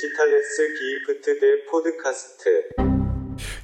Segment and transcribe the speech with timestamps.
[0.00, 2.68] 디지털레스 기프트 대 포드카스트.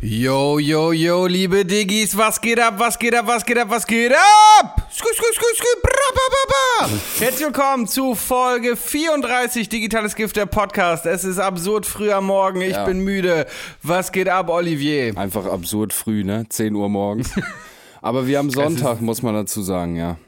[0.02, 3.86] Yo, yo, yo, liebe Diggis, was geht ab, was geht ab, was geht ab, was
[3.86, 4.88] geht ab?
[4.92, 6.88] Sku, sku, sku, sku, bra, ba, ba, ba.
[7.20, 11.06] Herzlich willkommen zu Folge 34 Digitales Gift, der Podcast.
[11.06, 12.84] Es ist absurd früh am Morgen, ich Ja.
[12.84, 13.46] bin müde.
[13.82, 15.16] Was geht ab, Olivier?
[15.16, 16.44] Einfach absurd früh, ne?
[16.48, 17.30] 10 Uhr morgens.
[18.02, 20.18] Aber wir haben Sonntag, muss man dazu sagen, ja.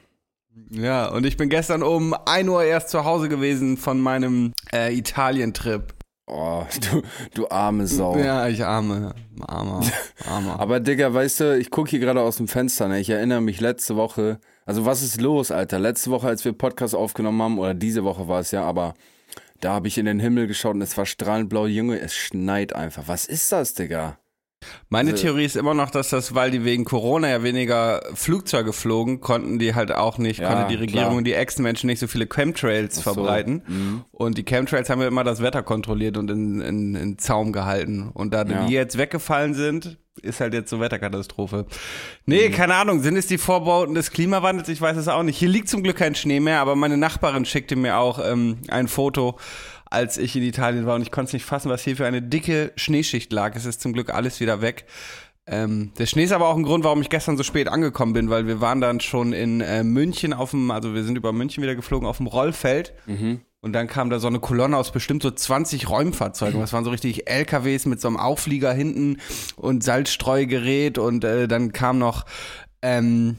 [0.71, 4.95] Ja, und ich bin gestern um 1 Uhr erst zu Hause gewesen von meinem äh,
[4.97, 5.93] Italien-Trip.
[6.30, 7.02] Oh, du,
[7.34, 8.16] du arme Sau.
[8.18, 9.82] Ja, ich arme, armer,
[10.28, 10.60] armer.
[10.60, 13.00] Aber Digga, weißt du, ich gucke hier gerade aus dem Fenster, ne?
[13.00, 14.40] Ich erinnere mich letzte Woche.
[14.66, 15.80] Also was ist los, Alter?
[15.80, 18.94] Letzte Woche, als wir Podcast aufgenommen haben, oder diese Woche war es ja, aber
[19.60, 21.66] da habe ich in den Himmel geschaut und es war strahlend blau.
[21.66, 23.04] Junge, es schneit einfach.
[23.08, 24.20] Was ist das, Digga?
[24.90, 28.74] Meine Also- Theorie ist immer noch, dass das, weil die wegen Corona ja weniger Flugzeuge
[28.74, 32.08] flogen, konnten die halt auch nicht, Ja, konnte die Regierung und die Ex-Menschen nicht so
[32.08, 33.64] viele Chemtrails so, verbreiten.
[33.68, 34.04] mhm.
[34.12, 38.10] Und die Chemtrails haben ja immer das Wetter kontrolliert und in, in, in Zaum gehalten.
[38.14, 38.66] Und da Ja.
[38.66, 41.66] die jetzt weggefallen sind, ist halt jetzt so Wetterkatastrophe.
[42.26, 42.54] Nee, Mhm.
[42.54, 44.68] keine Ahnung, sind es die Vorbauten des Klimawandels?
[44.68, 45.38] Ich weiß es auch nicht.
[45.38, 48.90] Hier liegt zum Glück kein Schnee mehr, aber meine Nachbarin schickte mir auch ähm, ein
[48.90, 49.38] Foto,
[49.90, 52.22] als ich in Italien war und ich konnte es nicht fassen, was hier für eine
[52.22, 53.56] dicke Schneeschicht lag.
[53.56, 54.86] Es ist zum Glück alles wieder weg.
[55.48, 58.30] Ähm, der Schnee ist aber auch ein Grund, warum ich gestern so spät angekommen bin,
[58.30, 61.64] weil wir waren dann schon in äh, München auf dem, also wir sind über München
[61.64, 62.94] wieder geflogen auf dem Rollfeld.
[63.62, 66.62] Und dann kam da so eine Kolonne aus bestimmt so 20 Räumfahrzeugen.
[66.62, 69.18] Das waren so richtig LKWs mit so einem Auflieger hinten
[69.56, 72.26] und Salzstreugerät und äh, dann kam noch,
[72.84, 73.38] ähm,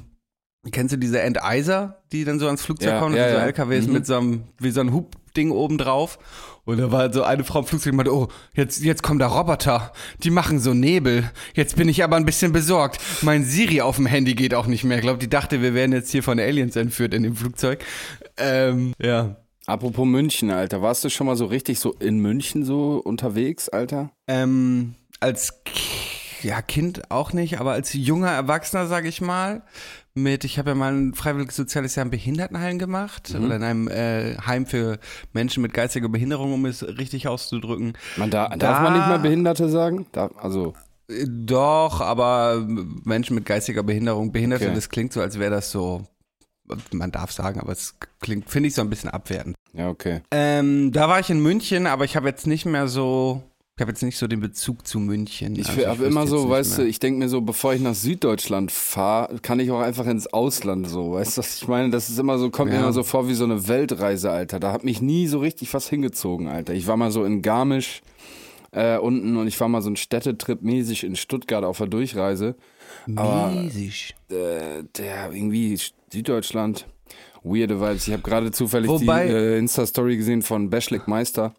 [0.72, 3.14] kennst du diese Enteiser, die dann so ans Flugzeug Ja, kommen?
[3.16, 3.44] ja, so ja.
[3.46, 3.92] LKWs Mhm.
[3.92, 4.92] mit so einem, wie so ein
[5.30, 6.18] Hubding oben drauf.
[6.64, 9.26] Und da war so eine Frau im Flugzeug, die meinte, oh, jetzt, jetzt kommen da
[9.26, 11.30] Roboter, die machen so Nebel.
[11.54, 13.00] Jetzt bin ich aber ein bisschen besorgt.
[13.22, 14.98] Mein Siri auf dem Handy geht auch nicht mehr.
[14.98, 17.84] Ich glaube, die dachte, wir werden jetzt hier von Aliens entführt in dem Flugzeug.
[18.36, 19.36] Ähm, ja.
[19.66, 20.82] Apropos München, Alter.
[20.82, 24.10] Warst du schon mal so richtig so in München so unterwegs, Alter?
[24.26, 29.62] Ähm, als K ja, Kind auch nicht, aber als junger Erwachsener, sage ich mal,
[30.14, 33.88] mit, ich habe ja mal ein freiwilliges soziales Jahr in Behindertenheim gemacht oder in einem
[33.88, 34.98] äh, Heim für
[35.32, 37.92] Menschen mit geistiger Behinderung, um es richtig auszudrücken.
[38.16, 40.06] Man da, darf Da- man nicht mal Behinderte sagen?
[40.12, 40.74] Da, also,
[41.08, 42.66] Äh, Doch, aber
[43.04, 44.74] Menschen mit geistiger Behinderung, Behinderte, Okay.
[44.74, 46.06] das klingt so, als wäre das so,
[46.92, 49.56] man darf sagen, aber es klingt, finde ich, so ein bisschen abwertend.
[49.72, 50.20] ja, okay.
[50.32, 53.42] Ähm, da war ich in München, aber ich habe jetzt nicht mehr so,
[53.80, 55.56] ich habe jetzt nicht so den Bezug zu München.
[55.58, 58.70] Ich Also habe immer so, weißt du, ich denke mir so, bevor ich nach Süddeutschland
[58.70, 61.12] fahre, kann ich auch einfach ins Ausland so.
[61.12, 61.88] Weißt du, was ich meine?
[61.88, 62.82] Das ist immer so, kommt mir Ja.
[62.82, 64.60] immer so vor wie so eine Weltreise, Alter.
[64.60, 66.74] Da hat mich nie so richtig was hingezogen, Alter.
[66.74, 68.02] Ich war mal so in Garmisch
[68.72, 72.56] äh, unten und ich war mal so ein Städtetrip mäßig in Stuttgart auf der Durchreise.
[73.16, 74.14] Aber Mäßig.
[74.30, 75.78] äh, der irgendwie
[76.12, 76.86] Süddeutschland,
[77.42, 78.06] weirde Vibes.
[78.08, 81.54] Ich habe gerade zufällig Wobei- die äh, Insta-Story gesehen von Beschlik Meister.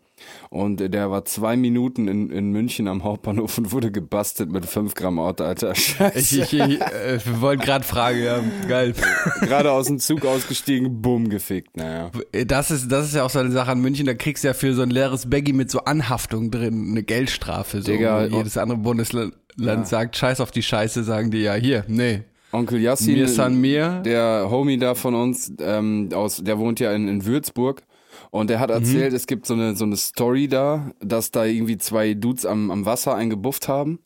[0.49, 4.93] Und der war zwei Minuten in, in München am Hauptbahnhof und wurde gebastelt mit 5
[4.95, 5.73] Gramm Ort, Alter.
[5.75, 6.17] Scheiße.
[6.19, 8.93] Ich, ich, ich äh, wir wollten gerade fragen, ja, geil.
[9.41, 11.77] Gerade aus dem Zug ausgestiegen, bumm, gefickt.
[11.77, 12.11] Naja.
[12.47, 14.53] Das ist, das ist ja auch so eine Sache an München, da kriegst du ja
[14.53, 17.81] für so ein leeres Baggy mit so Anhaftung drin eine Geldstrafe.
[17.81, 17.91] So.
[17.91, 19.83] Digga, Wo jedes andere Bundesland Ja.
[19.85, 22.23] sagt, scheiß auf die Scheiße, sagen die ja, hier, nee.
[22.53, 24.01] Onkel Yassin, Mir san mir.
[24.03, 27.83] der Homie da von uns, ähm, aus, der wohnt ja in, in Würzburg.
[28.31, 31.77] Und der hat erzählt, es gibt so eine, so eine Story da, dass da irgendwie
[31.77, 33.99] zwei Dudes am, am Wasser eingebufft haben.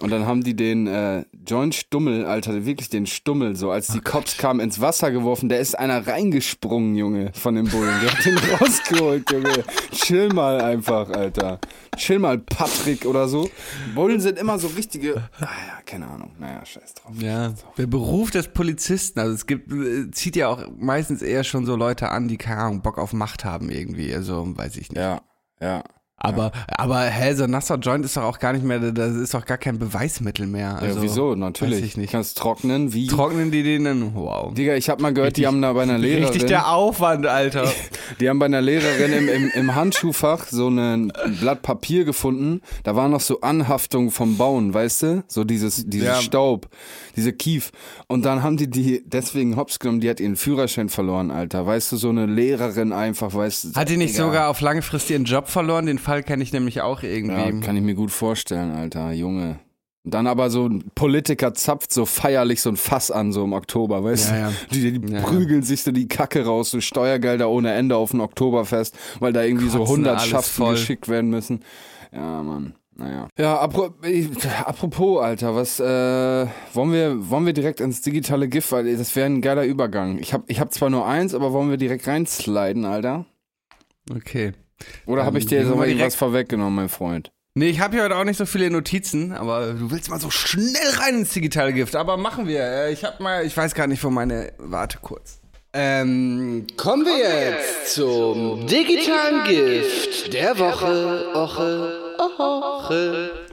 [0.00, 4.00] Und dann haben die den äh, John Stummel, Alter, wirklich den Stummel, so als die
[4.00, 5.48] Cops kamen, ins Wasser geworfen.
[5.48, 7.94] Der ist einer reingesprungen, Junge, von dem Bullen.
[8.02, 9.64] Der hat den rausgeholt, Junge.
[9.92, 11.58] Chill mal einfach, Alter.
[11.96, 13.50] Chill mal, Patrick oder so.
[13.94, 15.16] Bullen sind immer so richtige.
[15.40, 16.30] Ah ja, keine Ahnung.
[16.38, 17.12] Naja, scheiß drauf.
[17.20, 21.66] Ja, der Beruf des Polizisten, also es gibt, äh, zieht ja auch meistens eher schon
[21.66, 24.98] so Leute an, die keine Ahnung, Bock auf Macht haben irgendwie, also weiß ich nicht.
[24.98, 25.22] Ja,
[25.60, 25.82] ja.
[26.20, 29.34] Aber, aber hä, so ein nasser Joint ist doch auch gar nicht mehr, das ist
[29.34, 30.76] doch gar kein Beweismittel mehr.
[30.80, 31.30] Also, ja, wieso?
[31.30, 31.84] Weiß Natürlich.
[31.84, 32.10] ich nicht.
[32.10, 33.06] Kannst trocknen, wie.
[33.06, 34.14] Trocknen die den dann?
[34.14, 34.52] Wow.
[34.52, 36.24] Digga, ich hab mal gehört, die haben da bei einer Lehrerin.
[36.24, 37.70] Richtig der Aufwand, Alter.
[38.20, 42.62] Die haben bei einer Lehrerin im, im, im Handschuhfach so ein Blatt Papier gefunden.
[42.82, 45.24] Da war noch so Anhaftung vom Bauen, weißt du?
[45.28, 46.14] So dieses, dieses Ja.
[46.22, 46.68] Staub,
[47.16, 47.70] diese Kief.
[48.06, 51.66] Und dann haben die die deswegen hops genommen, die hat ihren Führerschein verloren, Alter.
[51.66, 53.74] Weißt du, so eine Lehrerin einfach, weißt du.
[53.74, 54.24] Hat die nicht Digga.
[54.24, 55.84] sogar auf lange Frist ihren Job verloren?
[55.86, 57.38] Den Fall kenne ich nämlich auch irgendwie.
[57.40, 59.58] Ja, kann ich mir gut vorstellen, Alter, Junge.
[60.04, 63.52] Und dann aber so ein Politiker zapft so feierlich so ein Fass an, so im
[63.52, 64.40] Oktober, weißt Ja, du?
[64.40, 64.52] ja.
[64.72, 65.24] Die, die Ja, ja.
[65.26, 69.42] prügeln sich so die Kacke raus, so Steuergelder ohne Ende auf ein Oktoberfest, weil da
[69.42, 70.74] irgendwie so Kotzen 100 alles Schaften voll.
[70.74, 71.60] geschickt werden müssen.
[72.12, 72.74] Ja, Mann.
[72.96, 73.28] Naja.
[73.38, 79.14] Ja, apropos, Alter, was, äh, wollen wir, wollen wir direkt ins digitale GIF, weil das
[79.14, 80.18] wäre ein geiler Übergang.
[80.18, 83.26] Ich hab, ich hab zwar nur eins, aber wollen wir direkt reinsliden, Alter?
[84.10, 84.52] Okay.
[85.06, 87.30] Oder habe ich dir jetzt irgendwas vorweggenommen, mein Freund?
[87.54, 90.30] Nee, ich habe hier heute auch nicht so viele Notizen, aber du willst mal so
[90.30, 91.96] schnell rein ins digitale Gift.
[91.96, 92.60] Aber machen wir.
[92.60, 94.52] Äh, Ich habe mal, ich weiß gar nicht, wo meine.
[94.58, 95.40] Warte kurz.
[95.72, 101.26] Ähm, kommen wir jetzt zum digitalen Gift der Woche.
[101.34, 103.47] Woche, Woche.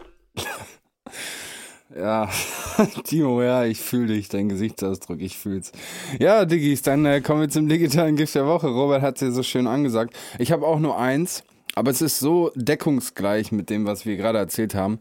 [1.98, 2.30] Ja,
[3.06, 5.72] Timo, ja, ich fühle dich, dein Gesichtsausdruck, ich fühl's.
[6.20, 8.68] Ja, Diggis, dann äh, kommen wir zum digitalen Gift der Woche.
[8.68, 10.14] Robert hat's ja so schön angesagt.
[10.38, 11.44] Ich habe auch nur eins,
[11.74, 15.00] aber es ist so deckungsgleich mit dem, was wir gerade erzählt haben.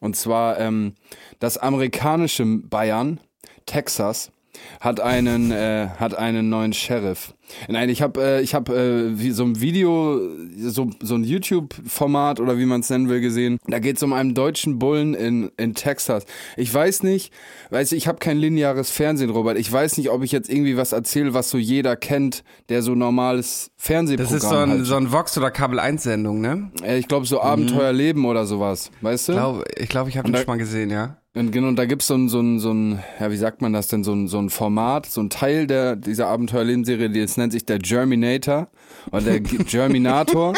[0.00, 0.94] Und zwar ähm,
[1.38, 3.20] das amerikanische Bayern,
[3.66, 4.32] Texas,
[4.80, 7.34] hat einen äh, hat einen neuen Sheriff.
[7.68, 10.20] Nein, ich habe äh, ich habe äh, wie so ein Video
[10.58, 13.58] so so ein YouTube Format oder wie man es nennen will gesehen.
[13.66, 16.24] Da geht es um einen deutschen Bullen in in Texas.
[16.56, 17.32] Ich weiß nicht,
[17.70, 19.58] weiß ich habe kein lineares Fernsehen, Robert.
[19.58, 22.94] Ich weiß nicht, ob ich jetzt irgendwie was erzähle, was so jeder kennt, der so
[22.94, 26.70] normales Das Fernsehprogramm ist so ein, so ein Vox- oder Kabel-1-Sendung, ne?
[26.84, 29.32] Äh, ich glaube so Abenteuerleben oder sowas, weißt du?
[29.32, 31.16] Ich glaube, ich, glaub, ich habe Und den da- schon mal gesehen, ja.
[31.34, 33.72] Und genau, und da gibt's so ein, so ein, so ein, ja, wie sagt man
[33.72, 37.38] das denn, so ein, so ein Format, so ein Teil der, dieser Abenteuerlebensserie, die das
[37.42, 38.68] nennt sich der Germinator
[39.10, 40.54] oder der Germinator.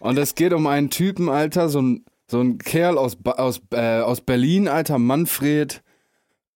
[0.00, 4.00] und es geht um einen Typen, Alter, so ein, so ein Kerl aus, aus, äh,
[4.00, 5.82] aus Berlin, Alter, Manfred,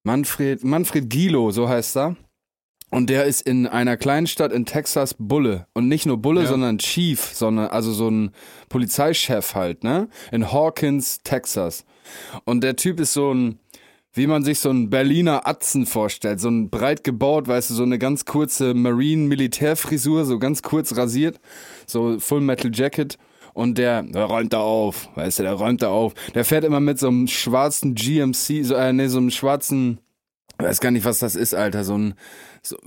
[0.03, 2.15] Manfred, Manfred Gilo, so heißt er.
[2.89, 5.67] Und der ist in einer kleinen Stadt in Texas Bulle.
[5.73, 6.47] Und nicht nur Bulle, Ja.
[6.47, 8.31] sondern Chief, sondern also so ein
[8.69, 10.07] Polizeichef halt, ne?
[10.31, 11.83] In Hawkins, Texas.
[12.45, 13.59] Und der Typ ist so ein,
[14.17, 16.39] wie man sich so einen Berliner Atzen vorstellt.
[16.39, 21.39] So ein breit gebaut, weißt du, so eine ganz kurze Marine-Militärfrisur, so ganz kurz rasiert.
[21.85, 23.17] So Full Metal Jacket.
[23.53, 26.13] Und der, der räumt da auf, weißt du, der räumt da auf.
[26.35, 29.99] Der fährt immer mit so einem schwarzen GMC, so, äh, nee, so einem schwarzen,
[30.59, 32.13] weiß gar nicht, was das ist, Alter, so ein,
[32.61, 32.77] so,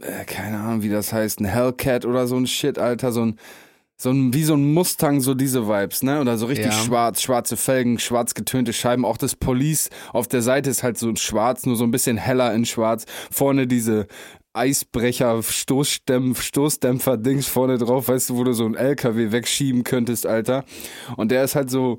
[0.00, 3.36] äh, keine Ahnung, wie das heißt, ein Hellcat oder so ein Shit, Alter, so ein,
[3.98, 6.20] so ein, wie so ein Mustang, so diese Vibes, ne?
[6.20, 6.72] Oder so richtig Ja.
[6.72, 9.04] schwarz, schwarze Felgen, schwarz getönte Scheiben.
[9.04, 12.52] Auch das Police auf der Seite ist halt so schwarz, nur so ein bisschen heller
[12.54, 13.06] in schwarz.
[13.30, 14.06] Vorne diese
[14.52, 20.64] Eisbrecher, Stoßdämpf, Stoßdämpfer-Dings vorne drauf, weißt du, wo du so einen LKW wegschieben könntest, Alter.
[21.16, 21.98] Und der ist halt so,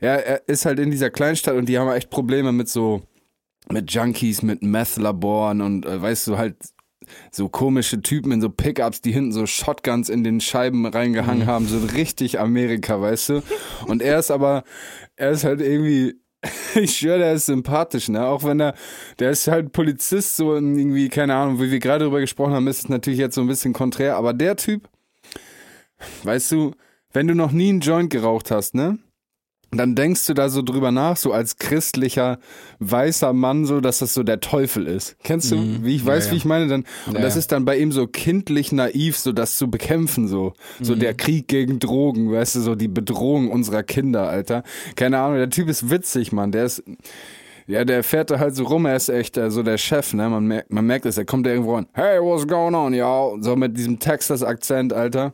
[0.00, 3.02] ja, er ist halt in dieser Kleinstadt und die haben echt Probleme mit so,
[3.70, 6.56] mit Junkies, mit Meth-Laboren und äh, weißt du, halt
[7.30, 11.66] so komische Typen in so Pickups, die hinten so Shotguns in den Scheiben reingehangen haben,
[11.66, 13.42] so richtig Amerika, weißt du?
[13.86, 14.64] Und er ist aber,
[15.16, 16.20] er ist halt irgendwie,
[16.74, 18.26] ich schwöre, der ist sympathisch, ne?
[18.26, 18.74] Auch wenn er,
[19.18, 22.80] der ist halt Polizist, so irgendwie, keine Ahnung, wie wir gerade drüber gesprochen haben, ist
[22.80, 24.88] es natürlich jetzt so ein bisschen konträr, aber der Typ,
[26.24, 26.72] weißt du,
[27.12, 28.98] wenn du noch nie einen Joint geraucht hast, ne?
[29.76, 32.38] Dann denkst du da so drüber nach, so als christlicher
[32.78, 35.16] weißer Mann, so, dass das so der Teufel ist.
[35.22, 36.32] Kennst du, wie ich weiß, ja.
[36.32, 36.68] wie ich meine?
[36.68, 37.40] Dann, und Ja, das ja.
[37.40, 40.52] ist dann bei ihm so kindlich naiv, so das zu bekämpfen, so.
[40.80, 44.62] So der Krieg gegen Drogen, weißt du, so die Bedrohung unserer Kinder, Alter.
[44.94, 46.52] Keine Ahnung, der Typ ist witzig, Mann.
[46.52, 46.82] Der ist,
[47.66, 50.28] ja, der fährt da halt so rum, er ist echt äh, so der Chef, ne?
[50.28, 51.86] Man merkt, man merkt es, er kommt da irgendwo an.
[51.94, 53.42] Hey, what's going on, y'all?
[53.42, 55.32] So mit diesem Texas-Akzent, Alter.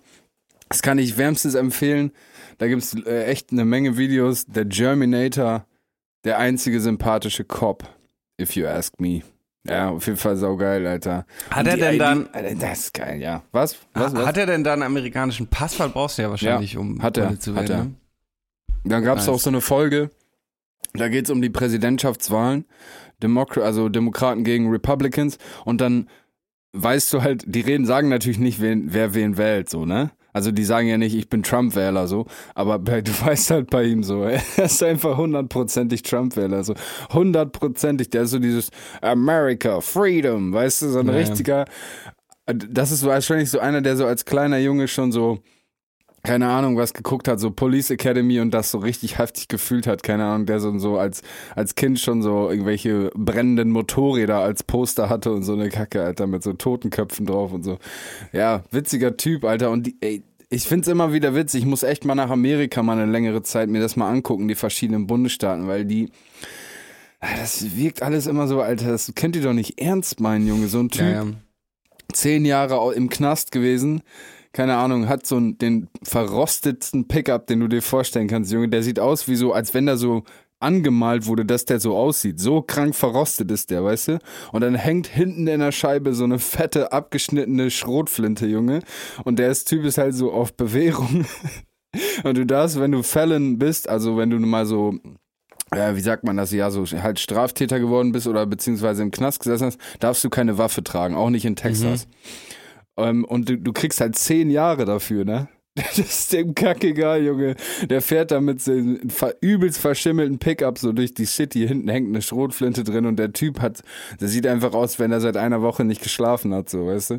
[0.68, 2.12] Das kann ich wärmstens empfehlen.
[2.58, 4.46] Da gibt's äh, echt eine Menge Videos.
[4.46, 5.66] Der Germinator,
[6.24, 7.84] der einzige sympathische Cop,
[8.40, 9.22] if you ask me.
[9.64, 11.24] Ja, auf jeden Fall saugeil, Alter.
[11.50, 13.42] Hat er denn die- dann- Alter, das ist geil, ja.
[13.52, 13.76] Was?
[13.94, 14.14] Was?
[14.14, 14.26] was?
[14.26, 15.78] Hat er denn da einen amerikanischen Pass?
[15.78, 17.76] Weil brauchst du ja wahrscheinlich, Ja, um hat er, zu hat werden.
[17.78, 17.84] er.
[17.84, 17.94] ne?
[18.84, 19.34] Dann gab's Nice.
[19.36, 20.10] auch so eine Folge,
[20.94, 22.64] da geht's um die Präsidentschaftswahlen,
[23.22, 26.08] Demokra also Demokraten gegen Republicans und dann
[26.72, 30.10] weißt du halt, die reden, sagen natürlich nicht, wen, wer wen wählt, so, ne?
[30.32, 33.84] Also die sagen ja nicht, ich bin Trump-Wähler, so, aber bei, du weißt halt bei
[33.84, 36.74] ihm so, er ist einfach hundertprozentig Trump-Wähler, so,
[37.12, 38.70] hundertprozentig, der ist so dieses
[39.00, 41.18] America, Freedom, weißt du, so ein Ja, ja.
[41.18, 41.64] richtiger,
[42.46, 45.40] das ist wahrscheinlich so einer, der so als kleiner Junge schon so,
[46.24, 50.04] keine Ahnung, was geguckt hat, so Police Academy und das so richtig heftig gefühlt hat,
[50.04, 51.22] keine Ahnung, der so, so als,
[51.56, 56.28] als Kind schon so irgendwelche brennenden Motorräder als Poster hatte und so eine Kacke, Alter,
[56.28, 57.78] mit so Totenköpfen drauf und so.
[58.32, 62.04] Ja, witziger Typ, Alter, und die, ey, ich find's immer wieder witzig, ich muss echt
[62.04, 65.84] mal nach Amerika mal eine längere Zeit mir das mal angucken, die verschiedenen Bundesstaaten, weil
[65.84, 66.10] die,
[67.20, 70.78] das wirkt alles immer so, Alter, das könnt ihr doch nicht ernst meinen, Junge, so
[70.78, 71.26] ein Typ Ja, ja.
[72.12, 74.02] zehn Jahre im Knast gewesen.
[74.52, 78.68] Keine Ahnung, hat so den verrostetsten Pickup, den du dir vorstellen kannst, Junge.
[78.68, 80.24] Der sieht aus wie so, als wenn da so
[80.60, 82.38] angemalt wurde, dass der so aussieht.
[82.38, 84.18] So krank verrostet ist der, weißt du?
[84.52, 88.80] Und dann hängt hinten in der Scheibe so eine fette, abgeschnittene Schrotflinte, Junge.
[89.24, 91.26] Und der ist Typ ist halt so auf Bewährung.
[92.24, 94.94] Und du darfst, wenn du Felon bist, also wenn du mal so
[95.72, 99.40] äh, wie sagt man das, ja, so halt Straftäter geworden bist oder beziehungsweise im Knast
[99.40, 102.06] gesessen hast, darfst du keine Waffe tragen, auch nicht in Texas.
[102.96, 105.48] Ähm, und du, du kriegst halt zehn Jahre dafür, ne?
[105.74, 107.56] Das ist dem kackegal, Junge.
[107.88, 109.00] Der fährt da mit seinem
[109.40, 111.66] übelst verschimmelten Pickup so durch die City.
[111.66, 113.82] Hinten hängt eine Schrotflinte drin und der Typ hat,
[114.20, 117.16] der sieht einfach aus, wenn er seit einer Woche nicht geschlafen hat, so, weißt du?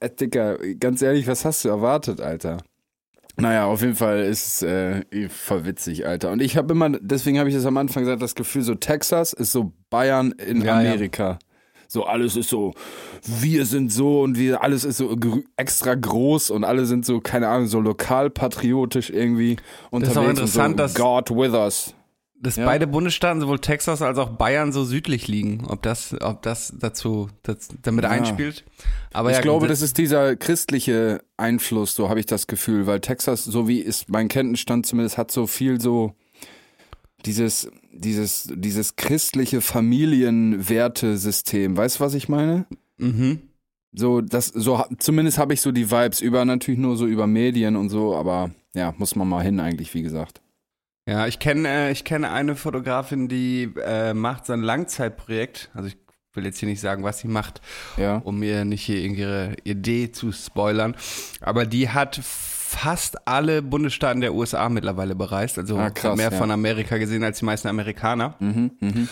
[0.00, 2.58] Äh, Dicker, ganz ehrlich, was hast du erwartet, Alter?
[3.36, 6.30] Naja, auf jeden Fall ist es äh, voll witzig, Alter.
[6.30, 9.32] Und ich habe immer, deswegen habe ich das am Anfang gesagt, das Gefühl, so Texas
[9.32, 11.38] ist so Bayern in Ja, ja.
[11.92, 12.72] So alles ist so,
[13.26, 17.20] wir sind so und wir, alles ist so gr- extra groß und alle sind so,
[17.20, 19.56] keine Ahnung, so lokalpatriotisch irgendwie
[19.90, 20.12] unterwegs.
[20.16, 21.94] ist auch interessant, und dass- so, God with us.
[22.42, 22.64] Dass Ja.
[22.64, 25.66] beide Bundesstaaten, sowohl Texas als auch Bayern, so südlich liegen.
[25.68, 28.10] Ob das, ob das dazu das, damit Ja.
[28.10, 28.64] einspielt.
[29.12, 33.00] Aber ich ja, glaube, das ist dieser christliche Einfluss, so habe ich das Gefühl, weil
[33.00, 36.14] Texas, so wie ist mein Kenntnisstand zumindest, hat so viel so
[37.26, 37.68] dieses,
[38.00, 41.76] dieses, dieses christliche Familienwertesystem.
[41.76, 42.66] Weißt du, was ich meine?
[42.98, 43.42] Mhm.
[43.92, 47.74] So, das, so, zumindest habe ich so die Vibes über, natürlich nur so über Medien
[47.76, 50.40] und so, aber ja, muss man mal hin eigentlich, wie gesagt.
[51.08, 55.70] Ja, ich kenne äh, ich kenne eine Fotografin, die äh, macht so ein Langzeitprojekt.
[55.74, 55.96] Also ich
[56.34, 57.60] will jetzt hier nicht sagen, was sie macht,
[57.96, 58.16] Ja.
[58.16, 60.94] um mir nicht hier ihre Idee zu spoilern.
[61.40, 65.58] Aber die hat fast alle Bundesstaaten der USA mittlerweile bereist.
[65.58, 66.38] Also Ah, krass, mehr ja.
[66.38, 68.36] von Amerika gesehen als die meisten Amerikaner.
[68.38, 69.08] Mhm, mhm.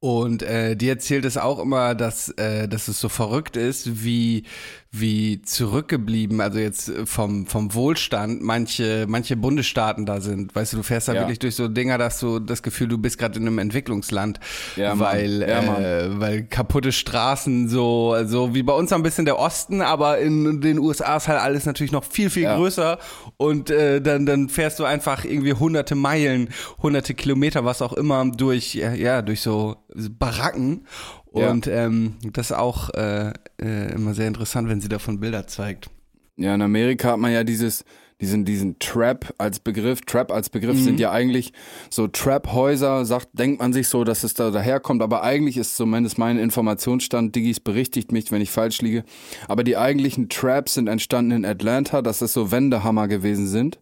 [0.00, 4.44] Und äh, die erzählt es auch immer, dass, äh, dass es so verrückt ist, wie,
[4.94, 10.54] wie zurückgeblieben, also jetzt äh, vom, vom Wohlstand, manche, manche Bundesstaaten da sind.
[10.54, 11.20] Weißt du, du fährst da Ja.
[11.22, 14.38] wirklich durch so Dinger, dass du das Gefühl, du bist gerade in einem Entwicklungsland,
[14.76, 19.38] Ja, weil, Ja, äh, weil kaputte Straßen so, so wie bei uns ein bisschen der
[19.38, 22.98] Osten, aber in den USA ist halt alles natürlich noch viel, viel größer
[23.38, 26.50] und äh, dann, dann fährst du einfach irgendwie hunderte Meilen,
[26.82, 29.76] hunderte Kilometer, was auch immer, durch, ja durch so
[30.18, 30.86] Baracken.
[31.34, 31.50] Ja.
[31.50, 35.88] Und ähm, das ist auch äh, äh, immer sehr interessant, wenn sie davon Bilder zeigt.
[36.36, 37.84] Ja, in Amerika hat man ja dieses,
[38.20, 40.00] diesen, diesen Trap als Begriff.
[40.02, 41.52] Trap als Begriff sind ja eigentlich
[41.90, 46.18] so Trap-Häuser, sagt, denkt man sich so, dass es da daherkommt, aber eigentlich ist zumindest
[46.18, 49.04] mein Informationsstand, Diggis berichtigt mich, wenn ich falsch liege,
[49.48, 53.78] aber die eigentlichen Traps sind entstanden in Atlanta, dass das so Wendehammer gewesen sind.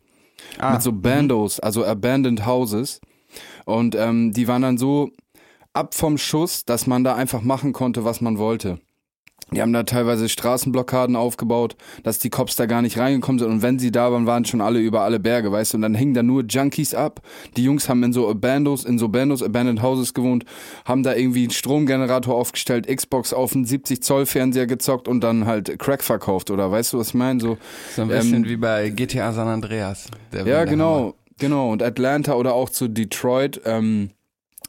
[0.59, 3.00] Ah, mit so Bandos, also Abandoned Houses.
[3.64, 5.11] Und ähm, die waren dann so
[5.72, 8.80] ab vom Schuss, dass man da einfach machen konnte, was man wollte.
[9.52, 11.74] Die haben da teilweise Straßenblockaden aufgebaut,
[12.04, 13.50] dass die Cops da gar nicht reingekommen sind.
[13.50, 15.78] Und wenn sie da waren, waren schon alle über alle Berge, weißt du.
[15.78, 17.20] Und dann hingen da nur Junkies ab.
[17.56, 20.44] Die Jungs haben in so Abandos, in so Bandos, Abandoned Houses gewohnt,
[20.84, 25.46] haben da irgendwie einen Stromgenerator aufgestellt, Xbox auf einen 70 Zoll Fernseher gezockt und dann
[25.46, 26.50] halt Crack verkauft.
[26.50, 27.40] Oder weißt du, was ich meine?
[27.40, 27.58] So,
[27.96, 30.06] so ein bisschen ähm, wie bei GTA San Andreas.
[30.32, 31.72] ja, genau, genau.
[31.72, 34.10] Und Atlanta oder auch zu Detroit ähm,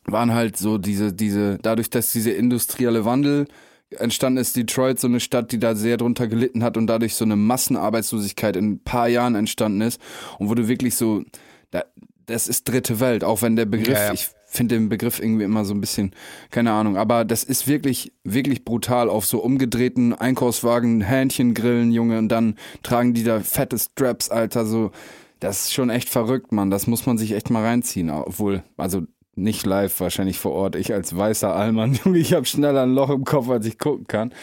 [0.06, 3.48] waren halt so diese, diese, dadurch, dass diese industrielle Wandel
[3.92, 7.26] entstanden ist, Detroit so eine Stadt, die da sehr drunter gelitten hat und dadurch so
[7.26, 10.00] eine Massenarbeitslosigkeit in ein paar Jahren entstanden ist
[10.40, 11.24] und wo du wirklich so,
[11.72, 11.84] da,
[12.26, 14.14] das ist dritte Welt, auch wenn der Begriff, Ja, ja.
[14.14, 16.14] ich finde den Begriff irgendwie immer so ein bisschen,
[16.52, 22.30] keine Ahnung, aber das ist wirklich, wirklich brutal auf so umgedrehten Einkaufswagen, Hähnchengrillen, Junge, und
[22.30, 24.92] dann tragen die da fette Straps, Alter, so,
[25.40, 29.04] das ist schon echt verrückt, Mann, das muss man sich echt mal reinziehen, obwohl, also
[29.36, 33.10] nicht live, wahrscheinlich vor Ort, ich als weißer Allmann, Junge, ich habe schneller ein Loch
[33.10, 34.34] im Kopf, als ich gucken kann,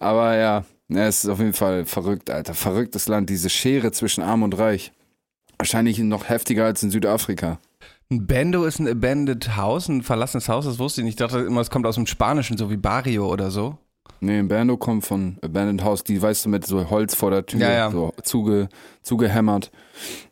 [0.00, 4.22] aber ja, ja, es ist auf jeden Fall verrückt, Alter, verrücktes Land, diese Schere zwischen
[4.22, 4.92] Arm und Reich.
[5.58, 7.58] Wahrscheinlich noch heftiger als in Südafrika.
[8.10, 11.20] Ein Bando ist ein abandoned Haus, ein verlassenes Haus, das wusste ich nicht.
[11.20, 13.76] Ich dachte immer, es kommt aus dem Spanischen, so wie Barrio oder so.
[14.20, 17.46] Nee, ein Bando kommt von Abandoned House, die weißt du mit so Holz vor der
[17.46, 17.90] Tür, Ja, ja.
[17.90, 18.68] so zuge,
[19.02, 19.70] zugehämmert,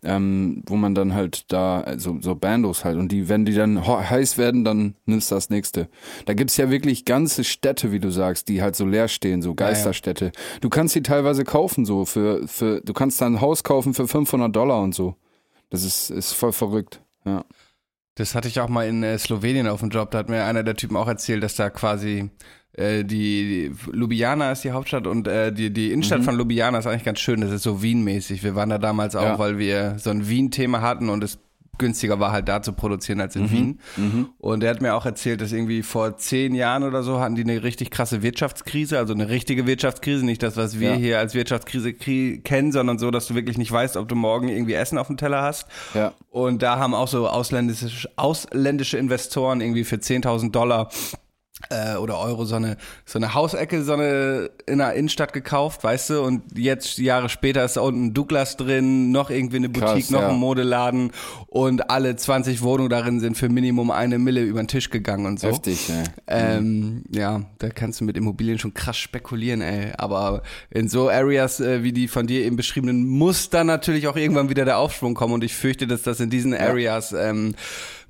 [0.03, 3.87] ähm, wo man dann halt da, so, so Bandos halt, und die, wenn die dann
[3.87, 5.89] heiß werden, dann nimmst du das nächste.
[6.25, 9.55] Da gibt's ja wirklich ganze Städte, wie du sagst, die halt so leer stehen, so
[9.55, 10.33] Geisterstädte.
[10.61, 14.09] Du kannst die teilweise kaufen, so für, für, du kannst da ein Haus kaufen für
[14.09, 15.15] 500 Dollar und so.
[15.71, 17.45] Das ist, ist voll verrückt, ja.
[18.19, 20.11] Das hatte ich auch mal in äh, Slowenien auf dem Job.
[20.11, 22.31] Da hat mir einer der Typen auch erzählt, dass da quasi
[22.77, 26.87] äh, die, die Ljubljana ist die Hauptstadt und äh, die, die Innenstadt von Ljubljana ist
[26.87, 27.41] eigentlich ganz schön.
[27.41, 28.43] Das ist so Wien-mäßig.
[28.43, 29.39] Wir waren da damals auch, Ja.
[29.39, 31.39] weil wir so ein Wien-Thema hatten und es
[31.79, 33.81] günstiger war halt da zu produzieren als in Wien.
[34.39, 37.43] Und er hat mir auch erzählt, dass irgendwie vor zehn Jahren oder so hatten die
[37.43, 40.97] eine richtig krasse Wirtschaftskrise, also eine richtige Wirtschaftskrise, nicht das, was wir Ja.
[40.97, 44.73] hier als Wirtschaftskrise kennen, sondern so, dass du wirklich nicht weißt, ob du morgen irgendwie
[44.73, 45.67] Essen auf dem Teller hast.
[45.93, 46.15] Ja.
[46.31, 50.89] Und da haben auch so ausländische, ausländische Investoren irgendwie für 10.000 Dollar
[51.71, 56.11] äh, oder Euro so eine, so eine Hausecke, so eine in der Innenstadt gekauft, weißt
[56.11, 59.95] du, und jetzt Jahre später ist da unten ein Douglas drin, noch irgendwie eine Boutique,
[59.95, 60.29] Krass, noch ja.
[60.29, 61.13] ein Modeladen
[61.47, 65.41] und alle 20 Wohnungen darin sind für Minimum eine Mille über den Tisch gegangen und
[65.41, 65.49] so.
[65.49, 66.05] Heftig, ey.
[66.27, 69.93] Ähm, ja, da kannst du mit Immobilien schon krass spekulieren, ey.
[69.97, 74.17] Aber in so Areas äh, wie die von dir eben beschriebenen muss dann natürlich auch
[74.17, 75.35] irgendwann wieder der Aufschwung kommen.
[75.35, 77.55] Und ich fürchte, dass das in diesen Areas ähm,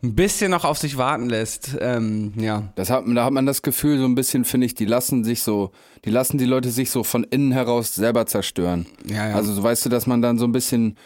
[0.03, 1.77] ein bisschen noch auf sich warten lässt.
[1.81, 2.73] Ähm, ja.
[2.77, 5.43] Das hat, da hat man das Gefühl, so ein bisschen, finde ich, die lassen sich
[5.43, 5.71] so,
[6.05, 8.87] die lassen die Leute sich so von innen heraus selber zerstören.
[9.07, 9.35] Ja, ja.
[9.35, 10.97] Also so weißt du, dass man dann so ein bisschen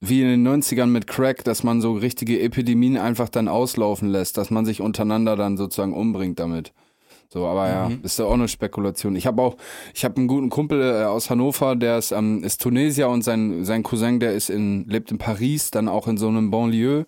[0.00, 4.36] wie in den 90ern mit Crack, dass man so richtige Epidemien einfach dann auslaufen lässt,
[4.36, 6.72] dass man sich untereinander dann sozusagen umbringt damit.
[7.28, 9.16] So, aber ja, ist ja auch eine Spekulation.
[9.16, 9.56] Ich habe auch,
[9.94, 13.64] ich habe einen guten Kumpel äh, aus Hannover, der ist, ähm, ist Tunesier und sein,
[13.64, 17.06] sein Cousin, der ist in, lebt in Paris, dann auch in so einem Banlieue.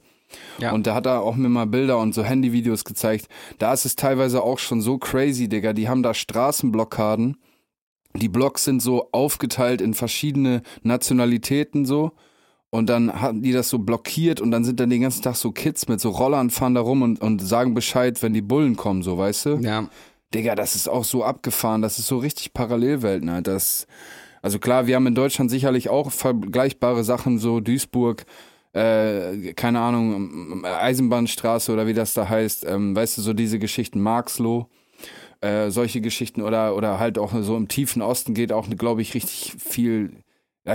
[0.59, 0.73] Ja.
[0.73, 3.29] Und da hat er auch mir mal Bilder und so Handyvideos gezeigt.
[3.59, 5.73] Da ist es teilweise auch schon so crazy, Digga.
[5.73, 7.37] Die haben da Straßenblockaden.
[8.15, 12.13] Die Blocks sind so aufgeteilt in verschiedene Nationalitäten so.
[12.71, 15.53] Und dann hatten die das so blockiert und dann sind dann den ganzen Tag so
[15.53, 19.03] Kids mit so Rollern fahren da rum und, und sagen Bescheid, wenn die Bullen kommen,
[19.03, 19.57] so, weißt du?
[19.63, 19.89] Ja.
[20.35, 21.81] Digga, das ist auch so abgefahren.
[21.81, 23.47] Das ist so richtig Parallelwelten, halt.
[23.47, 23.87] Das,
[24.43, 28.27] also klar, wir haben in Deutschland sicherlich auch vergleichbare Sachen, so Duisburg,
[28.79, 34.01] äh, keine Ahnung, Eisenbahnstraße oder wie das da heißt, ähm, weißt du, so diese Geschichten,
[34.01, 34.69] Marxloh,
[35.41, 39.15] äh, solche Geschichten oder, oder halt auch so im tiefen Osten geht auch, glaube ich,
[39.15, 40.13] richtig viel,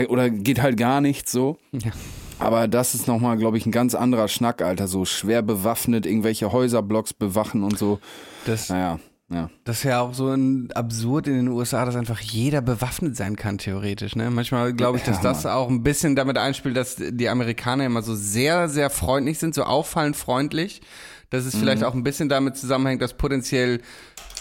[0.10, 1.57] oder geht halt gar nichts so.
[1.72, 1.91] Ja.
[2.39, 6.51] Aber das ist nochmal, glaube ich, ein ganz anderer Schnack, Alter, so schwer bewaffnet, irgendwelche
[6.51, 8.00] Häuserblocks bewachen und so.
[8.45, 9.00] Das, Naja,
[9.34, 9.50] ja.
[9.63, 13.36] das ist ja auch so ein absurd in den USA, dass einfach jeder bewaffnet sein
[13.36, 14.16] kann, theoretisch.
[14.16, 14.30] Ne?
[14.30, 18.02] Manchmal glaube ich, dass Ja, das auch ein bisschen damit einspielt, dass die Amerikaner immer
[18.02, 20.82] so sehr, sehr freundlich sind, so auffallend freundlich.
[21.30, 21.60] Dass es Mhm.
[21.60, 23.82] vielleicht auch ein bisschen damit zusammenhängt, dass potenziell,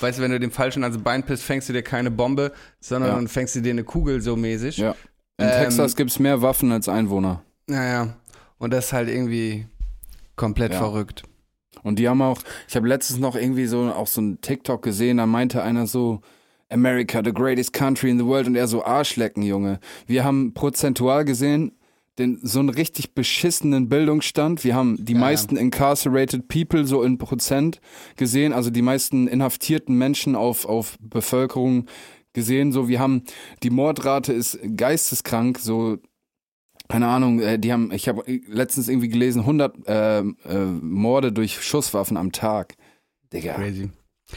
[0.01, 3.23] weißt du, wenn du dem Falschen ans Bein pisst, fängst du dir keine Bombe, sondern
[3.23, 3.29] Ja.
[3.29, 4.77] fängst du dir eine Kugel so mäßig.
[4.77, 4.95] Ja.
[5.39, 7.43] In Ähm, Texas gibt's mehr Waffen als Einwohner.
[7.67, 8.15] Naja.
[8.59, 9.67] Und das ist halt irgendwie
[10.37, 11.23] komplett verrückt.
[11.83, 15.17] Und die haben auch, ich habe letztens noch irgendwie so auch so ein TikTok gesehen,
[15.19, 16.21] da meinte einer so,
[16.69, 19.79] America, the greatest country in the world, und er so Arschlecken, Junge.
[20.07, 21.73] Wir haben prozentual gesehen
[22.19, 24.65] den, so einen richtig beschissenen Bildungsstand.
[24.65, 25.25] Wir haben die Ja, ja.
[25.25, 27.81] meisten incarcerated people so in Prozent
[28.17, 31.87] gesehen, also die meisten inhaftierten Menschen auf, auf Bevölkerung
[32.35, 32.73] gesehen.
[32.73, 33.23] So, wir haben,
[33.63, 35.99] die Mordrate ist geisteskrank, so
[36.93, 40.25] keine Ahnung, äh, die haben, ich habe letztens irgendwie gelesen, 100 äh, äh,
[40.83, 42.75] Morde durch Schusswaffen am Tag.
[43.33, 43.89] Digga, Crazy.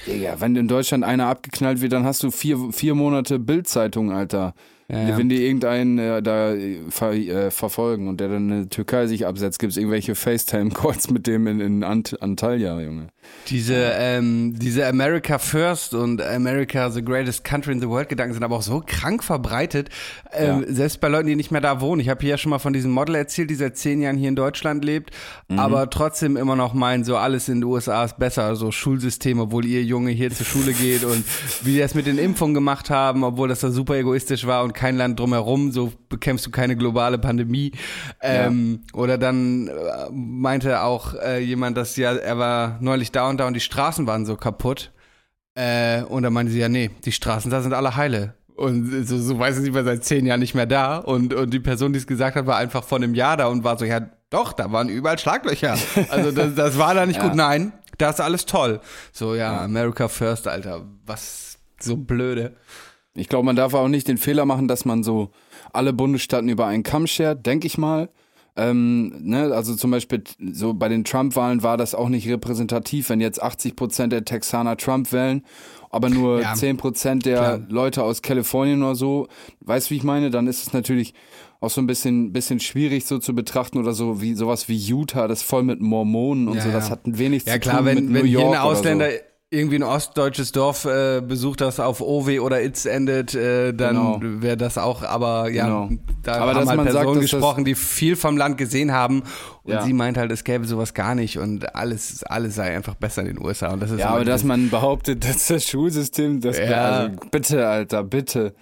[0.07, 4.53] Digga, wenn in Deutschland einer abgeknallt wird, dann hast du vier, vier Monate Bildzeitung, Alter.
[4.87, 5.17] Ja.
[5.17, 9.07] Wenn die irgendeinen äh, da äh, ver, äh, verfolgen und der dann in der Türkei
[9.07, 13.07] sich absetzt, gibt's irgendwelche FaceTime-Calls mit dem in, in Ant Antalya, Junge.
[13.47, 18.43] Diese, ähm, diese America First und America the greatest country in the world Gedanken sind
[18.43, 19.89] aber auch so krank verbreitet,
[20.33, 20.73] ähm, Ja.
[20.73, 22.01] selbst bei Leuten, die nicht mehr da wohnen.
[22.01, 24.29] Ich habe hier ja schon mal von diesem Model erzählt, die seit zehn Jahren hier
[24.29, 25.11] in Deutschland lebt,
[25.57, 29.65] aber trotzdem immer noch meint, so alles in den USA ist besser, so Schulsystem, obwohl
[29.65, 31.23] ihr Junge hier zur Schule geht und
[31.61, 34.73] wie die das mit den Impfungen gemacht haben, obwohl das da super egoistisch war und
[34.73, 37.73] kein Land drumherum, so bekämpfst du keine globale Pandemie.
[38.23, 39.71] Ähm, Oder dann äh,
[40.11, 44.07] meinte auch äh, jemand, dass ja, er war neulich da und da und die Straßen
[44.07, 44.91] waren so kaputt.
[45.55, 48.33] Äh, und dann meinte sie, ja, nee, die Straßen da sind alle heile.
[48.55, 50.97] Und so, so weiß sie war seit zehn Jahren nicht mehr da.
[50.97, 53.63] Und, und die Person, die es gesagt hat, war einfach vor einem Jahr da und
[53.63, 55.77] war so, ja, doch, da waren überall Schlaglöcher.
[56.09, 57.27] Also das, das war da nicht Ja.
[57.27, 57.35] gut.
[57.35, 58.79] Nein, da ist alles toll.
[59.11, 60.85] So, ja, America First, Alter.
[61.05, 62.55] Was so blöde.
[63.13, 65.31] Ich glaube, man darf auch nicht den Fehler machen, dass man so
[65.71, 68.09] alle Bundesstaaten über einen Kamm schert, denke ich mal.
[68.57, 73.19] Ähm, ne, also zum Beispiel so bei den Trump-Wahlen war das auch nicht repräsentativ, wenn
[73.19, 75.43] jetzt 80 Prozent der Texaner Trump wählen,
[75.89, 77.59] aber nur Ja, 10 Prozent der klar.
[77.67, 79.27] Leute aus Kalifornien oder so.
[79.59, 80.29] Weißt du, wie ich meine?
[80.29, 81.13] Dann ist es natürlich
[81.59, 85.27] auch so ein bisschen, bisschen schwierig so zu betrachten oder so wie sowas wie Utah,
[85.27, 86.71] das voll mit Mormonen und Ja, so.
[86.71, 89.05] Das hat wenig Ja zu klar, tun wenn, mit New wenn hier York ein Ausländer
[89.07, 89.19] oder so.
[89.55, 94.41] Irgendwie ein ostdeutsches Dorf äh, besucht, das auf OW oder ITZ endet, äh, dann Genau.
[94.41, 95.89] wäre das auch, aber ja, Genau.
[96.23, 99.23] da Aber haben halt man sagt, Personen das- gesprochen, die viel vom Land gesehen haben
[99.63, 99.81] und Ja.
[99.81, 103.27] sie meint halt, es gäbe sowas gar nicht und alles, alles sei einfach besser in
[103.29, 106.65] den USA und das ist Ja, aber dass man behauptet, dass das Schulsystem, das Ja.
[106.85, 108.53] also, bitte, Alter, bitte.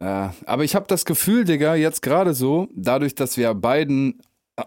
[0.00, 4.20] Ja, aber ich habe das Gefühl, Digga, jetzt gerade so, dadurch, dass wir Biden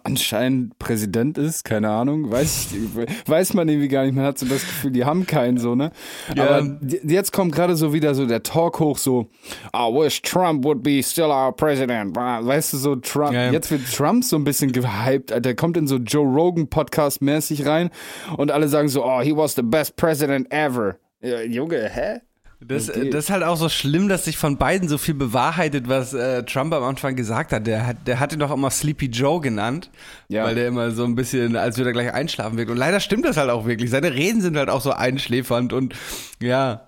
[0.03, 4.15] anscheinend Präsident ist, keine Ahnung, weiß, ich, weiß man irgendwie gar nicht.
[4.15, 5.91] Man hat so das Gefühl, die haben keinen so, ne?
[6.35, 6.57] Ja.
[6.57, 9.29] Aber jetzt kommt gerade so wieder so der Talk hoch, so,
[9.73, 12.15] I wish Trump would be still our president.
[12.15, 13.51] Weißt du, so Trump, Ja, ja.
[13.51, 17.65] jetzt wird Trump so ein bisschen gehypt, Alter, kommt in so Joe Rogan Podcast mäßig
[17.65, 17.89] rein
[18.35, 20.97] und alle sagen so, oh, he was the best president ever.
[21.21, 22.19] Ja, Junge, hä?
[22.59, 23.11] Das, Okay.
[23.11, 26.43] das ist halt auch so schlimm, dass sich von beiden so viel bewahrheitet, was äh,
[26.43, 27.67] Trump am Anfang gesagt hat.
[27.67, 28.07] Der, hat.
[28.07, 29.91] der hat ihn doch immer Sleepy Joe genannt,
[30.27, 30.43] Ja.
[30.43, 32.71] weil der immer so ein bisschen, als würde er gleich einschlafen wirkt.
[32.71, 33.91] Und leider stimmt das halt auch wirklich.
[33.91, 35.93] Seine Reden sind halt auch so einschläfernd und
[36.41, 36.85] ja,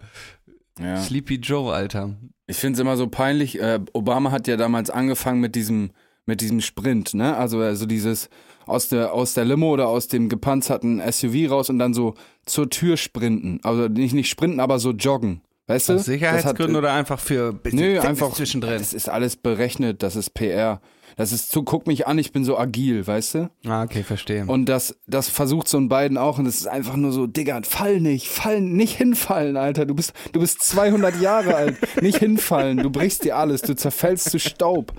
[0.80, 0.98] Ja.
[0.98, 2.16] Sleepy Joe, Alter.
[2.48, 3.60] Ich finde es immer so peinlich.
[3.62, 5.92] Äh, Obama hat ja damals angefangen mit diesem,
[6.26, 7.38] mit diesem Sprint, ne?
[7.38, 8.30] Also, also dieses
[8.66, 12.70] aus der, aus der Limo oder aus dem gepanzerten SUV raus und dann so zur
[12.72, 13.60] Tür sprinten.
[13.64, 15.42] Also nicht, nicht sprinten, aber so joggen.
[15.70, 15.94] Weißt du?
[15.94, 18.80] Aus Sicherheitsgründen hat, oder einfach für Nö, einfach zwischendrin?
[18.80, 20.82] Das ist alles berechnet, das ist PR.
[21.16, 23.52] Das ist so, guck mich an, ich bin so agil, weißt du?
[23.68, 24.46] Ah, okay, verstehe.
[24.48, 27.62] Und das, das versucht so ein beiden auch und es ist einfach nur so, Digga,
[27.62, 29.86] fall nicht, fall, nicht hinfallen, Alter.
[29.86, 34.32] Du bist, du bist 200 Jahre alt, nicht hinfallen, du brichst dir alles, du zerfällst
[34.32, 34.94] zu Staub.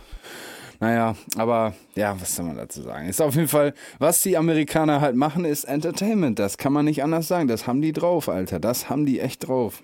[0.79, 3.09] Naja, aber ja, was soll man dazu sagen?
[3.09, 6.39] Ist auf jeden Fall, was die Amerikaner halt machen, ist Entertainment.
[6.39, 7.49] Das kann man nicht anders sagen.
[7.49, 8.61] Das haben die drauf, Alter.
[8.61, 9.83] Das haben die echt drauf.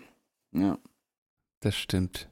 [0.56, 0.78] Ja.
[1.60, 2.28] das stimmt.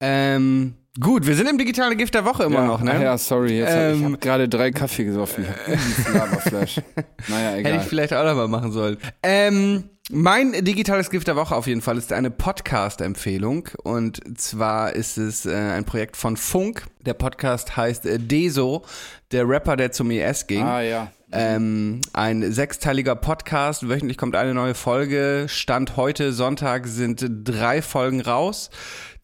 [0.00, 3.02] Ähm, gut, wir sind im digitalen Gift der Woche immer ja, noch, ne?
[3.02, 5.46] Ja, sorry, jetzt hab, ich Ähm, habe gerade drei Kaffee gesoffen.
[5.46, 6.80] Hab Laberflash.
[7.28, 7.76] Naja, Hätte egal.
[7.80, 8.98] ich vielleicht auch noch mal machen sollen.
[9.22, 13.68] Ähm, mein digitales Gift der Woche auf jeden Fall ist eine Podcast-Empfehlung.
[13.82, 16.84] Und zwar ist es äh, ein Projekt von Funk.
[17.06, 18.84] Der Podcast heißt äh, Deso,
[19.32, 20.62] der Rapper, der zum ES ging.
[20.62, 21.10] Ah ja.
[21.36, 23.88] Ähm, ein sechsteiliger Podcast.
[23.88, 25.46] Wöchentlich kommt eine neue Folge.
[25.48, 28.70] Stand heute Sonntag sind drei Folgen raus.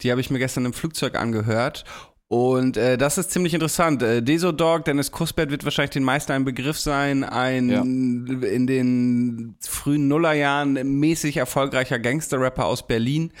[0.01, 1.85] Die habe ich mir gestern im Flugzeug angehört.
[2.31, 4.01] Und äh, das ist ziemlich interessant.
[4.01, 7.25] Äh, Deso Dog, Dennis Kuspert wird wahrscheinlich den meisten ein Begriff sein.
[7.25, 7.81] Ein Ja.
[7.81, 13.33] in den frühen Nullerjahren mäßig erfolgreicher Gangster-Rapper aus Berlin,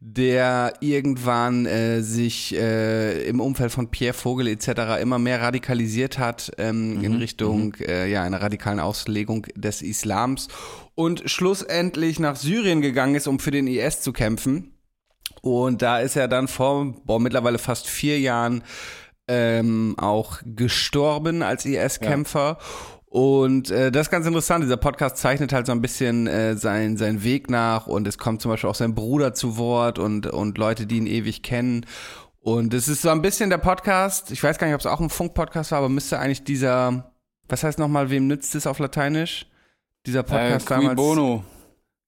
[0.00, 5.00] der irgendwann äh, sich äh, im Umfeld von Pierre Vogel etc.
[5.00, 10.48] immer mehr radikalisiert hat ähm, in Richtung äh, ja einer radikalen Auslegung des Islams
[10.96, 14.72] und schlussendlich nach Syrien gegangen ist, um für den IS zu kämpfen.
[15.40, 18.62] Und da ist er dann vor boah, mittlerweile fast vier Jahren
[19.28, 22.58] ähm, auch gestorben als IS-Kämpfer.
[23.06, 24.64] Und äh, das ist ganz interessant.
[24.64, 28.40] Dieser Podcast zeichnet halt so ein bisschen äh, sein, seinen Weg nach und es kommt
[28.40, 31.84] zum Beispiel auch sein Bruder zu Wort und, und Leute, die ihn ewig kennen.
[32.40, 34.98] Und es ist so ein bisschen der Podcast, ich weiß gar nicht, ob es auch
[35.00, 37.12] ein Funk-Podcast war, aber müsste eigentlich dieser,
[37.48, 39.46] was heißt nochmal, wem nützt es auf Lateinisch?
[40.06, 40.96] Dieser Äh, Podcast Cui damals.
[40.96, 41.44] Bono.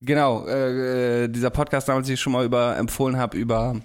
[0.05, 3.77] Genau, äh, äh, dieser Podcast damals, den ich schon mal über empfohlen habe, über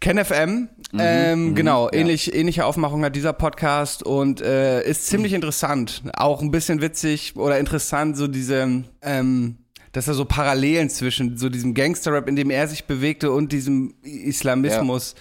[0.00, 0.68] KenFM.
[0.98, 6.02] ähm, genau, ähnlich, ähnliche Aufmachung hat dieser Podcast und äh, ist ziemlich interessant.
[6.14, 9.56] Auch ein bisschen witzig oder interessant, so diese, ähm,
[9.92, 13.94] dass er so Parallelen zwischen so diesem Gangster-Rap, in dem er sich bewegte, und diesem
[14.02, 15.14] Islamismus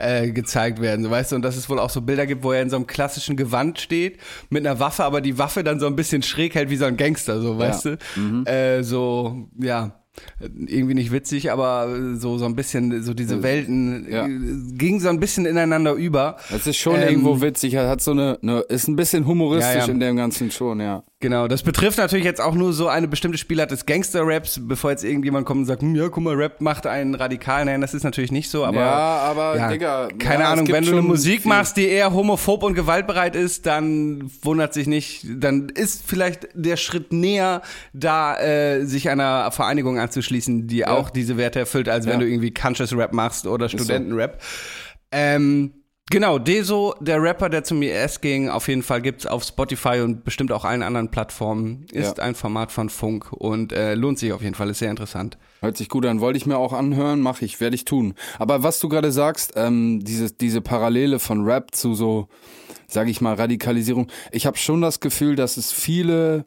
[0.00, 2.52] äh, gezeigt werden, so weißt du, und dass es wohl auch so Bilder gibt, wo
[2.52, 5.86] er in so einem klassischen Gewand steht, mit einer Waffe, aber die Waffe dann so
[5.86, 7.98] ein bisschen schräg hält wie so ein Gangster, so weißt du.
[8.46, 9.96] Äh, so, ja.
[10.40, 14.26] Irgendwie nicht witzig, aber so, so ein bisschen, so diese Welten ja.
[14.26, 14.28] äh,
[14.76, 16.36] gingen so ein bisschen ineinander über.
[16.50, 17.76] Das ist schon Ähm, irgendwo witzig.
[17.76, 19.92] Hat so eine, eine, ist ein bisschen humoristisch Ja, ja.
[19.92, 21.04] in dem Ganzen schon, ja.
[21.22, 25.04] Genau, das betrifft natürlich jetzt auch nur so eine bestimmte Spielart des Gangster-Raps, bevor jetzt
[25.04, 27.62] irgendjemand kommt und sagt, hm, ja, guck mal, Rap macht einen radikal.
[27.66, 28.80] Nein, das ist natürlich nicht so, aber.
[28.80, 30.08] ja, aber, ja, Digga.
[30.18, 33.66] keine ja, Ahnung, wenn du eine Musik viel- machst, die eher homophob und gewaltbereit ist,
[33.66, 37.60] dann wundert sich nicht, dann ist vielleicht der Schritt näher,
[37.92, 42.20] da äh, sich einer Vereinigung anzuschließen, die auch diese Werte erfüllt, als wenn Ja.
[42.20, 43.76] du irgendwie Conscious Rap machst oder so.
[43.76, 44.40] Studentenrap.
[45.12, 45.72] Ähm,
[46.10, 50.24] genau, Deso, der Rapper, der zum IS ging, auf jeden Fall gibt's auf Spotify und
[50.24, 51.86] bestimmt auch allen anderen Plattformen.
[51.92, 52.24] Ist Ja.
[52.24, 55.38] ein Format von Funk und äh, lohnt sich auf jeden Fall, ist sehr interessant.
[55.60, 56.20] Hört sich gut an.
[56.20, 58.14] Wollte ich mir auch anhören, mache ich, werde ich tun.
[58.38, 62.28] Aber was du gerade sagst, ähm, diese, diese Parallele von Rap zu so,
[62.88, 64.08] sage ich mal, Radikalisierung.
[64.32, 66.44] Ich habe schon das Gefühl, dass es viele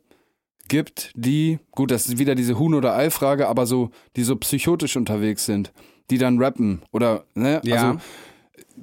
[0.67, 4.95] gibt, die, gut, das ist wieder diese Huhn- oder Ei-Frage, aber so, die so psychotisch
[4.95, 5.71] unterwegs sind,
[6.09, 7.61] die dann rappen oder, ne?
[7.63, 7.89] Ja.
[7.89, 7.99] Also,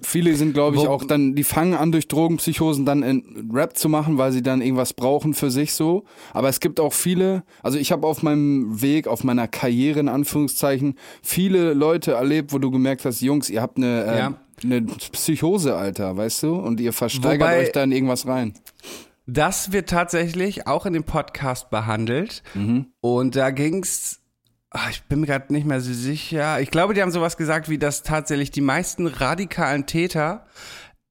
[0.02, 3.88] viele sind, glaube ich, auch dann, die fangen an durch Drogenpsychosen dann in Rap zu
[3.88, 6.04] machen, weil sie dann irgendwas brauchen für sich so.
[6.32, 10.08] Aber es gibt auch viele, also ich habe auf meinem Weg, auf meiner Karriere in
[10.08, 14.34] Anführungszeichen, viele Leute erlebt, wo du gemerkt hast, Jungs, ihr habt eine, äh, Ja.
[14.62, 16.54] eine Psychose, Alter, weißt du?
[16.56, 18.54] Und ihr versteigert Wobei- euch da in irgendwas rein.
[19.26, 22.42] Das wird tatsächlich auch in dem Podcast behandelt.
[23.00, 24.19] Und da ging's,
[24.70, 26.60] ah, ich bin mir gerade nicht mehr so sicher.
[26.60, 30.46] Ich glaube, die haben sowas gesagt, wie dass tatsächlich die meisten radikalen Täter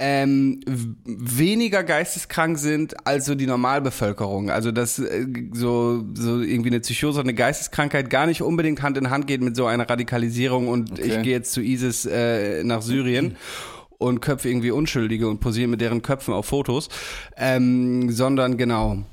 [0.01, 0.61] ähm,
[1.05, 4.49] weniger geisteskrank sind als so die Normalbevölkerung.
[4.49, 9.09] Also dass äh, so, so irgendwie eine Psychose, eine Geisteskrankheit gar nicht unbedingt Hand in
[9.09, 11.01] Hand geht mit so einer Radikalisierung und Okay.
[11.03, 13.35] ich gehe jetzt zu ISIS äh, nach Syrien
[13.97, 16.87] und köpfe irgendwie Unschuldige und posiere mit deren Köpfen auf Fotos,
[17.35, 19.03] ähm, sondern genau.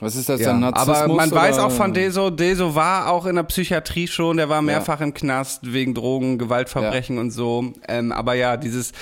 [0.00, 0.96] Was ist das Ja, dann, Narzissmus?
[0.98, 1.66] aber man weiß oder?
[1.66, 5.72] auch von Deso, Deso war auch in der Psychiatrie schon, der war mehrfach im Knast
[5.72, 7.72] wegen Drogen, Gewaltverbrechen und so.
[7.86, 8.92] Ähm, aber ja, dieses,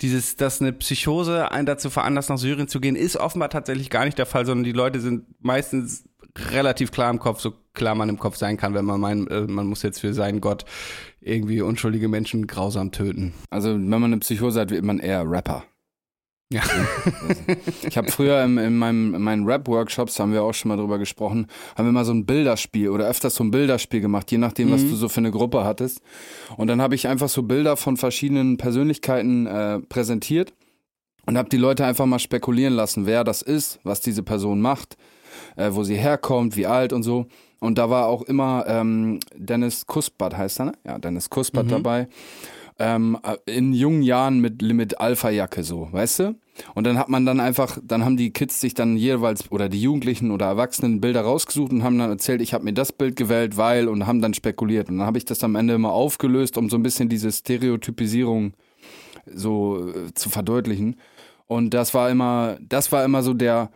[0.00, 4.04] dieses, dass eine Psychose einen dazu veranlasst, nach Syrien zu gehen, ist offenbar tatsächlich gar
[4.04, 6.04] nicht der Fall, sondern die Leute sind meistens
[6.52, 9.42] relativ klar im Kopf, so klar man im Kopf sein kann, wenn man meint, äh,
[9.42, 10.64] man muss jetzt für seinen Gott
[11.20, 13.34] irgendwie unschuldige Menschen grausam töten.
[13.50, 15.64] Also, wenn man eine Psychose hat, wird man eher Rapper.
[16.50, 16.62] Ja.
[17.86, 20.98] Ich habe früher im, in, meinem, in meinen Rap-Workshops, haben wir auch schon mal drüber
[20.98, 24.70] gesprochen, haben wir mal so ein Bilderspiel oder öfters so ein Bilderspiel gemacht, je nachdem,
[24.72, 26.00] was du so für eine Gruppe hattest.
[26.56, 30.54] Und dann habe ich einfach so Bilder von verschiedenen Persönlichkeiten äh, präsentiert
[31.26, 34.96] und habe die Leute einfach mal spekulieren lassen, wer das ist, was diese Person macht,
[35.56, 37.26] äh, wo sie herkommt, wie alt und so.
[37.60, 40.72] Und da war auch immer ähm, Dennis Kuspert, heißt er, ne?
[40.86, 42.08] Ja, Dennis Kuspert dabei.
[42.80, 46.34] Ähm, äh, in jungen Jahren mit, mit Alpha-Jacke so, weißt du?
[46.74, 49.80] Und dann hat man dann einfach, dann haben die Kids sich dann jeweils oder die
[49.80, 53.56] Jugendlichen oder Erwachsenen Bilder rausgesucht und haben dann erzählt, ich habe mir das Bild gewählt,
[53.56, 54.88] weil und haben dann spekuliert.
[54.88, 58.54] Und dann habe ich das am Ende immer aufgelöst, um so ein bisschen diese Stereotypisierung
[59.26, 60.96] so äh, zu verdeutlichen.
[61.46, 63.70] Und das war immer, das war immer so der,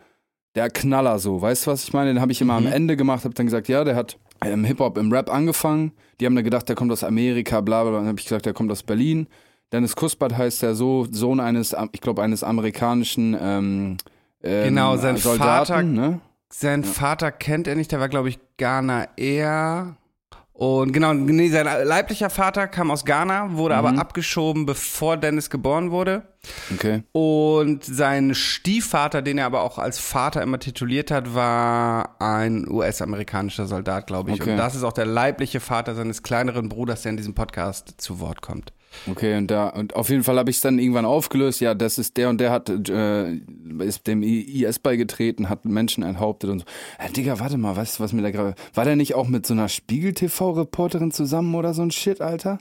[0.55, 1.41] der Knaller so.
[1.41, 2.13] Weißt du, was ich meine?
[2.13, 4.97] Den habe ich immer am Ende gemacht, habe dann gesagt, ja, der hat im Hip-Hop,
[4.97, 5.91] im Rap angefangen.
[6.19, 7.91] Die haben dann gedacht, der kommt aus Amerika, bla bla.
[7.91, 7.99] bla.
[7.99, 9.27] Dann habe ich gesagt, der kommt aus Berlin.
[9.71, 13.97] Dennis Kuspert heißt der so, Sohn eines, ich glaube, eines amerikanischen ähm,
[14.43, 16.19] ähm, Genau, sein Soldaten, Vater- ne?
[16.51, 19.95] Sein Vater kennt er nicht, der war, glaube ich, Ghana-Er.
[20.53, 25.89] Und genau, nee, sein leiblicher Vater kam aus Ghana, wurde aber abgeschoben, bevor Dennis geboren
[25.89, 26.27] wurde.
[26.71, 27.03] Okay.
[27.11, 33.65] Und sein Stiefvater, den er aber auch als Vater immer tituliert hat, war ein US-amerikanischer
[33.65, 34.41] Soldat, glaube ich.
[34.41, 34.51] Okay.
[34.51, 38.19] Und das ist auch der leibliche Vater seines kleineren Bruders, der in diesem Podcast zu
[38.19, 38.73] Wort kommt.
[39.09, 41.61] Okay, und da, und auf jeden Fall habe ich es dann irgendwann aufgelöst.
[41.61, 43.33] Ja, das ist der und der hat, äh,
[43.79, 46.65] ist dem IS beigetreten, hat Menschen enthauptet und so.
[47.01, 48.55] Ja, Digga, warte mal, weißt du, was mir da gerade.
[48.73, 52.59] War der nicht auch mit so einer Spiegel-TV-Reporterin zusammen oder so ein Shit, Alter?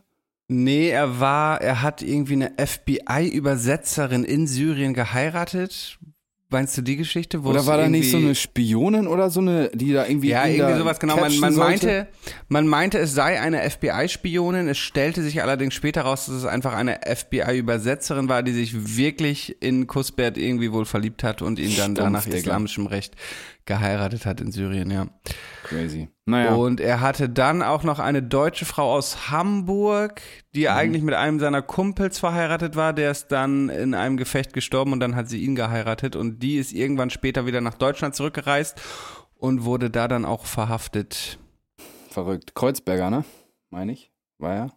[0.48, 5.98] Nee, er war, er hat irgendwie eine FBI-Übersetzerin in Syrien geheiratet.
[6.52, 7.42] Meinst du die Geschichte?
[7.42, 10.28] Wo Oder war da nicht so eine Spionin oder so eine, die da irgendwie.
[10.28, 11.16] Ja, irgendwie sowas, genau.
[11.16, 12.06] Man, man, meinte,
[12.48, 14.68] man meinte, es sei eine FBI-Spionin.
[14.68, 19.56] Es stellte sich allerdings später raus, dass es einfach eine FBI-Übersetzerin war, die sich wirklich
[19.60, 22.36] in Kusbert irgendwie wohl verliebt hat und ihn dann Stumpf, da nach Digga.
[22.36, 23.16] islamischem Recht
[23.66, 25.06] geheiratet hat in Syrien, ja.
[25.64, 26.08] Crazy.
[26.24, 26.54] Naja.
[26.54, 30.20] Und er hatte dann auch noch eine deutsche Frau aus Hamburg,
[30.54, 30.68] die Mhm.
[30.68, 32.92] eigentlich mit einem seiner Kumpels verheiratet war.
[32.92, 36.14] Der ist dann in einem Gefecht gestorben und dann hat sie ihn geheiratet.
[36.16, 38.80] Und die ist irgendwann später wieder nach Deutschland zurückgereist
[39.36, 41.38] und wurde da dann auch verhaftet.
[42.10, 42.54] Verrückt.
[42.54, 43.24] Kreuzberger, ne?
[43.70, 44.12] Meine ich.
[44.38, 44.72] War er?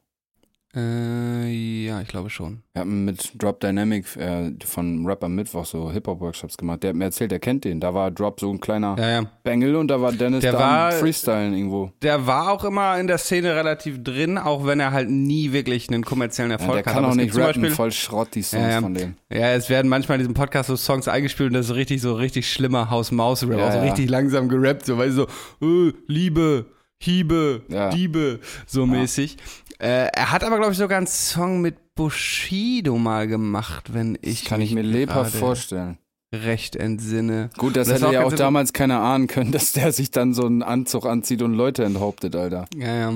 [0.75, 2.61] Äh, ja, ich glaube schon.
[2.73, 6.83] Wir haben mit Drop Dynamic äh, von Rap am Mittwoch so Hip-Hop-Workshops gemacht.
[6.83, 7.79] Der hat mir erzählt, der kennt den.
[7.79, 9.31] Da war Drop so ein kleiner Ja, ja.
[9.43, 11.91] Bengel und da war Dennis Der da war- Freestylen irgendwo.
[12.01, 15.87] Der war auch immer in der Szene relativ drin, auch wenn er halt nie wirklich
[15.89, 16.93] einen kommerziellen Ja, Erfolg der hat.
[16.93, 18.81] kann Aber auch nicht rappen, Beispiel- voll Schrott, die Songs Ja, ja.
[18.81, 19.15] von dem.
[19.31, 22.13] Ja, es werden manchmal in diesem Podcast so Songs eingespielt und das ist richtig, so
[22.15, 23.83] richtig schlimmer Haus-Maus-Rap, Ja, auch so ja.
[23.85, 25.25] richtig langsam gerappt, so, weißt du,
[25.61, 26.65] so, äh, Liebe,
[26.97, 27.89] Hiebe, Ja.
[27.89, 29.37] Diebe, so mäßig.
[29.85, 34.43] Äh, er hat aber, glaube ich, sogar einen Song mit Bushido mal gemacht, wenn ich
[34.45, 35.99] Kann ich mir lebhaft vorstellen.
[36.33, 37.51] recht entsinne.
[37.55, 40.33] Gut, das Das hätte auch ja auch damals keiner ahnen können, dass der sich dann
[40.33, 42.65] so einen Anzug anzieht und Leute enthauptet, Alter.
[42.75, 43.13] Ja, ja.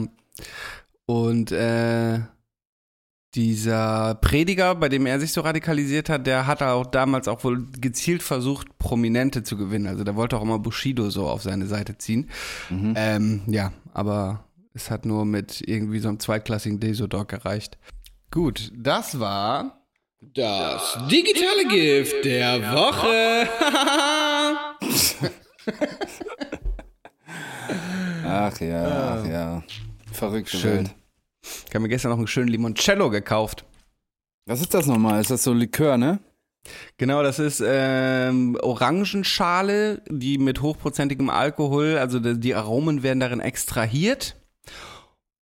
[1.08, 2.19] Und äh,
[3.34, 7.65] dieser Prediger, bei dem er sich so radikalisiert hat, der hat auch damals auch wohl
[7.82, 9.88] gezielt versucht, Prominente zu gewinnen.
[9.88, 12.29] Also der wollte auch immer Bushido so auf seine Seite ziehen.
[12.69, 12.93] Mhm.
[12.95, 17.77] Ähm, ja, aber es hat nur mit irgendwie so einem zweitklassigen Desodog gereicht.
[18.32, 19.86] Gut, das war
[20.21, 23.47] Das digitale Gift der Woche.
[28.25, 29.63] Ach ja, ach ja.
[30.12, 30.89] Verrückte Schön.
[31.41, 33.65] Ich habe mir gestern noch einen schönen Limoncello gekauft.
[34.45, 35.21] Was ist das nochmal?
[35.21, 36.19] Ist das so Likör, ne?
[36.97, 44.36] Genau, das ist ähm, Orangenschale, die mit hochprozentigem Alkohol, also die Aromen werden darin extrahiert.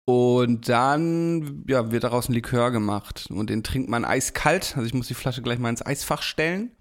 [0.09, 3.27] Und dann ja, wird daraus ein Likör gemacht.
[3.29, 4.75] Und den trinkt man eiskalt.
[4.77, 6.71] Also ich muss die Flasche gleich mal ins Eisfach stellen.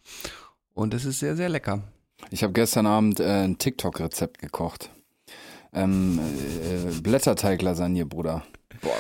[0.75, 1.83] Und es ist sehr, sehr lecker.
[2.31, 4.91] Ich habe gestern Abend äh, ein TikTok-Rezept gekocht.
[5.73, 8.45] Ähm, äh, Blätterteig-Lasagne, Bruder.
[8.81, 8.95] Boah,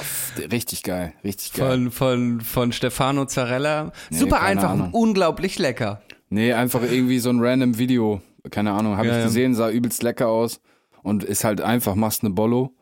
[0.50, 1.70] richtig geil, richtig geil.
[1.70, 3.92] Von, von, von Stefano Zarella.
[4.10, 4.86] Super keine einfach Ahnung.
[4.88, 6.02] und unglaublich lecker.
[6.30, 8.20] Nee, einfach irgendwie so ein random Video.
[8.50, 10.60] Keine Ahnung, habe Ja, ich gesehen, sah übelst lecker aus.
[11.04, 12.74] Und ist halt einfach, machst eine Bollo,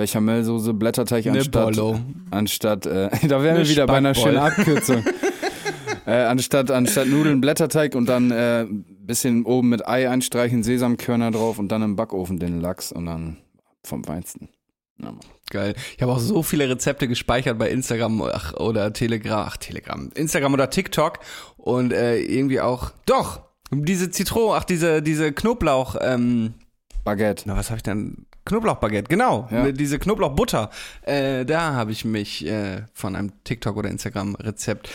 [0.00, 1.76] Bechamelsoße, Blätterteig Eine anstatt.
[1.76, 2.00] Bollo.
[2.30, 5.04] Anstatt, äh, da wären Eine wir wieder bei einer schönen Abkürzung.
[6.06, 8.66] äh, anstatt, anstatt Nudeln, Blätterteig und dann äh,
[9.06, 13.36] bisschen oben mit Ei einstreichen, Sesamkörner drauf und dann im Backofen den Lachs und dann
[13.84, 14.48] vom Weinsten.
[15.02, 15.12] Ja.
[15.50, 15.74] Geil.
[15.96, 20.54] Ich habe auch so viele Rezepte gespeichert bei Instagram ach, oder Telegram, ach Telegram, Instagram
[20.54, 21.18] oder TikTok
[21.58, 26.54] und äh, irgendwie auch, doch, diese Zitrone, ach diese, diese Knoblauch, ähm,
[27.04, 27.44] Baguette.
[27.46, 28.26] na was habe ich denn?
[28.44, 29.70] Knoblauchbaguette, genau, Ja.
[29.72, 30.70] diese Knoblauchbutter.
[31.02, 34.88] Äh, da habe ich mich äh, von einem TikTok oder Instagram Rezept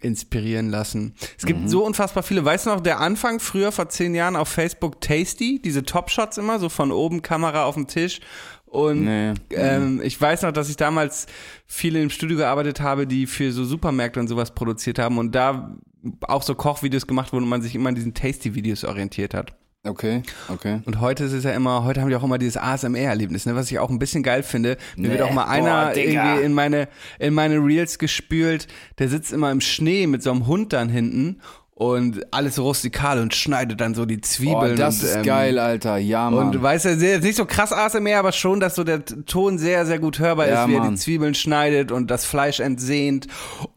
[0.00, 1.14] inspirieren lassen.
[1.38, 2.44] Es gibt so unfassbar viele.
[2.44, 6.58] Weißt du noch, der Anfang früher vor zehn Jahren auf Facebook Tasty, diese Top-Shots immer,
[6.58, 8.20] so von oben Kamera auf dem Tisch
[8.66, 9.34] und Nee.
[9.50, 11.26] ähm, ich weiß noch, dass ich damals
[11.66, 15.76] viele im Studio gearbeitet habe, die für so Supermärkte und sowas produziert haben und da
[16.22, 19.54] auch so Kochvideos gemacht wurden und man sich immer an diesen Tasty-Videos orientiert hat.
[19.82, 20.80] Okay, okay.
[20.84, 23.70] Und heute ist es ja immer, heute haben die auch immer dieses ASMR-Erlebnis, ne, was
[23.70, 24.76] ich auch ein bisschen geil finde.
[24.96, 26.86] Mir Nee, wird auch mal einer boah, irgendwie in meine,
[27.18, 28.66] in meine Reels gespült,
[28.98, 31.40] der sitzt immer im Schnee mit so einem Hund dann hinten
[31.74, 34.76] und alles so rustikal und schneidet dann so die Oh, Zwiebeln.
[34.76, 35.96] das und, ist ähm, geil, Alter.
[35.96, 36.48] Ja, Mann.
[36.48, 39.86] und weißt du, sehr- nicht so krass ASMR, aber schon, dass so der Ton sehr,
[39.86, 40.90] sehr gut hörbar Ja, ist, wie er Mann.
[40.90, 43.28] die Zwiebeln schneidet und das Fleisch entsehnt.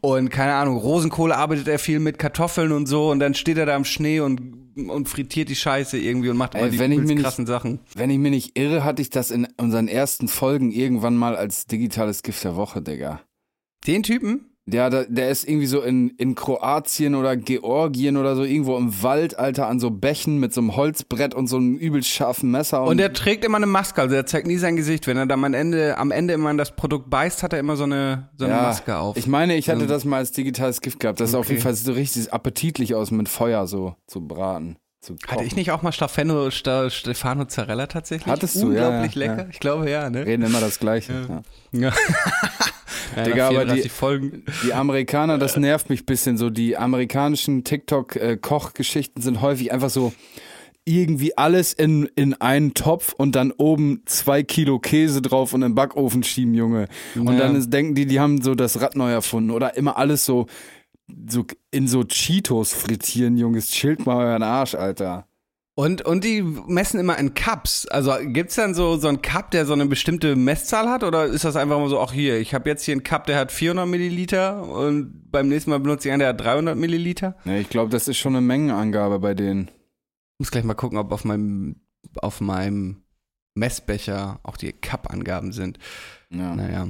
[0.02, 3.64] Und keine Ahnung, Rosenkohl arbeitet er viel mit Kartoffeln und so und dann steht er
[3.64, 6.98] da im Schnee und, und frittiert die Scheiße irgendwie und macht immer die wenn ich
[6.98, 7.80] übelst mir nicht- krassen Sachen.
[7.94, 11.66] Wenn ich mich nicht irre, hatte ich das in unseren ersten Folgen irgendwann mal als
[11.66, 13.20] digitales Gift der Woche, Digga.
[13.86, 14.53] Den Typen?
[14.66, 19.02] Der, der, der ist irgendwie so in, in Kroatien oder Georgien oder so irgendwo im
[19.02, 22.82] Wald, Alter, an so Bächen mit so einem Holzbrett und so einem übelst scharfen Messer.
[22.82, 25.06] Und, Und er trägt immer eine Maske, also er zeigt nie sein Gesicht.
[25.06, 27.76] Wenn er dann am Ende, am Ende immer in das Produkt beißt, hat er immer
[27.76, 29.18] so eine, so eine ja, Maske auf.
[29.18, 31.20] Ich meine, ich hatte So- das mal als digitales Gift gehabt.
[31.20, 31.52] Das sah auf Okay.
[31.54, 34.76] jeden Fall so richtig appetitlich aus, mit Feuer so zu braten.
[35.04, 35.30] Zu kochen.
[35.36, 38.26] Hatte ich nicht auch mal Stefano, Stefano Zarella tatsächlich?
[38.32, 39.38] Hattest du, Unglaublich ja, lecker.
[39.42, 39.48] ja.
[39.50, 40.24] Ich glaube ja, ne?
[40.24, 41.42] Reden immer das Gleiche.
[41.72, 41.88] Ja.
[41.88, 41.92] Ja.
[43.24, 44.44] Digga, aber 34 die- Folgen.
[44.66, 46.48] Die Amerikaner, das nervt mich ein bisschen so.
[46.50, 50.12] Die amerikanischen TikTok-Kochgeschichten sind häufig einfach so
[50.86, 55.74] irgendwie alles in, in einen Topf und dann oben zwei Kilo Käse drauf und im
[55.74, 56.88] Backofen schieben, Junge.
[57.14, 57.38] Und Ja.
[57.38, 60.46] dann ist, denken die, die haben so das Rad neu erfunden oder immer alles so,
[61.28, 63.70] so in so Cheetos frittieren, Junges.
[63.70, 65.26] Chillt mal euren Arsch, Alter.
[65.76, 67.86] Und, und die messen immer in Cups.
[67.88, 71.02] Also gibt's dann so, so einen Cup, der so eine bestimmte Messzahl hat?
[71.02, 73.36] Oder ist das einfach mal so, ach hier, ich habe jetzt hier einen Cup, der
[73.38, 77.36] hat 400 Milliliter und beim nächsten Mal benutze ich einen, der hat 300 Milliliter?
[77.44, 79.68] Ja, ich glaube, das ist schon eine Mengenangabe bei denen.
[80.38, 81.74] Muss gleich mal gucken, ob auf meinem,
[82.22, 83.02] auf meinem
[83.54, 85.78] Messbecher auch die Cup-Angaben sind.
[86.30, 86.88] Ja, Naja.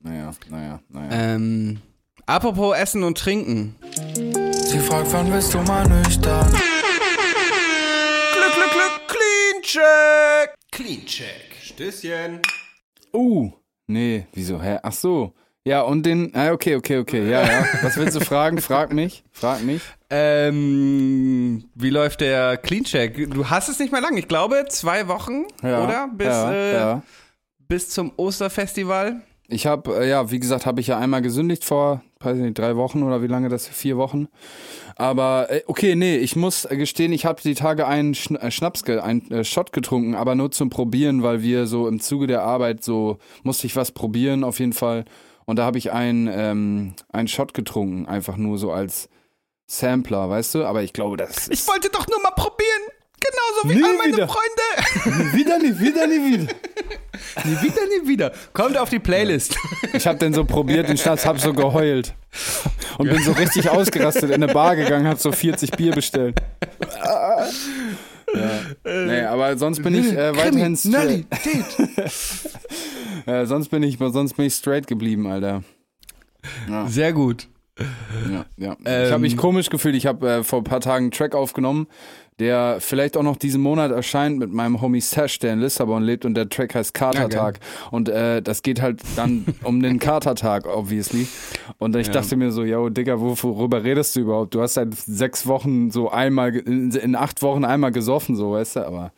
[0.00, 1.08] naja, naja, naja.
[1.12, 1.78] Ähm,
[2.26, 3.76] apropos Essen und Trinken.
[4.52, 6.50] Sie fragt, wann bist du mal nüchtern?
[6.50, 6.62] Glück,
[8.54, 10.54] Glück, Glück, Clean Check!
[10.72, 11.56] Clean Check.
[11.62, 12.40] Stößchen.
[13.12, 13.50] Uh,
[13.86, 14.60] nee, wieso?
[14.60, 14.78] Hä?
[14.82, 15.32] Ach so.
[15.66, 16.30] Ja, und den.
[16.34, 17.26] Ah, okay, okay, okay.
[17.30, 17.64] Ja, ja.
[17.82, 18.60] Was willst du fragen?
[18.60, 19.24] Frag mich.
[19.32, 19.80] Frag mich.
[20.10, 23.30] Ähm, wie läuft der Clean Check?
[23.30, 24.14] Du hast es nicht mehr lang.
[24.18, 26.08] Ich glaube, zwei Wochen, Ja, oder?
[26.12, 27.02] Bis, ja, äh, ja.
[27.66, 29.22] bis zum Osterfestival.
[29.48, 32.76] Ich habe, äh, ja, wie gesagt, habe ich ja einmal gesündigt vor, weiß nicht, drei
[32.76, 33.68] Wochen oder wie lange das?
[33.68, 34.28] Vier Wochen.
[34.96, 38.84] Aber äh, okay, nee, ich muss äh, gestehen, ich habe die Tage einen äh, Schnaps,
[38.84, 43.18] einen Shot getrunken, aber nur zum Probieren, weil wir so im Zuge der Arbeit so
[43.42, 45.04] musste ich was probieren auf jeden Fall.
[45.46, 49.08] Und da habe ich einen ähm, einen Shot getrunken, einfach nur so als
[49.66, 50.64] Sampler, weißt du?
[50.64, 52.82] Aber ich glaube, das Ich wollte doch nur mal probieren.
[53.24, 54.28] Genauso wie Nie all meine wieder.
[54.28, 55.36] Freunde.
[55.36, 56.52] wieder nie, wieder nie wieder.
[57.44, 58.32] nie wieder, nie wieder.
[58.52, 59.56] Kommt auf die Playlist.
[59.92, 62.14] Ich habe den so probiert, den Schnaps, hab so geheult.
[62.98, 66.36] Und bin so richtig ausgerastet in eine Bar gegangen, hab so 40 Bier bestellt.
[68.34, 68.60] Ja.
[68.84, 71.26] Nee, aber sonst bin ich äh, weiterhin straight.
[73.26, 75.62] äh, sonst bin ich, sonst bin ich straight geblieben, Alter.
[76.86, 77.48] Sehr gut.
[78.30, 78.76] Ja, ja.
[78.84, 79.96] Ähm, ich habe mich komisch gefühlt.
[79.96, 81.88] Ich habe äh, vor ein paar Tagen einen Track aufgenommen,
[82.40, 86.24] der vielleicht auch noch diesen Monat erscheint mit meinem Homie Sash, der in Lissabon lebt
[86.24, 87.60] und der Track heißt Katertag.
[87.92, 91.28] und äh, das geht halt dann um den Katertag, obviously.
[91.78, 94.54] Und ich dachte mir so, yo, Digga, wo- worüber redest du überhaupt?
[94.54, 98.76] Du hast seit sechs Wochen so einmal, in, in acht Wochen einmal gesoffen, so, weißt
[98.76, 99.12] du, aber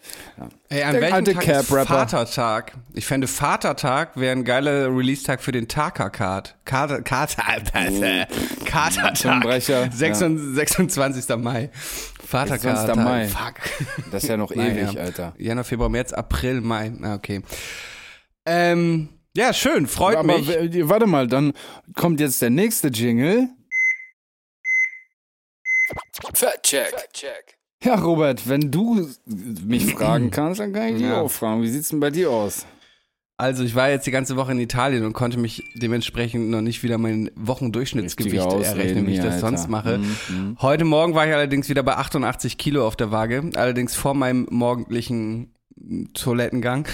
[0.69, 1.69] Ey, an welchem alte Tag ist.
[1.71, 2.73] Vatertag?
[2.95, 6.57] Ich fände Vatertag wäre ein geiler Release-Tag für den Taka-Card.
[6.65, 7.43] Kater, Kater,
[8.65, 9.17] Katertag.
[9.17, 11.37] Zungenbrecher, 26, 26.
[11.37, 11.71] Mai.
[12.27, 12.61] Vatertag.
[12.63, 12.97] 26.
[12.97, 13.29] Mai.
[13.29, 13.55] Fuck.
[14.11, 15.35] das ist ja noch ewig, Alter.
[15.39, 16.93] Januar, Februar, März, April, Mai.
[17.03, 17.43] Ah, okay.
[18.45, 20.49] Ähm, Ja, schön, freut Aber mich.
[20.89, 21.53] warte mal, dann
[21.95, 23.49] kommt jetzt der nächste Jingle.
[26.35, 27.56] Fact-Check.
[27.87, 29.07] Ja, Robert, wenn du
[29.65, 31.21] mich fragen kannst, dann kann ich dich Ja.
[31.21, 31.63] auch fragen.
[31.63, 32.67] Wie sieht's denn bei dir aus?
[33.39, 36.83] Also ich war jetzt die ganze Woche in Italien und konnte mich dementsprechend noch nicht
[36.83, 39.71] wieder mein Wochendurchschnittsgewicht errechnen, wie ich das sonst Alter.
[39.71, 39.99] mache.
[39.99, 44.15] Mhm, Heute Morgen war ich allerdings wieder bei 88 Kilo auf der Waage, allerdings vor
[44.15, 45.53] meinem morgendlichen
[46.15, 46.89] Toilettengang.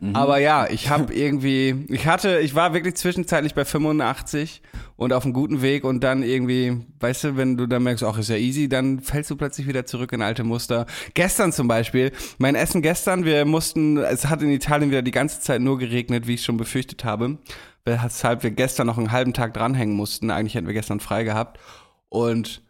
[0.00, 0.16] Mhm.
[0.16, 4.62] Aber ja, ich habe irgendwie, ich hatte, ich war wirklich zwischenzeitlich bei 85
[4.96, 8.18] und auf einem guten Weg und dann irgendwie, weißt du, wenn du dann merkst, ach,
[8.18, 10.86] ist ja easy, dann fällst du plötzlich wieder zurück in alte Muster.
[11.14, 15.40] Gestern zum Beispiel, mein Essen gestern, wir mussten, es hat in Italien wieder die ganze
[15.40, 17.38] Zeit nur geregnet, wie ich schon befürchtet habe,
[17.84, 20.30] weshalb wir gestern noch einen halben Tag dranhängen mussten.
[20.30, 21.60] Eigentlich hätten wir gestern frei gehabt
[22.08, 22.60] und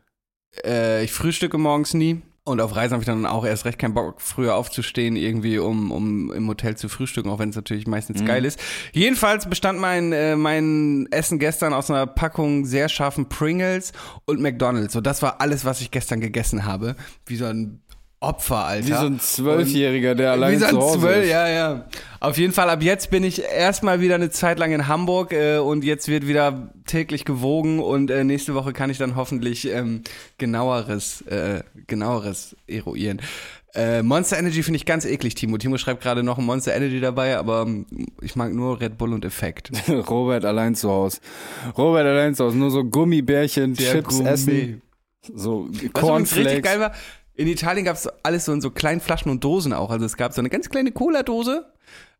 [0.64, 2.22] äh, ich frühstücke morgens nie.
[2.46, 5.90] Und auf Reisen habe ich dann auch erst recht keinen Bock, früher aufzustehen, irgendwie, um,
[5.90, 8.60] um im Hotel zu frühstücken, auch wenn es natürlich meistens geil ist.
[8.92, 13.92] Jedenfalls bestand mein, äh, mein Essen gestern aus einer Packung sehr scharfen Pringles
[14.26, 14.92] und McDonalds.
[14.92, 16.96] So, das war alles, was ich gestern gegessen habe.
[17.24, 17.80] Wie so ein
[18.24, 18.86] Opfer, Alter.
[18.88, 21.30] Wie so ein Zwölfjähriger, der Wie allein so zu ein Hause Zwölf, ist.
[21.30, 21.84] ja, ja.
[22.20, 25.58] Auf jeden Fall, ab jetzt bin ich erstmal wieder eine Zeit lang in Hamburg äh,
[25.58, 30.02] und jetzt wird wieder täglich gewogen und äh, nächste Woche kann ich dann hoffentlich ähm,
[30.38, 33.20] genaueres, äh, genaueres eruieren.
[33.74, 35.58] Äh, Monster Energy finde ich ganz eklig, Timo.
[35.58, 37.86] Timo schreibt gerade noch ein Monster Energy dabei, aber ähm,
[38.22, 39.72] ich mag nur Red Bull und Effekt.
[39.88, 41.18] Robert allein zu Hause.
[41.76, 42.56] Robert allein zu Hause.
[42.56, 44.28] Nur so Gummibärchen, Der Chips Gummi.
[44.28, 44.82] essen.
[45.34, 46.62] So Was übrigens richtig Cornflakes.
[46.62, 46.92] geil war,
[47.36, 49.90] in Italien gab es alles so in so kleinen Flaschen und Dosen auch.
[49.90, 51.66] Also es gab so eine ganz kleine Cola-Dose.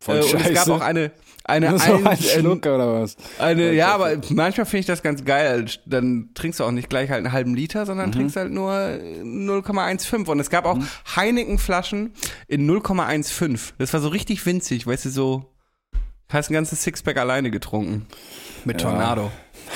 [0.01, 1.13] Voll äh, und es gab auch eine,
[1.45, 3.17] eine, Nur so ein, ein Schluck oder was?
[3.39, 5.67] Eine, ja, aber manchmal finde ich das ganz geil.
[5.87, 10.27] Dann trinkst du auch nicht gleich halt einen halben Liter, sondern trinkst halt nur 0,15.
[10.27, 10.79] Und es gab auch
[11.17, 12.13] Heineken-Flaschen
[12.49, 13.73] in 0,15.
[13.79, 15.51] Das war so richtig winzig, weißt du, so.
[16.29, 18.07] Hast ein ganzes Sixpack alleine getrunken.
[18.65, 19.31] Mit Tornado.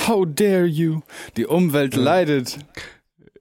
[0.06, 1.00] How dare you?
[1.36, 2.58] Die Umwelt leidet.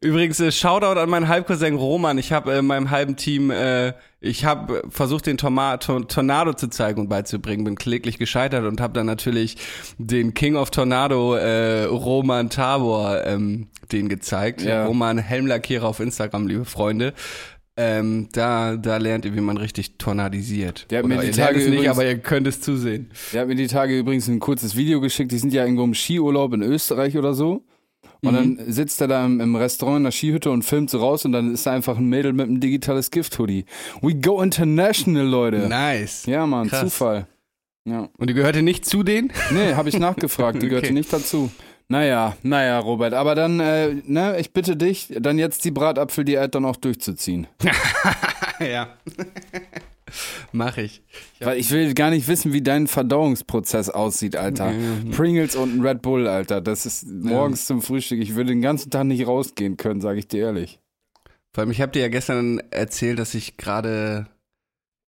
[0.02, 2.18] Übrigens, äh, Shoutout an meinen Halbcousin Roman.
[2.20, 6.68] Ich habe äh, meinem halben Team, äh, ich habe versucht, den Toma Tor Tornado zu
[6.68, 9.58] zeigen und beizubringen, bin kläglich gescheitert und habe dann natürlich
[9.98, 14.62] den King of Tornado, äh, Roman Tabor, ähm, den gezeigt.
[14.62, 14.86] Ja.
[14.86, 17.14] Roman Helmlackierer auf Instagram, liebe Freunde.
[17.80, 20.88] Ähm, da, da lernt ihr, wie man richtig tornadisiert.
[20.90, 23.12] Der hat mir Oder die Tage es nicht, übrigens- aber ihr könnt es zusehen.
[23.34, 25.32] Der hat mir die Tage übrigens ein kurzes Video geschickt.
[25.32, 27.64] Die sind ja irgendwo im Skiurlaub in Österreich oder so.
[28.22, 28.58] Und Mhm.
[28.58, 31.32] dann sitzt er da im, im Restaurant in der Skihütte und filmt so raus und
[31.34, 33.66] dann ist da einfach ein Mädel mit einem digitales Gift-Hoodie.
[34.02, 35.68] We go international, Leute.
[35.70, 36.26] Nice.
[36.26, 36.82] Ja, Mann, Krass.
[36.82, 37.28] Zufall.
[37.86, 38.10] Ja.
[38.18, 39.32] Und die gehörte nicht zu denen?
[39.52, 40.94] Nee, habe ich nachgefragt, die gehörte Okay.
[40.94, 41.52] nicht dazu.
[41.90, 46.66] Naja, naja, Robert, aber dann, äh, ne, ich bitte dich, dann jetzt die Bratapfeldiät dann
[46.66, 47.48] auch durchzuziehen.
[48.60, 48.90] ja.
[50.52, 51.02] Mach ich.
[51.40, 54.74] Weil ich will gar nicht wissen, wie dein Verdauungsprozess aussieht, Alter.
[55.12, 56.62] Pringles und ein Red Bull, Alter.
[56.62, 58.20] Das ist morgens zum Frühstück.
[58.20, 60.80] Ich würde den ganzen Tag nicht rausgehen können, sage ich dir ehrlich.
[61.54, 64.28] Vor allem, ich habe dir ja gestern erzählt, dass ich gerade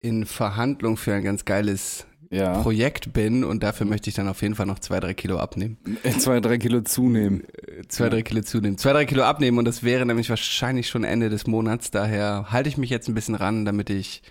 [0.01, 2.61] in Verhandlung für ein ganz geiles Ja.
[2.61, 5.77] Projekt bin und dafür möchte ich dann auf jeden Fall noch zwei, drei Kilo abnehmen.
[6.19, 7.43] Zwei, drei Kilo zunehmen.
[7.45, 8.77] Äh, Zwei, drei Kilo zunehmen.
[8.77, 11.91] Zwei, drei Kilo abnehmen und das wäre nämlich wahrscheinlich schon Ende des Monats.
[11.91, 14.21] Daher halte ich mich jetzt ein bisschen ran, damit ich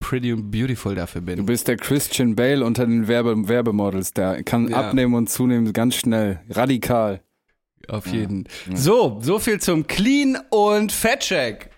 [0.00, 1.46] pretty und beautiful dafür Du bin.
[1.46, 4.12] bist der Christian Bale unter den Werbe Werbemodels.
[4.12, 4.76] Der kann Ja.
[4.88, 6.40] abnehmen und zunehmen ganz schnell.
[6.50, 7.20] Radikal.
[7.88, 8.48] Auf jeden.
[8.74, 11.70] So, so viel zum Clean und Fettcheck.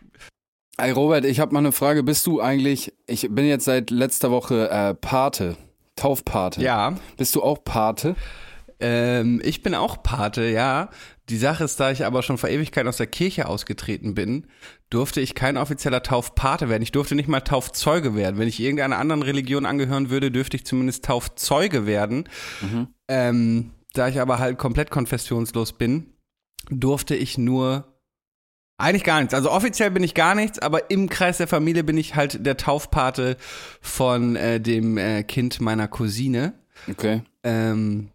[0.78, 2.02] Ey, Robert, ich habe mal eine Frage.
[2.02, 5.56] Bist du eigentlich, ich bin jetzt seit letzter Woche äh, Pate,
[5.96, 6.62] Taufpate.
[6.62, 6.94] Ja.
[7.16, 8.14] Bist du auch Pate?
[8.80, 10.88] Ähm, ich bin auch Pate, ja.
[11.28, 14.46] Die Sache ist, da ich aber schon vor Ewigkeiten aus der Kirche ausgetreten bin,
[14.88, 16.82] durfte ich kein offizieller Taufpate werden.
[16.82, 18.38] Ich durfte nicht mal Taufzeuge werden.
[18.38, 22.28] Wenn ich irgendeiner anderen Religion angehören würde, dürfte ich zumindest Taufzeuge werden.
[23.08, 26.14] Ähm, da ich aber halt komplett konfessionslos bin,
[26.70, 27.98] durfte ich nur
[28.78, 29.34] eigentlich gar nichts.
[29.34, 32.56] Also offiziell bin ich gar nichts, aber im Kreis der Familie bin ich halt der
[32.56, 33.36] Taufpate
[33.80, 36.54] von äh, dem äh, Kind meiner Cousine.
[36.88, 37.22] Okay.
[37.42, 38.10] Ähm,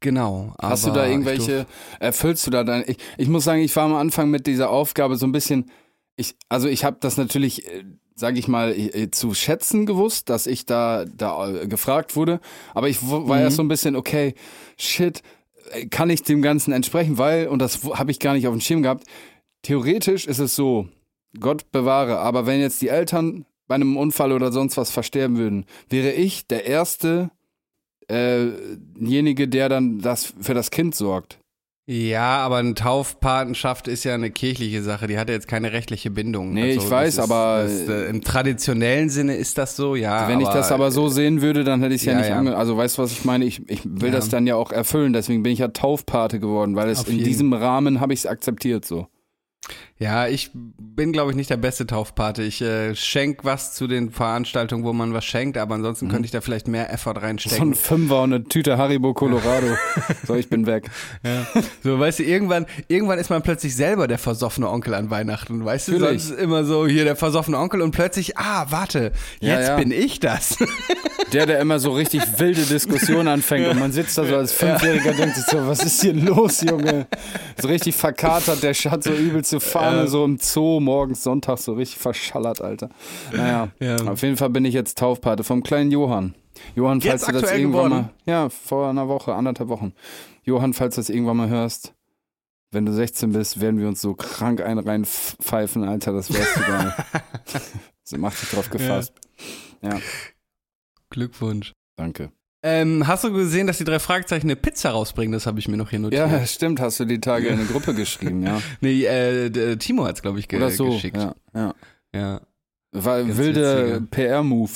[0.00, 0.54] genau.
[0.60, 1.66] Hast du da irgendwelche,
[2.00, 5.16] erfüllst du da dein, ich, ich muss sagen, ich war am Anfang mit dieser Aufgabe
[5.16, 5.70] so ein bisschen,
[6.16, 7.84] ich, also ich habe das natürlich, äh,
[8.14, 12.40] sage ich mal, äh, zu schätzen gewusst, dass ich da, da äh, gefragt wurde,
[12.74, 13.42] aber ich war Mhm.
[13.42, 14.34] erst so ein bisschen, okay,
[14.76, 15.22] shit,
[15.72, 18.60] äh, kann ich dem Ganzen entsprechen, weil, und das habe ich gar nicht auf dem
[18.60, 19.04] Schirm gehabt,
[19.62, 20.88] theoretisch ist es so,
[21.38, 25.64] Gott bewahre, aber wenn jetzt die Eltern bei einem Unfall oder sonst was versterben würden,
[25.88, 27.30] wäre ich der erste,
[28.10, 28.46] äh,
[28.98, 31.38] derjenige, der dann das für das Kind sorgt.
[31.86, 35.08] Ja, aber eine Taufpatenschaft ist ja eine kirchliche Sache.
[35.08, 36.52] Die hat ja jetzt keine rechtliche Bindung.
[36.52, 40.28] Nee, ich das weiß, ist, aber- Das, äh, Im traditionellen Sinne ist das so, ja.
[40.28, 42.36] Wenn ich das aber so sehen würde, dann hätte ich es ja, Ja, nicht ja.
[42.38, 42.56] ange...
[42.56, 43.44] Also weißt du, was ich meine?
[43.44, 44.14] Ich, ich will Ja.
[44.16, 45.12] das dann ja auch erfüllen.
[45.12, 47.26] Deswegen bin ich ja Taufpate geworden, weil es Auf in jeden.
[47.26, 49.08] diesem Rahmen habe ich es akzeptiert so.
[50.02, 52.42] Ja, ich bin, glaube ich, nicht der beste Taufpate.
[52.42, 56.30] Ich äh, schenk was zu den Veranstaltungen, wo man was schenkt, aber ansonsten könnte ich
[56.30, 57.20] da vielleicht mehr Effort Mhm.
[57.20, 57.68] So reinstecken.
[57.70, 59.66] ein Fünfer und eine Tüte Haribo Colorado.
[60.26, 60.88] so, ich bin weg.
[61.82, 65.62] So, weißt du, irgendwann, irgendwann ist man plötzlich selber der versoffene Onkel an Weihnachten.
[65.64, 66.24] Weißt du, Natürlich.
[66.24, 69.76] sonst immer so hier der versoffene Onkel und plötzlich, ah, warte, Ja, jetzt ja.
[69.76, 70.56] bin ich das.
[71.32, 75.12] Der, der immer so richtig wilde Diskussionen anfängt und man sitzt da so als Fünfjähriger
[75.12, 77.06] denkt sich so, was ist hier los, Junge?
[77.60, 79.60] So richtig verkatert, der hat so übelste
[79.96, 82.90] Fahne, so im Zoo morgens, Sonntag, so richtig verschallert, Alter.
[83.32, 83.96] Naja, Ja.
[84.06, 86.34] auf jeden Fall bin ich jetzt Taufpate vom kleinen Johann.
[86.74, 88.10] Johann, falls Jetzt du das irgendwann geworden?
[88.26, 89.92] mal, ja, vor einer Woche, anderthalb Wochen.
[90.44, 91.94] Johann, falls du das irgendwann mal hörst,
[92.72, 96.60] wenn du 16 bist, werden wir uns so krank ein reinpfeifen, Alter, das wärst du
[96.60, 96.96] gar nicht.
[98.04, 99.12] so, mach dich drauf gefasst.
[99.82, 99.98] ja.
[101.10, 101.72] Glückwunsch.
[101.96, 102.30] danke.
[102.62, 105.32] Ähm, hast du gesehen, dass die drei Fragezeichen eine Pizza rausbringen?
[105.32, 106.30] Das habe ich mir noch hier notiert.
[106.30, 108.60] Ja, stimmt, hast du die Tage in eine Gruppe geschrieben, ja.
[108.80, 110.90] Nee, äh, d- Timo hat's, glaube ich, ge Oder so.
[110.90, 111.16] geschickt.
[111.16, 111.74] Ja, ja.
[112.14, 112.40] Ja.
[112.92, 114.02] War Ganz wilde.
[114.10, 114.72] PR-Move.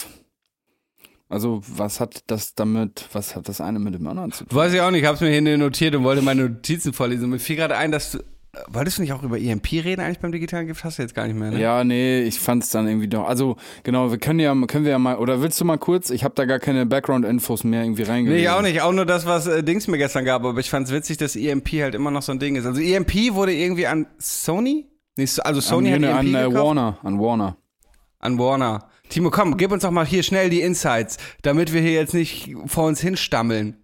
[1.28, 4.57] Also, was hat das damit, was hat das eine mit dem anderen zu tun?
[4.57, 7.28] Weiß ich auch nicht, ich hab's mir hier notiert und wollte meine Notizen vorlesen.
[7.30, 8.22] Mir fiel gerade ein, dass du, äh,
[8.69, 10.85] wolltest du nicht auch über EMP reden eigentlich beim digitalen Gift?
[10.85, 11.61] Hast du jetzt gar nicht mehr, ne?
[11.61, 13.27] Ja, nee, ich fand's dann irgendwie doch.
[13.27, 16.11] Also, genau, wir können ja, können wir ja mal, oder willst du mal kurz?
[16.11, 18.39] Ich habe da gar keine Background-Infos mehr irgendwie reingelegt.
[18.41, 18.81] Nee, ich auch nicht.
[18.83, 20.45] Auch nur das, was äh, Dings mir gestern gab.
[20.45, 22.67] Aber ich fand's witzig, dass EMP halt immer noch so ein Ding ist.
[22.67, 24.87] Also EMP wurde irgendwie an Sony?
[25.17, 26.65] Nee, so- also Sony an, hat an, EMP äh, gekauft.
[26.67, 27.57] Warner, an Warner.
[28.19, 28.89] An Warner.
[29.11, 32.55] Timo, komm, gib uns doch mal hier schnell die Insights, damit wir hier jetzt nicht
[32.67, 33.77] vor uns hinstammeln.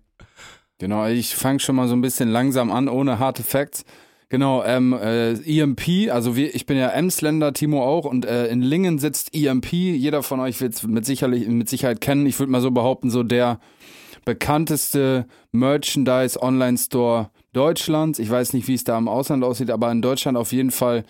[0.78, 3.84] Genau, ich fange schon mal so ein bisschen langsam an, ohne harte Facts.
[4.30, 8.62] Genau, ähm, äh, EMP, also wir, ich bin ja Emsländer, Timo auch, und äh, in
[8.62, 9.72] Lingen sitzt EMP.
[9.72, 12.26] Jeder von euch wird es mit, sicherlich, mit Sicherheit kennen.
[12.26, 13.58] Ich würde mal so behaupten, so der
[14.24, 18.20] bekannteste Merchandise-Online-Store Deutschlands.
[18.20, 21.04] Ich weiß nicht, wie es da im Ausland aussieht, aber in Deutschland auf jeden Fall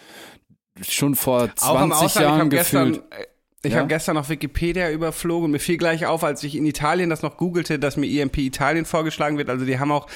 [0.81, 2.95] schon vor 20 Auch im Ausland, ich Jahren gefühlt.
[2.95, 3.27] gestern, äh,
[3.63, 3.79] ich Ja?
[3.79, 7.23] habe gestern noch Wikipedia überflogen und mir fiel gleich auf, als ich in Italien das
[7.23, 9.51] noch googelte, dass mir EMP Italien vorgeschlagen wird.
[9.51, 10.07] Also die haben auch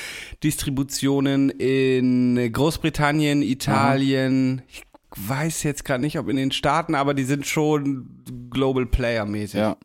[0.43, 4.63] Distributionen in Großbritannien, Italien.
[4.69, 4.83] Ich
[5.17, 9.61] weiß jetzt gerade nicht, ob in den Staaten, aber die sind schon Global Player mäßig.
[9.61, 9.77] Ja.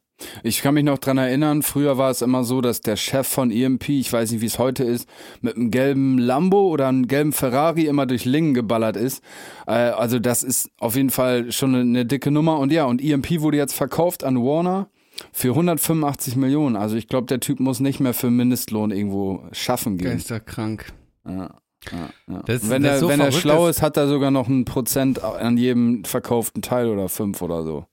[0.43, 3.51] Ich kann mich noch dran erinnern, früher war es immer so, dass der Chef von
[3.51, 5.07] EMP, ich weiß nicht, wie es heute ist,
[5.41, 9.24] mit einem gelben Lambo oder einem gelben Ferrari immer durch Lingen geballert ist.
[9.65, 12.59] Äh, also das ist auf jeden Fall schon eine, eine dicke Nummer.
[12.59, 14.89] Und ja, und EMP wurde jetzt verkauft an Warner
[15.32, 16.76] für 185 Millionen.
[16.76, 20.11] Also ich glaube, der Typ muss nicht mehr für Mindestlohn irgendwo schaffen gehen.
[20.11, 20.91] Geisterkrank.
[21.26, 21.49] Ja,
[21.91, 22.41] ja, ja.
[22.45, 24.47] Das- wenn das er, ist so wenn er schlau dass- ist, hat er sogar noch
[24.49, 27.86] ein Prozent an jedem verkauften Teil oder fünf oder so.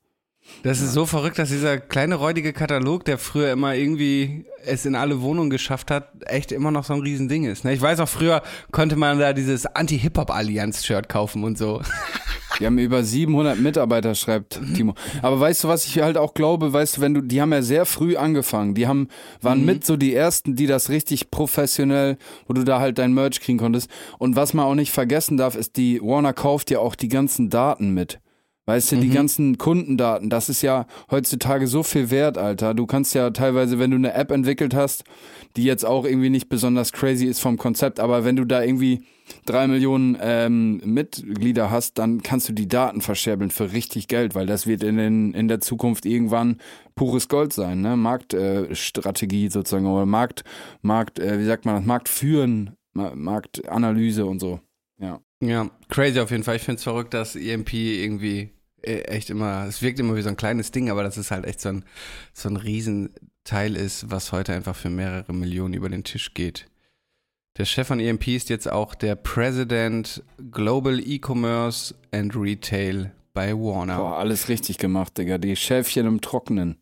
[0.62, 4.96] Das ist so verrückt, dass dieser kleine räudige Katalog, der früher immer irgendwie es in
[4.96, 7.64] alle Wohnungen geschafft hat, echt immer noch so ein Riesending ist.
[7.64, 7.72] ne?
[7.72, 8.42] Ich weiß auch, früher
[8.72, 11.82] konnte man da dieses Anti-Hip-Hop-Allianz-Shirt kaufen und so.
[12.58, 14.94] Die haben über 700 Mitarbeiter, schreibt Timo.
[15.20, 17.62] Aber weißt du, was ich halt auch glaube, weißt du, wenn du, die haben ja
[17.62, 18.74] sehr früh angefangen.
[18.74, 19.08] Die haben,
[19.42, 22.16] waren mit so die ersten, die das richtig professionell,
[22.46, 23.90] wo du da halt dein Merch kriegen konntest.
[24.18, 27.50] Und was man auch nicht vergessen darf, ist, die Warner kauft ja auch die ganzen
[27.50, 28.20] Daten mit.
[28.68, 32.74] Weißt du, die ganzen Kundendaten, das ist ja heutzutage so viel wert, Alter.
[32.74, 35.04] Du kannst ja teilweise, wenn du eine App entwickelt hast,
[35.56, 39.04] die jetzt auch irgendwie nicht besonders crazy ist vom Konzept, aber wenn du da irgendwie
[39.44, 44.46] drei Millionen ähm, Mitglieder hast, dann kannst du die Daten verscherbeln für richtig Geld, weil
[44.46, 46.58] das wird in, den, in der Zukunft irgendwann
[46.96, 47.96] pures Gold sein, ne?
[47.96, 50.42] Marktstrategie äh, sozusagen oder Markt,
[50.82, 54.58] Markt, äh, wie sagt man das, Marktführen, Ma Marktanalyse und so.
[54.98, 55.20] Ja.
[55.40, 56.56] Ja, crazy auf jeden Fall.
[56.56, 58.55] Ich finde es verrückt, dass EMP irgendwie
[58.86, 61.60] echt immer, es wirkt immer wie so ein kleines Ding, aber dass es halt echt
[61.60, 61.84] so ein,
[62.32, 66.66] so ein Riesenteil ist, was heute einfach für mehrere Millionen über den Tisch geht.
[67.58, 73.96] Der Chef von EMP ist jetzt auch der President Global E-Commerce and Retail bei Warner.
[73.98, 75.38] Boah, alles richtig gemacht, Digga.
[75.38, 76.76] Die Schäfchen im Trockenen.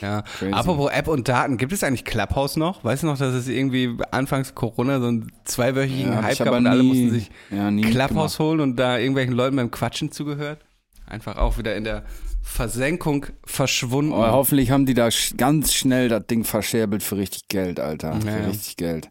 [0.00, 0.22] Ja.
[0.22, 0.52] Crazy.
[0.52, 2.84] Apropos App und Daten, gibt es eigentlich Clubhouse noch?
[2.84, 6.66] Weißt du noch, dass es irgendwie anfangs Corona so einen zweiwöchigen hab Hype gab und
[6.66, 10.64] alle nie- mussten sich ja, Clubhouse holen und da irgendwelchen Leuten beim Quatschen zugehört?
[11.08, 12.04] Einfach auch wieder in der
[12.42, 14.12] Versenkung verschwunden.
[14.12, 18.14] Oh, hoffentlich haben die da sch ganz schnell das Ding verscherbelt für richtig Geld, Alter.
[18.14, 18.46] Ja, für ja.
[18.46, 19.10] richtig Geld.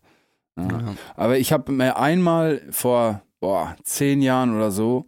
[0.57, 0.95] Ja.
[1.15, 5.05] Aber ich habe mir einmal vor boah, zehn Jahren oder so,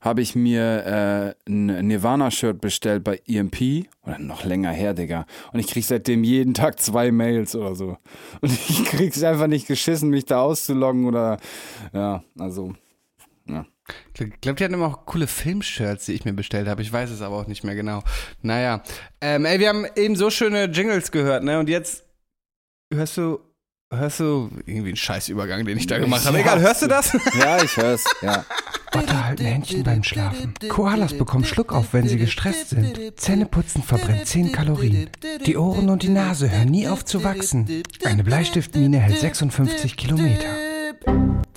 [0.00, 3.86] habe ich mir äh, ein Nirvana-Shirt bestellt bei EMP.
[4.04, 5.26] Oder noch länger her, Digga.
[5.52, 7.96] Und ich krieg seitdem jeden Tag zwei Mails oder so.
[8.40, 11.38] Und ich krieg's einfach nicht geschissen, mich da auszuloggen oder
[11.92, 12.74] ja, also.
[14.14, 16.82] Ich glaube, die hatten immer auch coole Filmshirts, die ich mir bestellt habe.
[16.82, 18.02] Ich weiß es aber auch nicht mehr genau.
[18.42, 18.82] Naja.
[19.20, 21.58] Ähm, ey, wir haben eben so schöne Jingles gehört, ne?
[21.58, 22.04] Und jetzt
[22.92, 23.40] hörst du,
[23.92, 26.38] hörst du irgendwie einen Scheißübergang, den ich da gemacht habe.
[26.38, 27.12] Egal, hörst du das?
[27.38, 28.04] Ja, ich hör's.
[28.20, 28.44] Ja.
[28.94, 30.52] Otter halten Händchen beim Schlafen.
[30.68, 33.18] Koalas bekommen Schluck auf, wenn sie gestresst sind.
[33.18, 35.08] Zähneputzen verbrennt 10 Kalorien.
[35.46, 37.82] Die Ohren und die Nase hören nie auf zu wachsen.
[38.04, 40.71] Eine Bleistiftmine hält 56 Kilometer.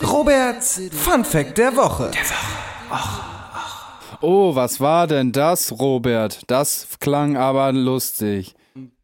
[0.02, 2.12] Roberts Fun Fact der Woche.
[4.22, 6.42] Oh, was war denn das, Robert?
[6.48, 8.56] Das klang aber lustig.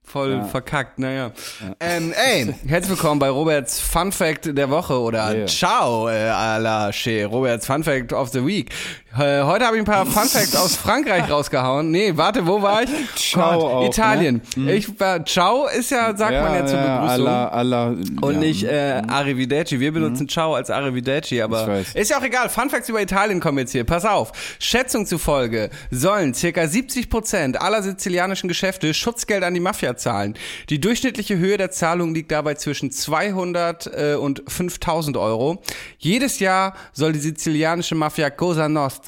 [0.03, 1.31] Voll verkackt, naja.
[1.79, 5.45] Ähm, ey, herzlich willkommen bei Roberts Fun Fact der Woche oder Yeah.
[5.47, 8.71] Ciao, äh, à la chez Roberts Fun Fact of the Week.
[9.13, 11.91] Äh, heute habe ich ein paar Fun Facts aus Frankreich rausgehauen.
[11.91, 12.89] Nee, warte, wo war ich?
[13.15, 14.41] Ciao Gott, auch, Italien.
[14.55, 17.27] Ich war, Ciao ist ja, sagt man ja zur Begrüßung.
[17.27, 17.87] alla, alla,
[18.21, 18.39] Und ja.
[18.39, 19.81] nicht äh, Arrivederci.
[19.81, 22.47] Wir benutzen Ciao als Arrivederci, aber ist ja auch egal.
[22.47, 23.83] Fun Facts über Italien kommen jetzt hier.
[23.83, 24.31] Pass auf.
[24.59, 30.35] Schätzung zufolge sollen circa 70 Prozent aller sizilianischen Geschäfte Schutzgeld an die Mafia zahlen.
[30.69, 35.61] Die durchschnittliche Höhe der Zahlung liegt dabei zwischen 200 äh, und 5000 Euro.
[35.97, 39.00] Jedes Jahr soll die sizilianische Mafia Cosa Nostra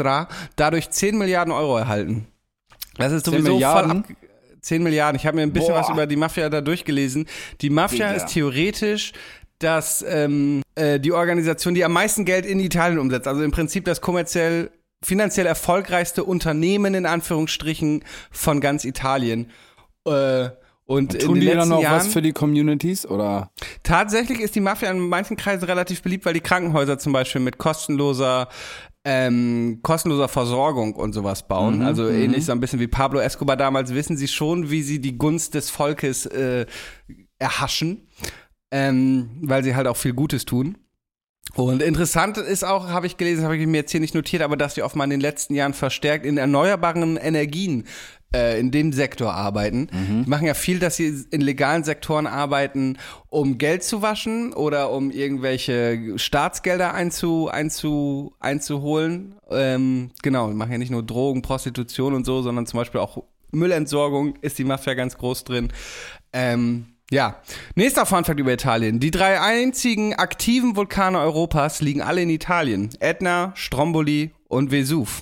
[0.55, 2.27] dadurch 10 Milliarden Euro erhalten.
[2.97, 3.91] Das ist 10 sowieso voll Milliarden?
[3.91, 4.05] ab
[4.61, 5.19] 10 Milliarden.
[5.19, 5.81] Ich habe mir ein bisschen Boah.
[5.81, 7.27] was über die Mafia da durchgelesen.
[7.61, 8.23] Die Mafia Digga.
[8.23, 9.11] ist theoretisch
[9.59, 13.27] das, ähm, äh, die Organisation, die am meisten Geld in Italien umsetzt.
[13.27, 14.71] Also im Prinzip das kommerziell,
[15.03, 19.51] finanziell erfolgreichste Unternehmen in Anführungsstrichen von ganz Italien.
[20.05, 20.49] Äh,
[20.85, 23.51] und in Tun den die dann noch Jahren, was für die Communities oder?
[23.83, 27.57] Tatsächlich ist die Mafia in manchen Kreisen relativ beliebt, weil die Krankenhäuser zum Beispiel mit
[27.57, 28.49] kostenloser
[29.05, 31.81] ähm, kostenloser Versorgung und sowas bauen.
[31.81, 35.17] also ähnlich so ein bisschen wie Pablo Escobar damals wissen sie schon, wie sie die
[35.17, 36.65] Gunst des Volkes äh,
[37.37, 38.07] erhaschen,
[38.71, 40.77] ähm, weil sie halt auch viel Gutes tun.
[41.55, 44.57] Und interessant ist auch, habe ich gelesen, habe ich mir jetzt hier nicht notiert, aber
[44.57, 47.85] dass die offenbar in den letzten Jahren verstärkt in erneuerbaren Energien
[48.33, 49.87] äh, in dem Sektor arbeiten.
[50.23, 52.97] Die machen ja viel, dass sie in legalen Sektoren arbeiten,
[53.29, 59.35] um Geld zu waschen oder um irgendwelche Staatsgelder einzu, einzu, einzuholen.
[59.51, 63.23] Ähm, genau, die machen ja nicht nur Drogen, Prostitution und so, sondern zum Beispiel auch
[63.51, 65.71] Müllentsorgung ist die Mafia ganz groß drin.
[66.33, 67.41] Ähm, ja,
[67.75, 68.99] nächster Funfact über Italien.
[68.99, 72.89] Die drei einzigen aktiven Vulkane Europas liegen alle in Italien.
[72.99, 75.21] Etna, Stromboli und Vesuv.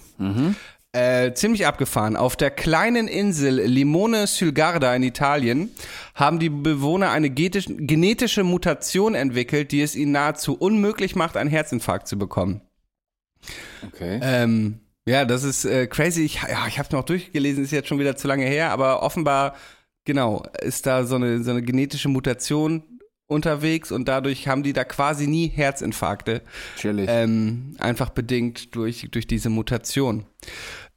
[0.94, 2.18] Äh, ziemlich abgefahren.
[2.18, 5.70] Auf der kleinen Insel Limone sul Garda in Italien
[6.16, 12.10] haben die Bewohner eine genetische Mutation entwickelt, die es ihnen nahezu unmöglich macht, einen Herzinfarkt
[12.10, 12.60] zu bekommen.
[13.88, 14.20] Okay.
[14.22, 16.24] Ähm, ja, das ist äh, crazy.
[16.24, 19.02] Ich, ja, ich habe es noch durchgelesen, ist jetzt schon wieder zu lange her, aber
[19.02, 19.56] offenbar,
[20.06, 22.84] genau, ist da so eine, so eine genetische Mutation
[23.32, 26.44] unterwegs und dadurch haben die da quasi nie Herzinfarkte.
[26.78, 27.08] Chillig.
[27.10, 30.28] Ähm, einfach bedingt durch, durch diese Mutation.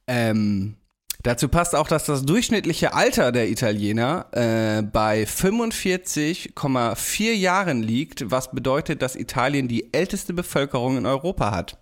[0.05, 0.75] Ähm,
[1.23, 8.51] dazu passt auch, dass das durchschnittliche Alter der Italiener äh, bei 45,4 Jahren liegt, was
[8.51, 11.79] bedeutet, dass Italien die älteste Bevölkerung in Europa hat.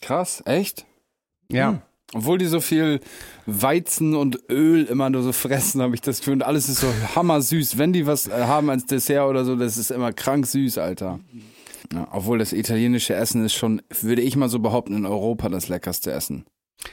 [0.00, 0.86] Krass, echt?
[1.50, 1.72] Ja.
[1.72, 1.82] Hm.
[2.12, 3.00] Obwohl die so viel
[3.46, 6.34] Weizen und Öl immer nur so fressen, habe ich das Gefühl.
[6.34, 7.78] Und alles ist so hammersüß.
[7.78, 11.18] Wenn die was äh, haben als Dessert oder so, das ist immer krank süß, Alter.
[11.92, 15.68] Ja, obwohl das italienische Essen ist schon, würde ich mal so behaupten, in Europa das
[15.68, 16.44] leckerste Essen.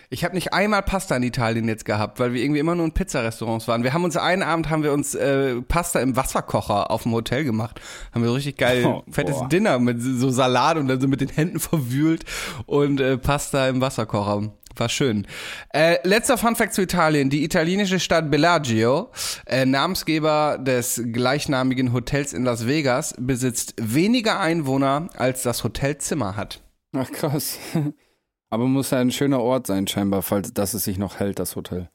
[0.09, 2.91] Ich habe nicht einmal Pasta in Italien jetzt gehabt, weil wir irgendwie immer nur in
[2.91, 3.84] Pizzarestaurants waren.
[3.84, 7.43] Wir haben uns einen Abend haben wir uns äh, Pasta im Wasserkocher auf dem Hotel
[7.43, 7.79] gemacht.
[8.13, 9.49] Haben wir so richtig geil Oh, fettes boah.
[9.49, 12.25] Dinner mit so Salat und dann so mit den Händen verwühlt
[12.65, 14.51] und äh, Pasta im Wasserkocher.
[14.75, 15.27] War schön.
[15.73, 17.29] Äh, letzter Funfact zu Italien.
[17.29, 19.11] Die italienische Stadt Bellagio,
[19.45, 26.61] äh, Namensgeber des gleichnamigen Hotels in Las Vegas, besitzt weniger Einwohner, als das Hotelzimmer hat.
[26.95, 27.57] Ach krass.
[28.51, 31.55] Aber muss ja ein schöner Ort sein, scheinbar, falls dass es sich noch hält, das
[31.55, 31.89] Hotel.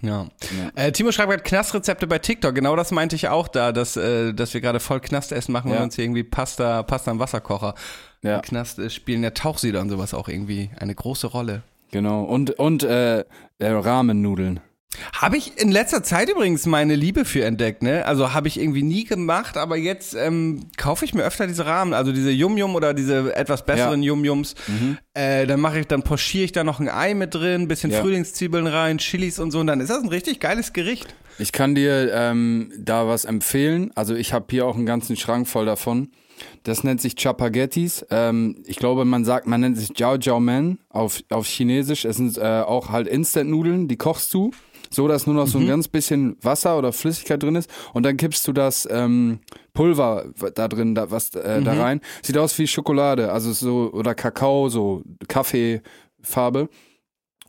[0.00, 0.26] Ja.
[0.74, 2.54] Äh, Timo schreibt gerade Knastrezepte bei TikTok.
[2.54, 5.78] Genau das meinte ich auch da, dass, äh, dass wir gerade voll Knastessen machen Ja.
[5.78, 7.74] und uns hier irgendwie Pasta, Pasta im Wasserkocher.
[8.22, 8.36] Ja.
[8.36, 11.62] Im Knast äh, spielen ja Tauchsieder und sowas auch irgendwie eine große Rolle.
[11.90, 12.22] Genau.
[12.22, 13.24] Und, und äh, äh,
[13.60, 14.60] Rahmennudeln.
[15.12, 18.06] Habe ich in letzter Zeit übrigens meine Liebe für entdeckt, ne?
[18.06, 21.94] Also habe ich irgendwie nie gemacht, aber jetzt ähm, kaufe ich mir öfter diese Rahmen,
[21.94, 24.54] also diese Yum-Yum oder diese etwas besseren Yum-Yums.
[25.14, 28.00] Äh, dann mache ich, dann pochiere ich da noch ein Ei mit drin, bisschen Ja.
[28.00, 31.14] Frühlingszwiebeln rein, Chilis und so und dann ist das ein richtig geiles Gericht.
[31.38, 33.90] Ich kann dir ähm, da was empfehlen.
[33.96, 36.10] Also ich habe hier auch einen ganzen Schrank voll davon.
[36.62, 38.04] Das nennt sich Chapagettis.
[38.10, 42.04] Ähm, ich glaube, man sagt, man nennt sich Jiao Jiao Men auf, auf Chinesisch.
[42.04, 44.50] Es sind äh, auch halt Instant-Nudeln, die kochst du,
[44.94, 47.70] so dass nur noch so ein ganz bisschen Wasser oder Flüssigkeit drin ist.
[47.92, 49.40] Und dann kippst du das ähm,
[49.72, 52.00] Pulver da drin, da, was äh, da rein.
[52.22, 56.68] Sieht aus wie Schokolade, also so, oder Kakao, so Kaffeefarbe.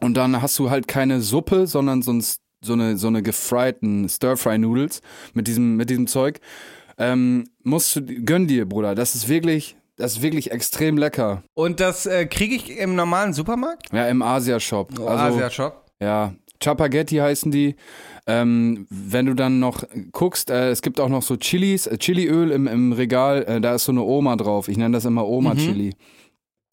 [0.01, 2.23] Und dann hast du halt keine Suppe, sondern so, ein,
[2.61, 5.01] so eine, so eine gefrieden Stir-Fry-Noodles
[5.33, 6.39] mit diesem, mit diesem Zeug.
[6.97, 8.95] Ähm, musst du, gönn dir, Bruder.
[8.95, 11.43] Das ist wirklich, das ist wirklich extrem lecker.
[11.53, 13.91] Und das äh, kriege ich im normalen Supermarkt?
[13.93, 14.93] Ja, im Asia-Shop.
[14.99, 15.85] Oh, also, Asia-Shop.
[16.01, 17.75] Ja, Chapagetti heißen die.
[18.27, 22.51] Ähm, wenn du dann noch guckst, äh, es gibt auch noch so Chilis, äh, Chiliöl
[22.51, 24.67] im, im Regal, äh, da ist so eine Oma drauf.
[24.67, 25.93] Ich nenne das immer Oma-Chili.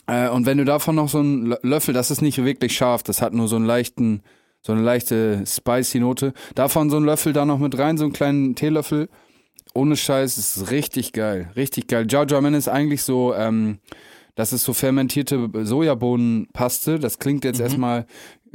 [0.07, 3.03] Äh, und wenn du davon noch so einen Lö- Löffel, das ist nicht wirklich scharf,
[3.03, 4.23] das hat nur so einen leichten,
[4.63, 6.33] so eine leichte spicy Note.
[6.55, 9.09] Davon so einen Löffel da noch mit rein, so einen kleinen Teelöffel.
[9.75, 12.07] Ohne Scheiß, das ist richtig geil, richtig geil.
[12.09, 13.79] Jiao Jiao Men ist eigentlich so, ähm,
[14.35, 16.99] das ist so fermentierte Sojabohnenpaste.
[16.99, 18.07] Das klingt jetzt erstmal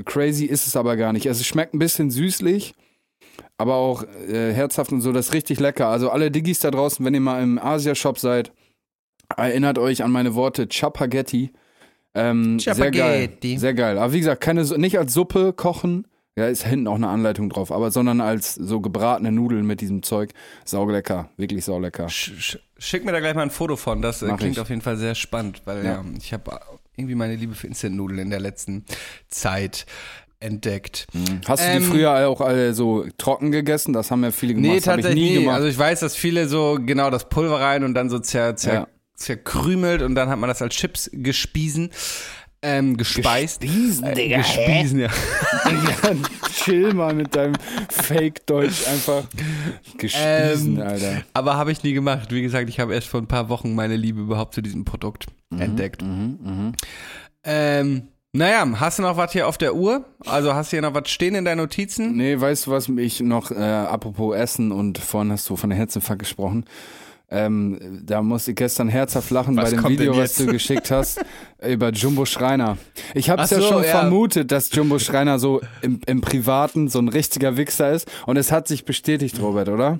[0.05, 1.27] crazy, ist es aber gar nicht.
[1.27, 2.73] Also es schmeckt ein bisschen süßlich,
[3.57, 5.11] aber auch äh, herzhaft und so.
[5.11, 5.87] Das ist richtig lecker.
[5.87, 8.51] Also alle Diggis da draußen, wenn ihr mal im Asia-Shop seid,
[9.35, 11.51] erinnert euch an meine Worte Chapagetti.
[12.13, 13.29] Ähm, sehr geil.
[13.43, 13.97] Sehr geil.
[13.97, 16.07] Aber wie gesagt, keine, nicht als Suppe kochen.
[16.37, 20.03] Ja, ist hinten auch eine Anleitung drauf, aber sondern als so gebratene Nudeln mit diesem
[20.03, 20.33] Zeug.
[20.65, 21.31] Saulecker.
[21.35, 22.09] Wirklich saulecker.
[22.09, 24.03] Sch sch schick mir da gleich mal ein Foto von.
[24.03, 24.59] Das äh, klingt ich.
[24.59, 25.93] auf jeden Fall sehr spannend, weil Ja.
[25.93, 26.05] ja.
[26.15, 26.59] ich habe
[26.97, 28.85] irgendwie meine Liebe für Instant-Nudeln in der letzten
[29.29, 29.85] Zeit
[30.39, 31.07] entdeckt.
[31.47, 33.93] Hast du die Ähm, früher auch alle so trocken gegessen?
[33.93, 34.67] Das haben ja viele gemacht.
[34.69, 35.39] Nee, das ich tatsächlich nie nie.
[35.43, 35.55] gemacht.
[35.55, 38.73] Also ich weiß, dass viele so genau das Pulver rein und dann so zer, zer,
[38.73, 38.87] Ja.
[39.15, 41.89] zerkrümelt und dann hat man das als Chips gespiesen.
[42.63, 43.61] Ähm, gespeist.
[43.61, 45.09] Gespiesen, Äh, Digga, gespiesen, ja.
[45.65, 47.53] Digga, chill mal mit deinem
[47.89, 49.23] Fake-Deutsch einfach.
[49.97, 51.21] Gespiesen, Ähm, Alter.
[51.33, 52.31] Aber habe ich nie gemacht.
[52.31, 55.27] Wie gesagt, ich habe erst vor ein paar Wochen meine Liebe überhaupt zu diesem Produkt
[55.51, 56.03] Mhm, entdeckt.
[57.43, 60.05] Ähm, naja, hast du noch was hier auf der Uhr?
[60.25, 62.17] Also hast du hier noch was stehen in deinen Notizen?
[62.17, 65.79] Nee, weißt du, was mich noch, äh, apropos Essen und vorhin hast du von der
[65.79, 66.65] Herzinfarkt gesprochen.
[67.29, 71.19] Ähm, da musste ich gestern herzhaft lachen Was bei dem Video, was du geschickt hast,
[71.67, 72.77] über Jumbo Schreiner.
[73.13, 73.89] Ich habe es ja so, schon ja.
[73.89, 78.09] vermutet, dass Jumbo Schreiner so im, im Privaten so ein richtiger Wichser ist.
[78.25, 79.99] Und es hat sich bestätigt, Robert, oder?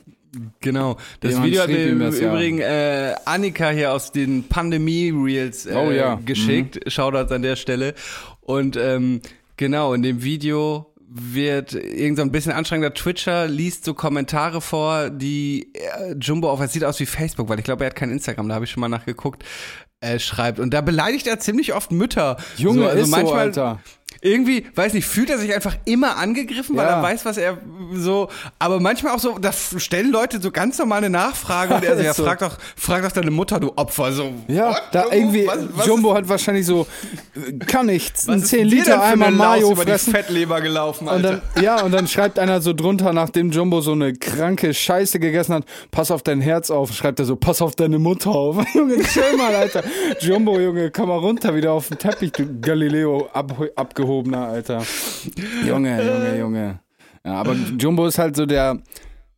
[0.62, 0.98] Genau.
[1.20, 2.32] Das Jemand Video hat mir im das, ja.
[2.32, 6.20] Übrigen äh, Annika hier aus den Pandemie-Reels äh, Oh ja.
[6.26, 6.80] geschickt.
[6.90, 7.94] Shoutouts an der Stelle.
[8.42, 9.22] Und ähm,
[9.58, 15.10] genau, in dem Video wird irgend so ein bisschen anstrengender Twitcher liest so Kommentare vor,
[15.10, 18.12] die äh, Jumbo auf, es sieht aus wie Facebook, weil ich glaube, er hat kein
[18.12, 19.44] Instagram, da habe ich schon mal nachgeguckt,
[20.02, 20.60] äh, schreibt.
[20.60, 22.38] Und da beleidigt er ziemlich oft Mütter.
[22.58, 23.80] Junge, so, also ist so, manchmal, Alter.
[24.22, 26.98] Irgendwie, weiß nicht, fühlt er sich einfach immer angegriffen, weil Ja.
[26.98, 27.58] er weiß, was er
[27.94, 31.94] so, aber manchmal auch so, da stellen Leute so ganz normal eine Nachfrage und er
[31.96, 32.24] so, Ist ja, so.
[32.26, 34.32] frag doch, frag doch deine Mutter, du Opfer, so.
[34.48, 34.82] Ja, what?
[34.92, 36.88] da irgendwie, Was- was Jumbo hat wahrscheinlich so,
[37.36, 40.14] äh, kann nichts, ein ist 10 dir denn Liter Eimer Mayo über die fressen.
[40.14, 41.42] Fettleber gelaufen, Und Alter.
[41.56, 45.54] dann, ja, und dann schreibt einer so drunter, nachdem Jumbo so eine kranke Scheiße gegessen
[45.54, 48.58] hat, pass auf dein Herz auf, schreibt er so, pass auf deine Mutter auf.
[48.74, 49.84] Junge, chill mal, Alter.
[50.20, 53.54] Jumbo, Junge, komm mal runter wieder auf den Teppich, du Galileo ab,
[54.08, 54.84] abgehobener, Alter.
[55.66, 56.80] Junge, Junge, Junge.
[57.26, 58.82] Ja, aber Jumbo ist halt so der,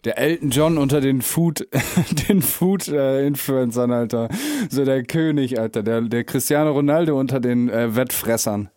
[0.06, 1.68] der Elton John unter den Food,
[2.30, 4.30] den Food-Influencern, Alter.
[4.70, 5.84] So der König, Alter.
[5.84, 8.70] Der, der Cristiano Ronaldo unter den äh, Wettfressern.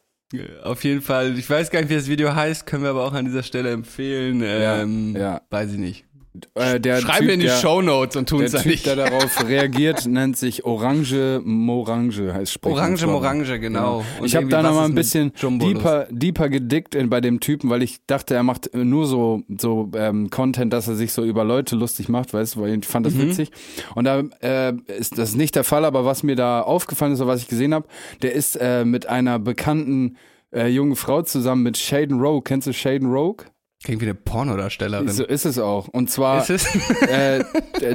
[0.64, 3.12] Auf jeden Fall, ich weiß gar nicht, wie das Video heißt, können wir aber auch
[3.12, 4.42] an dieser Stelle empfehlen.
[4.42, 5.42] Ähm, ja.
[5.50, 6.06] Weiß ich nicht.
[6.54, 8.72] Äh, der Schreib typ, mir in die der, Shownotes und tun Der es dann Typ,
[8.72, 8.86] nicht.
[8.86, 12.74] der darauf reagiert, nennt sich Orange Morange, heißt Sprechen.
[12.74, 14.02] Orange Morange, genau.
[14.18, 17.20] Und Ich habe da noch was mal ist ein bisschen deeper, deeper gedickt in, bei
[17.20, 21.12] dem Typen, weil ich dachte, er macht nur so, so ähm, Content, dass er sich
[21.12, 23.28] so über Leute lustig macht, weißt du, weil ich fand das Mhm.
[23.28, 23.50] witzig.
[23.94, 27.28] Und da äh, ist das nicht der Fall, aber was mir da aufgefallen ist, oder
[27.28, 27.86] was ich gesehen habe,
[28.22, 30.16] der ist äh, mit einer bekannten
[30.54, 32.42] äh, jungen Frau zusammen mit Shaden Rogue.
[32.42, 33.44] Kennst du Shaden Rogue?
[33.84, 35.08] Klingt wie eine Pornodarstellerin.
[35.08, 35.88] So ist es auch.
[35.88, 37.44] Und zwar äh,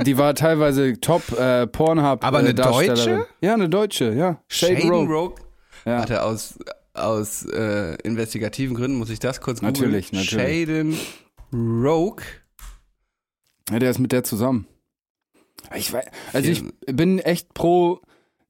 [0.03, 2.25] die war teilweise Top äh, Pornhub.
[2.25, 3.17] Aber eine äh, Darstellerin.
[3.19, 3.27] Deutsche?
[3.39, 4.41] Ja, eine Deutsche, ja.
[4.49, 5.15] Shaden Rogue.
[5.15, 5.35] Rogue?
[5.85, 5.99] Ja.
[5.99, 6.59] Warte, aus,
[6.93, 9.73] aus äh, investigativen Gründen muss ich das kurz googeln.
[9.73, 10.67] Natürlich, natürlich.
[10.67, 10.97] Shaden
[11.53, 12.23] Rogue.
[13.69, 14.67] Ja, der ist mit der zusammen.
[15.75, 18.01] Ich weiß, also ich bin echt pro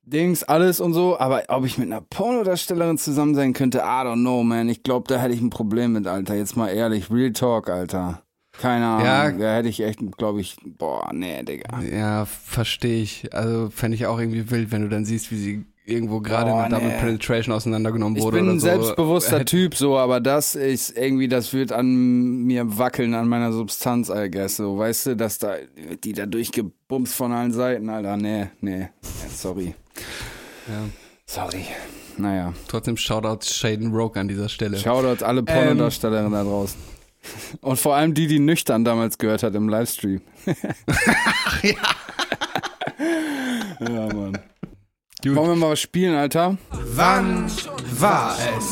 [0.08, 4.22] Dings, alles und so, aber ob ich mit einer Pornodarstellerin zusammen sein könnte, I don't
[4.22, 4.70] know, man.
[4.70, 6.36] Ich glaube, da hätte ich ein Problem mit, Alter.
[6.36, 8.22] Jetzt mal ehrlich, Real Talk, Alter.
[8.54, 9.06] Keine Ahnung.
[9.06, 9.32] Ja.
[9.32, 11.82] Da hätte ich echt, glaube ich, boah, nee, Digga.
[11.82, 13.34] Ja, verstehe ich.
[13.34, 16.58] Also fände ich auch irgendwie wild, wenn du dann siehst, wie sie irgendwo gerade Oh,
[16.60, 17.00] der Double nee.
[17.00, 18.66] Penetration auseinandergenommen Ich wurde bin oder ein so.
[18.68, 23.52] selbstbewusster Hätte- Typ, so, aber das ist irgendwie, das wird an mir wackeln, an meiner
[23.52, 25.56] Substanz, I guess, so, weißt du, dass da,
[26.04, 28.90] die da durchgebumst von allen Seiten, Alter, nee, nee,
[29.34, 29.74] sorry.
[30.68, 30.84] Ja.
[31.26, 31.66] Sorry.
[32.18, 34.78] Naja, Trotzdem Shoutouts Shaden Rogue an dieser Stelle.
[34.78, 36.80] Shoutouts alle Pornodarstellerinnen da draußen.
[37.62, 40.22] Und vor allem die, die nüchtern damals gehört hat im Livestream.
[40.88, 41.76] Ach ja.
[43.82, 44.38] ja, Mann.
[45.36, 46.58] Wollen wir mal was spielen, Alter?
[46.72, 47.46] Wann
[48.00, 48.72] war es?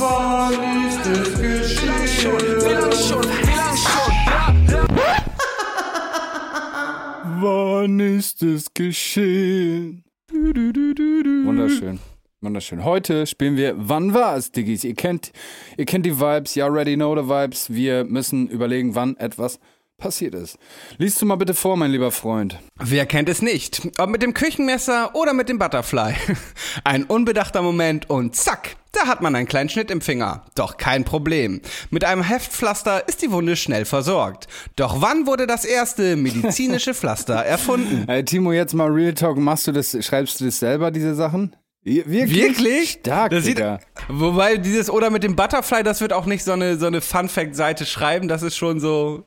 [7.42, 10.04] Wann ist es geschehen?
[10.28, 11.46] Du, du, du, du.
[11.46, 12.00] Wunderschön.
[12.42, 12.84] Wunderschön.
[12.84, 14.84] Heute spielen wir Wann war es, Diggis?
[14.84, 15.32] Ihr kennt,
[15.78, 17.74] ihr kennt die Vibes, you already know the Vibes.
[17.74, 19.60] Wir müssen überlegen, wann etwas
[19.98, 20.58] passiert ist.
[20.98, 22.60] Liest du mal bitte vor, mein lieber Freund.
[22.76, 23.88] Wer kennt es nicht?
[23.98, 26.14] Ob mit dem Küchenmesser oder mit dem Butterfly.
[26.84, 30.46] Ein unbedachter Moment und zack, da hat man einen kleinen Schnitt im Finger.
[30.56, 31.62] Doch kein Problem.
[31.90, 34.48] Mit einem Heftpflaster ist die Wunde schnell versorgt.
[34.76, 38.08] Doch wann wurde das erste medizinische Pflaster erfunden?
[38.08, 39.38] Ey, Timo, jetzt mal Real Talk.
[39.38, 41.56] Machst du das, schreibst du das selber, diese Sachen?
[41.84, 42.34] Wirklich?
[42.34, 42.90] Wirklich?
[43.02, 43.62] Stark, das sieht.
[44.08, 47.86] Wobei dieses oder mit dem Butterfly, das wird auch nicht so eine, so eine Fun-Fact-Seite
[47.86, 48.28] schreiben.
[48.28, 49.24] Das ist schon so.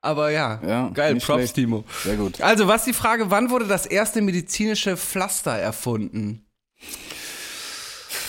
[0.00, 1.54] Aber ja, Ja, geil, Props, schlecht.
[1.56, 1.84] Timo.
[2.04, 2.40] Sehr gut.
[2.40, 6.46] Also, was ist die Frage, wann wurde das erste medizinische Pflaster erfunden?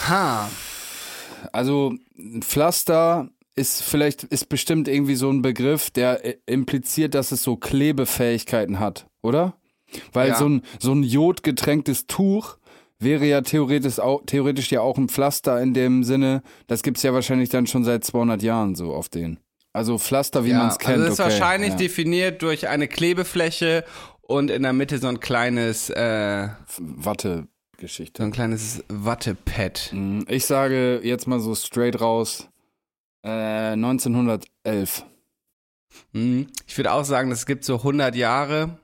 [0.07, 0.49] Ha.
[1.51, 7.31] Also, ein Pflaster ist vielleicht, ist bestimmt irgendwie so ein Begriff, der äh, impliziert, dass
[7.31, 9.53] es so Klebefähigkeiten hat, oder?
[10.13, 10.35] Weil Ja.
[10.35, 12.57] so ein, so ein jodgetränktes Tuch
[12.99, 17.13] wäre ja theoretisch, auch, theoretisch ja auch ein Pflaster in dem Sinne, das gibt's ja
[17.13, 19.39] wahrscheinlich dann schon seit 200 Jahren so auf den.
[19.73, 20.93] Also Pflaster, wie ja, man es kennt.
[20.93, 21.75] also das ist okay, wahrscheinlich ja.
[21.75, 23.85] definiert durch eine Klebefläche
[24.21, 28.23] und in der Mitte so ein kleines, äh, so Watte-Geschichte.
[28.23, 29.89] ein kleines Wattepad.
[29.93, 32.47] Mm, Ich sage jetzt mal so straight raus,
[33.23, 35.05] äh, 1911.
[36.13, 36.47] Mhm.
[36.67, 38.77] Ich würde auch sagen, es gibt so 100 Jahre.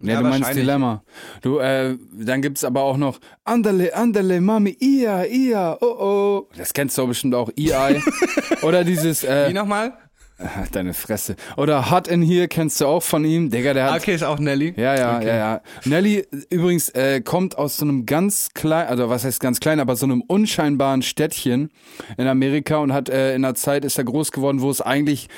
[0.00, 0.54] Ja, Ja, du meinst.
[0.54, 1.04] Dilemma.
[1.42, 6.48] Du, äh, dann gibt's aber auch noch Andale, Andale, Mami, Ia, Ia, oh oh.
[6.56, 8.00] Das kennst du bestimmt auch, EI.
[8.62, 9.92] Oder dieses, Wie äh, nochmal?
[10.72, 11.36] deine Fresse.
[11.56, 13.50] Oder Hot in Here kennst du auch von ihm.
[13.50, 14.74] Digga, der hat Okay, ist auch Nelly.
[14.76, 15.26] Ja, ja, Okay.
[15.28, 15.60] ja, ja.
[15.84, 19.96] Nelly übrigens äh, kommt aus so einem ganz kleinen, also was heißt ganz klein, aber
[19.96, 21.70] so einem unscheinbaren Städtchen
[22.16, 25.28] in Amerika und hat äh, in einer Zeit ist er groß geworden, wo es eigentlich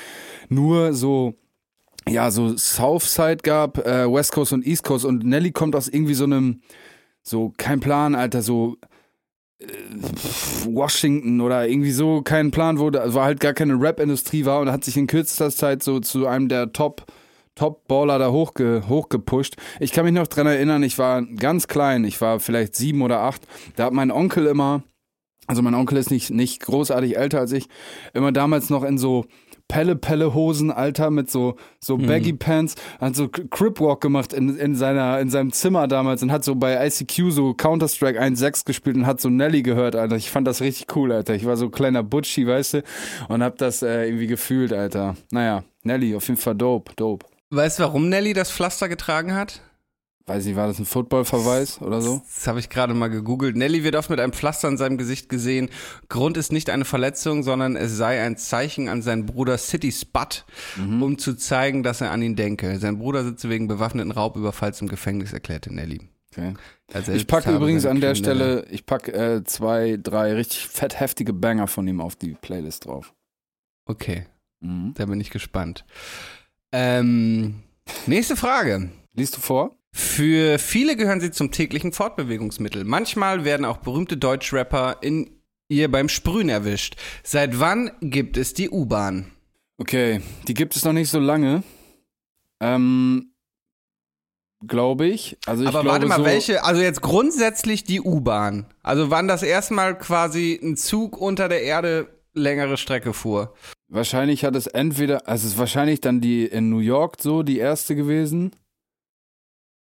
[0.49, 1.35] nur so
[2.09, 6.13] ja, so Southside gab, äh, West Coast und East Coast und Nelly kommt aus irgendwie
[6.13, 6.61] so einem
[7.21, 8.77] so kein Plan, Alter, so
[10.65, 14.83] Washington oder irgendwie so kein Plan, wo war halt gar keine Rap-Industrie war und hat
[14.83, 17.05] sich in kürzester Zeit so zu einem der Top
[17.55, 19.55] Top-Baller da hochge hochgepusht.
[19.79, 23.21] Ich kann mich noch dran erinnern, ich war ganz klein, ich war vielleicht sieben oder
[23.21, 23.47] acht.
[23.75, 24.83] Da hat mein Onkel immer,
[25.47, 27.67] also mein Onkel ist nicht, nicht großartig älter als ich,
[28.13, 29.25] immer damals noch in so
[29.67, 35.51] Pelle-Pelle-Hosen, Alter, mit so, so Baggy-Pants, hat so Crip-Walk gemacht in, in, seiner, in seinem
[35.51, 39.63] Zimmer damals und hat so bei ICQ so Counter-Strike 1.6 gespielt und hat so Nelly
[39.63, 40.15] gehört, Alter.
[40.15, 41.35] Ich fand das richtig cool, Alter.
[41.35, 42.83] Ich war so ein kleiner Butchi, weißt du,
[43.27, 45.15] und hab das äh, irgendwie gefühlt, Alter.
[45.31, 47.25] Naja, Nelly, auf jeden Fall dope, dope.
[47.49, 49.61] Weißt du, warum Nelly das Pflaster getragen hat?
[50.27, 52.21] Weiß nicht, war das ein Football-Verweis oder so?
[52.35, 53.55] Das habe ich gerade mal gegoogelt.
[53.55, 55.69] Nelly wird oft mit einem Pflaster an seinem Gesicht gesehen.
[56.09, 60.45] Grund ist nicht eine Verletzung, sondern es sei ein Zeichen an seinen Bruder City Spud,
[60.77, 62.77] um zu zeigen, dass er an ihn denke.
[62.79, 66.01] Sein Bruder sitze wegen bewaffneten Raubüberfalls im Gefängnis, erklärte Nelly.
[66.35, 66.53] Okay.
[67.13, 71.67] Ich packe übrigens an der Stelle, ich packe äh, zwei, drei richtig fett heftige Banger
[71.67, 73.13] von ihm auf die Playlist drauf.
[73.85, 74.25] Okay,
[74.59, 74.93] Mhm.
[74.95, 75.85] da bin ich gespannt.
[76.71, 77.63] Ähm,
[78.05, 78.89] nächste Frage.
[79.13, 79.75] Liest du vor?
[79.97, 82.83] Für viele gehören sie zum täglichen Fortbewegungsmittel.
[82.83, 85.31] Manchmal werden auch berühmte Deutschrapper in
[85.69, 86.97] ihr beim Sprühen erwischt.
[87.23, 89.31] Seit wann gibt es die U-Bahn?
[89.79, 91.63] Okay, die gibt es noch nicht so lange.
[92.59, 93.31] Ähm,
[94.67, 95.35] glaube ich.
[95.47, 96.63] Also ich Aber glaube warte mal, so, welche?
[96.63, 98.67] Also jetzt grundsätzlich die U-Bahn.
[98.83, 103.55] Also wann das erstmal quasi ein Zug unter der Erde längere Strecke fuhr.
[103.87, 107.57] Wahrscheinlich hat es entweder, also es ist wahrscheinlich dann die in New York so die
[107.57, 108.51] erste gewesen.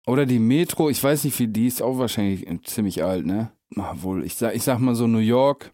[0.06, 3.52] Oder die Metro, ich weiß nicht wie, die ist auch wahrscheinlich ziemlich alt, ne?
[3.76, 5.70] Ah, wohl, ich sag, ich sag mal so New York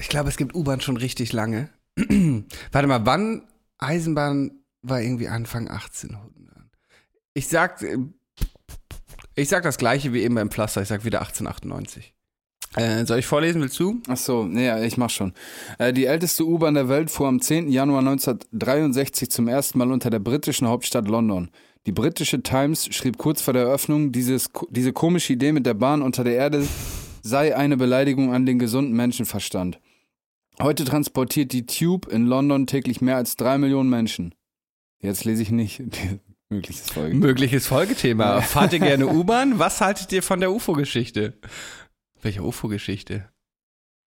[0.00, 1.70] Ich glaube, es gibt U-Bahn schon richtig lange.
[1.96, 3.48] Warte mal, wann
[3.78, 6.68] Eisenbahn war irgendwie Anfang 1800?
[7.32, 7.96] Ich sag, äh,
[9.34, 10.82] ich sag das gleiche wie eben beim Pflaster.
[10.82, 12.13] Ich sag wieder 1898.
[12.76, 13.60] Äh, soll ich vorlesen?
[13.60, 14.00] Willst du?
[14.08, 15.32] Ach so, nee, ja, ich mach schon.
[15.78, 17.68] Äh, die älteste U-Bahn der Welt fuhr am 10.
[17.70, 21.50] Januar 1963 zum ersten Mal unter der britischen Hauptstadt London.
[21.86, 26.02] Die britische Times schrieb kurz vor der Eröffnung, dieses, diese komische Idee mit der Bahn
[26.02, 26.66] unter der Erde
[27.22, 29.80] sei eine Beleidigung an den gesunden Menschenverstand.
[30.60, 34.34] Heute transportiert die Tube in London täglich mehr als drei Millionen Menschen.
[35.00, 37.16] Jetzt lese ich nicht die mögliches Folge.
[37.16, 38.40] Mögliches Folgethema.
[38.40, 39.58] Fahrt ihr gerne U-Bahn?
[39.58, 41.34] Was haltet ihr von der UFO-Geschichte?
[42.24, 43.28] Welche UFO-Geschichte?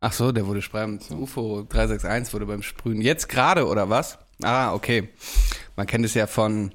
[0.00, 1.00] Ach so, der wurde sprühen.
[1.10, 3.00] UFO 361 wurde beim Sprühen.
[3.00, 4.18] Jetzt gerade, oder was?
[4.42, 5.08] Ah, okay.
[5.76, 6.74] Man kennt es ja von,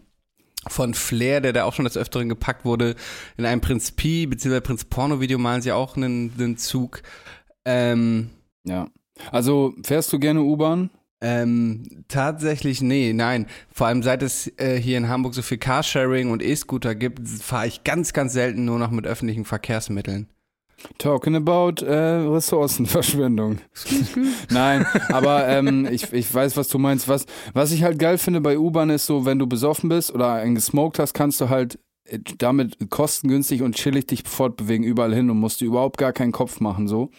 [0.68, 2.96] von Flair, der da auch schon des Öfteren gepackt wurde.
[3.38, 7.04] In einem Prinz Pi, beziehungsweise Prinz Porno-Video malen sie auch einen, einen Zug.
[7.66, 8.30] Ähm,
[8.64, 8.88] Ja.
[9.32, 10.89] Also, fährst du gerne U-Bahn?
[11.24, 13.46] ähm, tatsächlich, nee, nein.
[13.72, 17.68] Vor allem seit es äh, hier in Hamburg so viel Carsharing und E-Scooter gibt, fahre
[17.68, 20.28] ich ganz, ganz selten nur noch mit öffentlichen Verkehrsmitteln.
[20.98, 21.94] Talking about äh,
[22.28, 23.60] Ressourcenverschwendung.
[24.50, 27.08] Nein, aber ähm, ich, ich weiß, was du meinst.
[27.08, 30.34] Was, was ich halt geil finde bei U-Bahn ist so, wenn du besoffen bist oder
[30.34, 35.30] einen gesmoked hast, kannst du halt äh, damit kostengünstig und chillig dich fortbewegen überall hin
[35.30, 37.10] und musst dir überhaupt gar keinen Kopf machen so.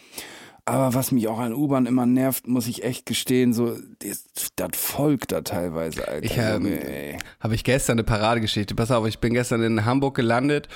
[0.64, 4.70] Aber was mich auch an U-Bahn immer nervt, muss ich echt gestehen, so das, das
[4.76, 6.24] Volk da teilweise, Alter.
[6.24, 7.18] Ich, ähm.
[7.40, 8.76] Habe ich gestern eine Paradegeschichte.
[8.76, 10.68] Pass auf, ich bin gestern in Hamburg gelandet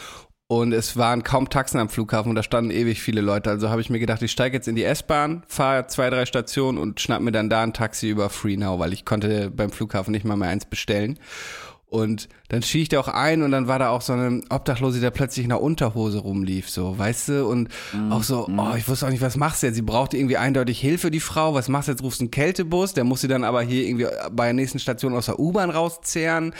[0.48, 3.50] und es waren kaum Taxen am Flughafen und da standen ewig viele Leute.
[3.50, 6.78] Also habe ich mir gedacht, ich steige jetzt in die S-Bahn, fahre zwei, drei Stationen
[6.78, 10.24] und schnapp mir dann da ein Taxi über FreeNow, weil ich konnte beim Flughafen nicht
[10.24, 11.18] mal mehr eins bestellen.
[11.88, 14.98] Und dann stieg ich da auch ein und dann war da auch so eine Obdachlose,
[14.98, 17.46] die da plötzlich in der Unterhose rumlief, so, weißt du?
[17.46, 17.68] Und
[18.10, 19.76] auch so, oh, ich wusste auch nicht, was machst du jetzt?
[19.76, 21.54] Sie braucht irgendwie eindeutig Hilfe, die Frau.
[21.54, 22.02] Was machst du jetzt?
[22.02, 22.92] Rufst du einen Kältebus?
[22.94, 26.54] Der muss sie dann aber hier irgendwie bei der nächsten Station aus der U-Bahn rauszehren.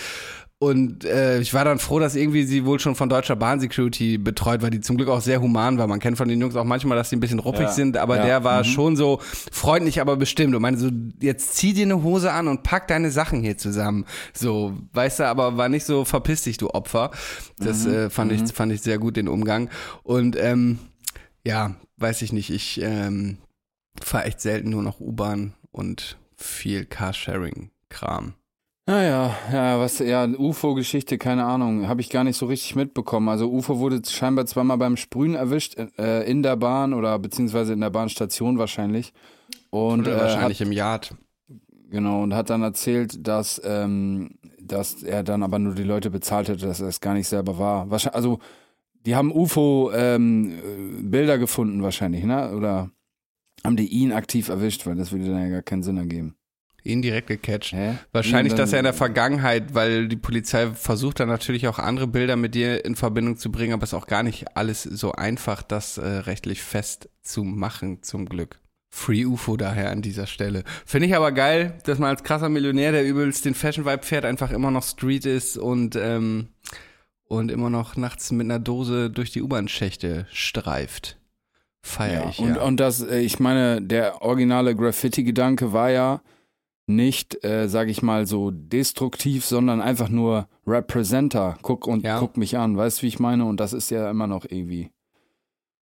[0.59, 4.63] Und äh, ich war dann froh, dass irgendwie sie wohl schon von deutscher Bahn-Security betreut
[4.63, 5.87] war, die zum Glück auch sehr human war.
[5.87, 8.17] Man kennt von den Jungs auch manchmal, dass die ein bisschen ruppig Ja, sind, aber
[8.17, 8.65] ja, der war mhm.
[8.65, 9.21] schon so
[9.53, 10.55] freundlich, aber bestimmt.
[10.55, 10.91] Und meinte so,
[11.21, 14.07] jetzt zieh dir eine Hose an und pack deine Sachen hier zusammen.
[14.33, 17.11] So, weißt du, aber war nicht so, verpiss dich, du Opfer.
[17.59, 19.69] Das Mhm, äh, fand, ich, fand ich sehr gut, den Umgang.
[20.05, 20.79] Und ähm,
[21.45, 23.37] ja, weiß ich nicht, ich ähm,
[24.03, 28.35] fahre echt selten nur noch U-Bahn und viel Carsharing-Kram.
[28.89, 33.29] Naja, ja, was, ja, UFO-Geschichte, keine Ahnung, habe ich gar nicht so richtig mitbekommen.
[33.29, 37.81] Also UFO wurde scheinbar zweimal beim Sprühen erwischt, äh, in der Bahn oder beziehungsweise in
[37.81, 39.13] der Bahnstation wahrscheinlich.
[39.71, 41.11] Und äh, wahrscheinlich im Yard.
[41.11, 41.19] Hat,
[41.91, 46.49] genau, und hat dann erzählt, dass, ähm, dass er dann aber nur die Leute bezahlt
[46.49, 47.91] hätte, dass er es gar nicht selber war.
[47.91, 48.39] Wahrscheinlich, also,
[49.05, 52.55] die haben UFO-Bilder gefunden wahrscheinlich, ne?
[52.55, 52.91] Oder
[53.65, 56.37] haben die ihn aktiv erwischt, weil das würde dann ja gar keinen Sinn ergeben.
[56.87, 57.73] Indirekt gecatcht.
[57.73, 57.99] Hä?
[58.13, 62.07] Wahrscheinlich, Ihn dass er in der Vergangenheit, weil die Polizei versucht dann natürlich auch andere
[62.07, 65.13] Bilder mit dir in Verbindung zu bringen, aber es ist auch gar nicht alles so
[65.13, 68.61] einfach, das äh, rechtlich festzumachen, zum Glück.
[68.89, 70.65] Free UFO daher an dieser Stelle.
[70.87, 74.25] Finde ich aber geil, dass man als krasser Millionär, der übelst den Fashion Vibe fährt,
[74.25, 76.49] einfach immer noch Street ist und, ähm,
[77.29, 81.19] und immer noch nachts mit einer Dose durch die U-Bahn-Schächte streift.
[81.83, 82.63] Feier Ja, ich, und, ja.
[82.63, 86.23] und das, äh, ich meine, der originale Graffiti-Gedanke war ja
[86.89, 91.59] nicht, äh, sag ich mal, so destruktiv, sondern einfach nur Representer.
[91.63, 92.19] Guck und Ja.
[92.21, 93.45] guck mich an, weißt du, wie ich meine?
[93.45, 94.91] Und das ist ja immer noch irgendwie.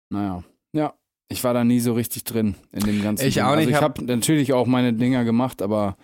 [0.09, 0.43] Naja,
[0.73, 0.93] ja.
[1.27, 3.25] Ich war da nie so richtig drin in dem ganzen.
[3.27, 3.43] Ich Ding.
[3.43, 5.97] auch Also nicht, ich hab- habe natürlich auch meine Dinger gemacht, aber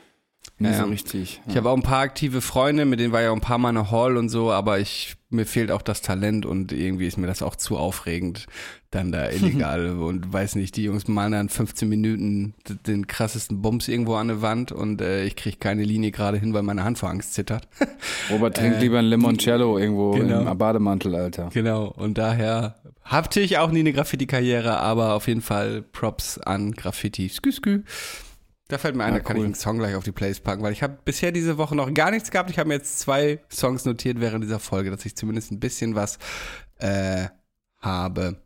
[0.58, 0.84] Nicht Ja.
[0.84, 1.42] so richtig.
[1.48, 3.70] Ich habe auch ein paar aktive Freunde, mit denen war ja auch ein paar Mal
[3.70, 7.26] eine Hall und so, aber ich, mir fehlt auch das Talent und irgendwie ist mir
[7.26, 8.46] das auch zu aufregend,
[8.92, 12.54] dann da illegal und weiß nicht, die Jungs malen dann 15 Minuten
[12.86, 16.54] den krassesten Bums irgendwo an der Wand und äh, ich kriege keine Linie gerade hin,
[16.54, 17.68] weil meine Hand vor Angst zittert.
[18.30, 20.52] Robert trinkt lieber ein Limoncello irgendwo Äh, genau.
[20.52, 21.50] im Bademantel, Alter.
[21.52, 26.72] genau, und daher hatte ich auch nie eine Graffiti-Karriere, aber auf jeden Fall Props an
[26.74, 27.30] Graffiti.
[27.30, 27.80] Skü, skü.
[28.72, 29.42] Da fällt mir ein, Ja, da kann cool.
[29.42, 31.94] ich einen Song gleich auf die Playlist packen, weil ich habe bisher diese Woche noch
[31.94, 32.50] gar nichts gehabt.
[32.50, 35.94] Ich habe mir jetzt zwei Songs notiert während dieser Folge, dass ich zumindest ein bisschen
[35.94, 36.20] was
[36.78, 37.26] äh,
[37.82, 38.38] habe.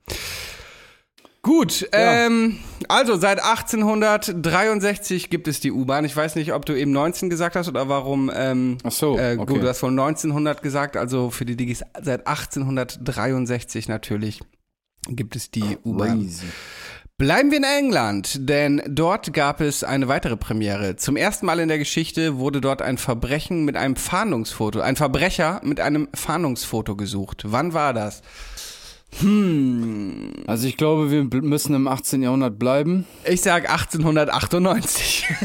[1.43, 2.57] Gut, ähm,
[2.87, 6.03] also seit 1863 gibt es die U-Bahn.
[6.05, 8.31] Ich weiß nicht, ob du eben 19 gesagt hast oder warum.
[8.33, 9.53] Ähm, Ach so, äh, okay.
[9.53, 14.41] Gut, du hast wohl 1900 gesagt, also für die Digis seit 1863 natürlich
[15.07, 16.27] gibt es die U-Bahn.
[17.17, 20.97] Bleiben wir in England, denn dort gab es eine weitere Premiere.
[20.97, 25.61] Zum ersten Mal in der Geschichte wurde dort ein Verbrechen mit einem Fahndungsfoto, ein Verbrecher
[25.63, 27.43] mit einem Fahndungsfoto gesucht.
[27.45, 28.21] Wann war das?
[29.21, 32.21] Hm, Also ich glaube, wir müssen im 18.
[32.21, 33.05] Jahrhundert bleiben.
[33.23, 35.25] ich sag 1898.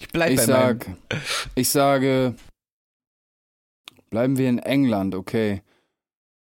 [0.00, 0.96] ich bleib Ich bei sag, meinem.
[1.54, 2.34] ich sage,
[4.08, 5.60] bleiben wir in England, okay.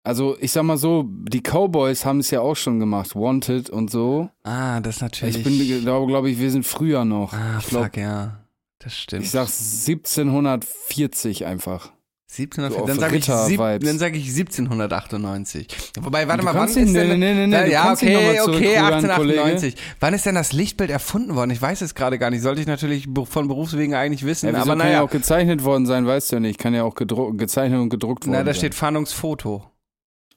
[0.06, 3.90] Also ich sag mal so, die Cowboys haben es ja auch schon gemacht, Wanted und
[3.90, 4.30] so.
[4.44, 5.38] Ah, das natürlich.
[5.38, 7.32] Ich bin, glaube, glaube ich, wir sind früher noch.
[7.34, 8.40] ah, ich glaube, fuck, ja.
[8.80, 9.24] Das stimmt.
[9.24, 11.92] ich sag 1740 einfach.
[12.32, 13.88] 1700, So dann sage ich, sieb, Ritter-Vibes.
[13.90, 15.68] dann sag ich 1798.
[16.02, 16.92] Wobei, warte mal, wann ist denn...
[16.92, 19.76] nee, nee, nee, nee, Da- du ja, okay, okay, zurückrudern, 1898.
[20.00, 21.52] Wann ist denn das Lichtbild erfunden worden?
[21.52, 22.42] Ich weiß es gerade gar nicht.
[22.42, 25.02] Sollte ich natürlich von Berufswegen eigentlich wissen, Ja, aber kann ja naja.
[25.04, 26.58] auch gezeichnet worden sein, weißt du ja nicht.
[26.60, 28.56] Kann ja auch gezeichnet und gedruckt worden Na, da sein.
[28.56, 29.64] steht Fahndungsfoto.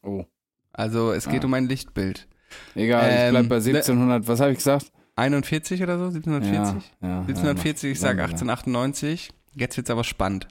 [0.06, 0.24] Oh,
[0.72, 1.46] Also es geht Ah.
[1.46, 2.28] um ein Lichtbild.
[2.74, 4.28] egal, ich Ähm, bleib bei ne- 1700.
[4.28, 4.92] Was habe ich gesagt?
[5.16, 6.04] 41 oder so?
[6.10, 6.92] 1740?
[7.02, 9.30] Ja, ja, 1740, ich ja, sage mach- 1898.
[9.54, 10.46] Jetzt wird's aber spannend.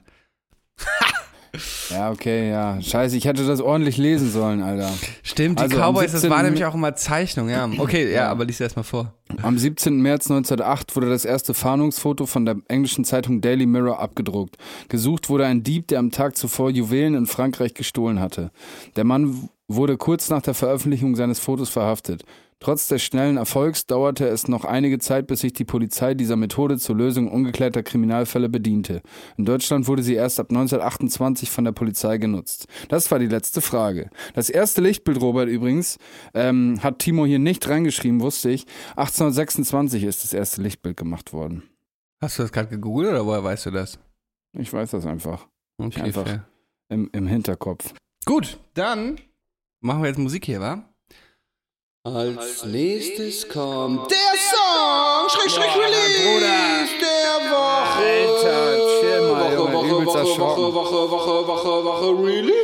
[1.90, 2.80] Ja, okay, ja.
[2.80, 4.90] Scheiße, ich hätte das ordentlich lesen sollen, Alter.
[5.22, 6.30] Stimmt, die Also Cowboys, das 17.
[6.30, 7.68] war nämlich auch immer Zeichnung, ja.
[7.78, 8.28] Okay, ja, Ja.
[8.30, 9.12] aber lies erst mal vor.
[9.42, 10.00] Am 17.
[10.00, 14.56] März 1908 wurde das erste Fahndungsfoto von der englischen Zeitung Daily Mirror abgedruckt.
[14.88, 18.50] Gesucht wurde ein Dieb, der am Tag zuvor Juwelen in Frankreich gestohlen hatte.
[18.96, 22.22] Der Mann wurde kurz nach der Veröffentlichung seines Fotos verhaftet.
[22.58, 26.78] Trotz des schnellen Erfolgs dauerte es noch einige Zeit, bis sich die Polizei dieser Methode
[26.78, 29.02] zur Lösung ungeklärter Kriminalfälle bediente.
[29.36, 32.66] In Deutschland wurde sie erst ab 1928 von der Polizei genutzt.
[32.88, 34.08] Das war die letzte Frage.
[34.34, 35.98] Das erste Lichtbild, Robert, übrigens,
[36.32, 38.64] ähm, hat Timo hier nicht reingeschrieben, wusste ich.
[38.96, 41.62] 1826 ist das erste Lichtbild gemacht worden.
[42.22, 43.98] Hast du das gerade gegoogelt oder woher weißt du das?
[44.54, 45.46] Ich weiß das einfach.
[45.78, 46.26] Okay, Einfach.
[46.26, 46.48] fair.
[46.88, 47.92] Im, im Hinterkopf.
[48.24, 49.20] Gut, dann
[49.80, 50.88] machen wir jetzt Musik hier, wa?
[52.06, 58.06] Als nächstes kommt der Song, Schräg, Schräg, Release der Woche.
[58.06, 60.40] Alter, chill mal, Woche, Junge, Woche, Woche.
[60.40, 62.54] Woche, Woche, Woche, Woche, Woche, Release.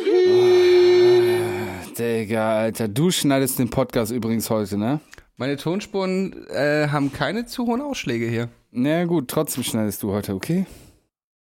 [1.99, 5.01] Digga, Alter, du schneidest den Podcast übrigens heute, ne?
[5.37, 8.49] Meine Tonspuren äh, haben keine zu hohen Ausschläge hier.
[8.71, 10.67] Na gut, trotzdem schneidest du heute, okay?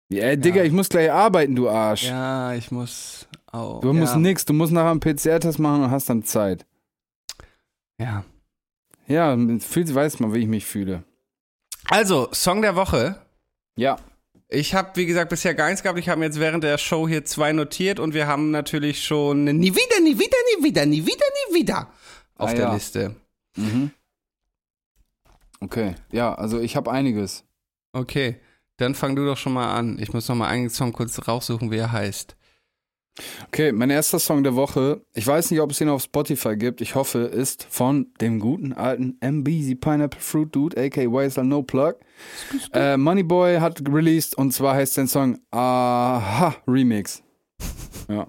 [0.09, 2.03] Ja, Digga, ich muss gleich arbeiten, du Arsch.
[2.03, 3.81] Ja, ich muss auch.
[3.81, 4.19] Du musst ja.
[4.19, 6.63] nix, du musst nachher einen PCR-Test machen und hast dann Zeit.
[7.99, 8.23] Ja.
[9.07, 11.03] Ja, fühl, weiß man, wie ich mich fühle.
[11.89, 13.21] Also, Song der Woche.
[13.75, 13.97] Ja.
[14.49, 15.99] Ich habe, wie gesagt, bisher gar nichts gehabt.
[15.99, 19.73] Ich habe jetzt während der Show hier zwei notiert und wir haben natürlich schon nie
[19.73, 21.87] wieder, nie wieder, nie wieder, nie wieder, nie wieder
[22.35, 22.73] auf Ah, der ja.
[22.73, 23.15] Liste.
[23.55, 23.91] Mhm.
[25.59, 27.43] Okay, ja, also ich habe einiges.
[27.91, 28.39] Okay,
[28.77, 29.97] dann fang du doch schon mal an.
[29.99, 32.35] Ich muss noch mal einen Song kurz raussuchen, wie er heißt.
[33.47, 36.81] Okay, mein erster Song der Woche, ich weiß nicht, ob es ihn auf Spotify gibt,
[36.81, 41.95] ich hoffe, ist von dem guten alten MBZ Pineapple Fruit Dude, aka YSL No Plug.
[42.73, 47.23] Äh, Moneyboy hat released und zwar heißt der Song Aha Remix.
[48.07, 48.27] Ja,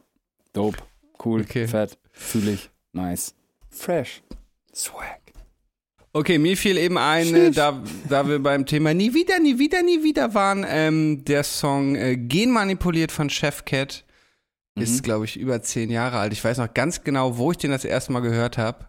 [0.53, 0.79] dope,
[1.25, 1.67] cool, Okay.
[1.69, 3.35] fett, fühle ich, nice,
[3.71, 4.23] fresh,
[4.75, 5.21] swag.
[6.15, 9.83] Okay, mir fiel eben ein, äh, da, da wir beim Thema nie wieder, nie wieder,
[9.83, 13.65] nie wieder waren, ähm, der Song äh, Genmanipuliert von Chef
[14.79, 16.33] Cat ist, glaube ich, über zehn Jahre alt.
[16.33, 18.89] Ich weiß noch ganz genau, wo ich den das erste Mal gehört habe.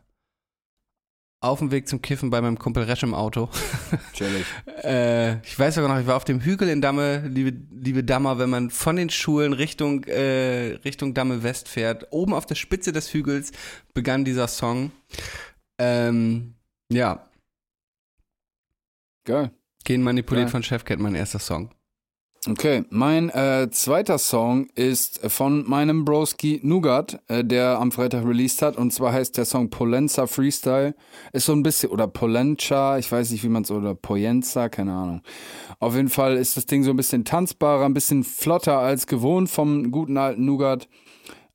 [1.42, 3.50] Auf dem Weg zum Kiffen bei meinem Kumpel Resch im Auto.
[4.14, 4.46] Chillig.
[4.84, 8.40] Äh, ich weiß sogar noch, ich war auf dem Hügel in Damme, liebe, liebe Dammer,
[8.40, 12.08] wenn man von den Schulen Richtung, äh, Richtung Damme West fährt.
[12.12, 13.54] Oben auf der Spitze des Hügels
[13.94, 14.92] begann dieser Song.
[15.78, 16.56] Ähm,
[16.92, 17.30] ja,
[19.30, 19.52] Geil.
[19.84, 20.52] Gen manipuliert Geil.
[20.52, 21.70] von Chefcat, mein erster Song.
[22.48, 28.62] Okay, mein äh, zweiter Song ist von meinem Broski Nougat, äh, der am Freitag released
[28.62, 28.78] hat.
[28.78, 30.96] Und zwar heißt der Song Polenza Freestyle.
[31.34, 34.94] Ist so ein bisschen, oder Polencha, ich weiß nicht, wie man es, oder Poyenza, keine
[34.94, 35.22] Ahnung.
[35.80, 39.50] Auf jeden Fall ist das Ding so ein bisschen tanzbarer, ein bisschen flotter als gewohnt
[39.50, 40.88] vom guten alten Nougat.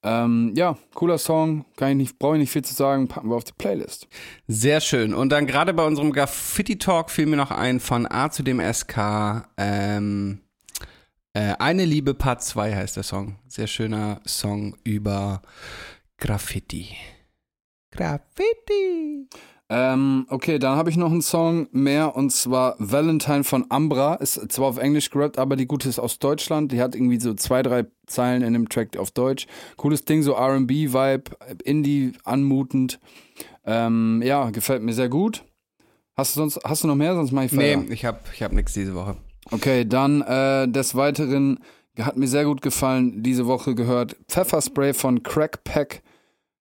[0.03, 4.07] Ähm, ja, cooler Song, brauche ich nicht viel zu sagen, packen wir auf die Playlist.
[4.49, 5.15] Sehr schön.
[5.15, 9.47] Und dann gerade bei unserem Graffiti-Talk fiel mir noch ein von A zu dem SK.
[9.57, 10.44] Ähm,
[11.35, 13.37] äh, Eine Liebe Part 2 heißt der Song.
[13.47, 15.43] Sehr schöner Song über
[16.19, 16.97] Graffiti.
[17.91, 19.29] Graffiti.
[19.71, 24.17] Ähm, okay, dann habe ich noch einen Song mehr und zwar Valentine von Ambra.
[24.17, 26.71] Ist zwar auf Englisch gerappt, aber die gute ist aus Deutschland.
[26.71, 29.47] Die hat irgendwie so zwei, drei Zeilen in dem Track auf Deutsch.
[29.77, 31.25] Cooles Ding, so RB-Vibe,
[31.65, 33.01] Indie anmutend.
[33.65, 35.45] Ähm, ja, gefällt mir sehr gut.
[36.15, 37.15] Hast du sonst, hast du noch mehr?
[37.15, 37.85] Sonst mach ich Nee, Feuer.
[37.91, 39.17] ich habe ich hab nichts diese Woche.
[39.51, 41.59] Okay, dann äh, des Weiteren
[41.99, 46.03] hat mir sehr gut gefallen, diese Woche gehört Pfefferspray von Crackpack,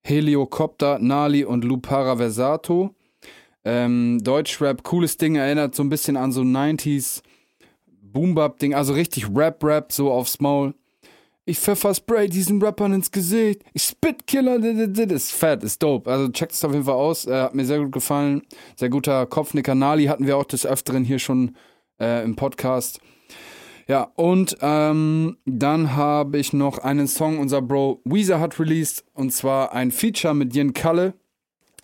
[0.03, 2.95] Heliocopter, Nali und Lupara Versato.
[3.65, 7.23] Ähm, Deutschrap, cooles Ding, erinnert so ein bisschen an so 90s
[8.03, 10.75] Boom-Bap-Ding, also richtig Rap-Rap, so aufs Maul.
[11.45, 13.63] Ich pfefferspray diesen Rappern ins Gesicht.
[13.73, 16.11] Ich Spitkiller, ist fett, ist dope.
[16.11, 17.27] Also checkt es auf jeden Fall aus.
[17.27, 18.43] Äh, hat mir sehr gut gefallen.
[18.77, 19.75] Sehr guter Kopfnicker.
[19.75, 21.57] Nali hatten wir auch des Öfteren hier schon
[22.01, 23.01] äh, im Podcast.
[23.87, 29.33] Ja, und ähm, dann habe ich noch einen Song, unser Bro Weezer hat released, und
[29.33, 31.15] zwar ein Feature mit Jen Kalle.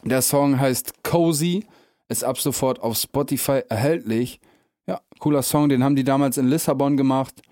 [0.05, 1.67] Der Song heißt Cozy,
[2.09, 4.41] ist ab sofort auf Spotify erhältlich.
[4.87, 7.43] Ja, cooler Song, den haben die damals in Lissabon gemacht.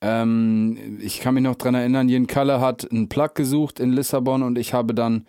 [0.00, 4.42] Ähm, ich kann mich noch dran erinnern, Jen Kalle hat einen Plug gesucht in Lissabon
[4.42, 5.26] und ich habe dann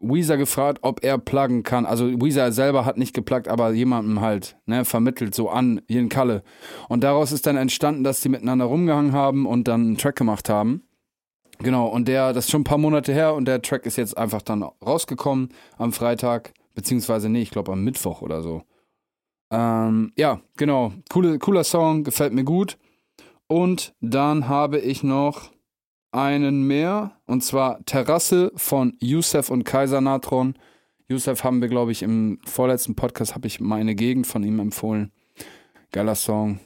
[0.00, 1.86] Weezer gefragt, ob er pluggen kann.
[1.86, 6.42] Also Weezer selber hat nicht gepluggt, aber jemandem halt ne, vermittelt so an Jen Kalle.
[6.88, 10.48] Und daraus ist dann entstanden, dass die miteinander rumgehangen haben und dann einen Track gemacht
[10.48, 10.82] haben.
[11.58, 14.16] Genau, und der, das ist schon ein paar Monate her und der Track ist jetzt
[14.16, 18.62] einfach dann rausgekommen am Freitag, beziehungsweise, nee, ich glaube am Mittwoch oder so.
[19.50, 22.78] Ähm, ja, genau, Coole, cooler Song, gefällt mir gut.
[23.46, 25.50] Und dann habe ich noch
[26.12, 30.54] einen mehr, und zwar Terrasse von Youssef und Kaiser Natron.
[31.08, 35.12] Youssef haben wir, glaube ich, im vorletzten Podcast, habe ich meine Gegend von ihm empfohlen.
[35.92, 36.60] Geiler Song.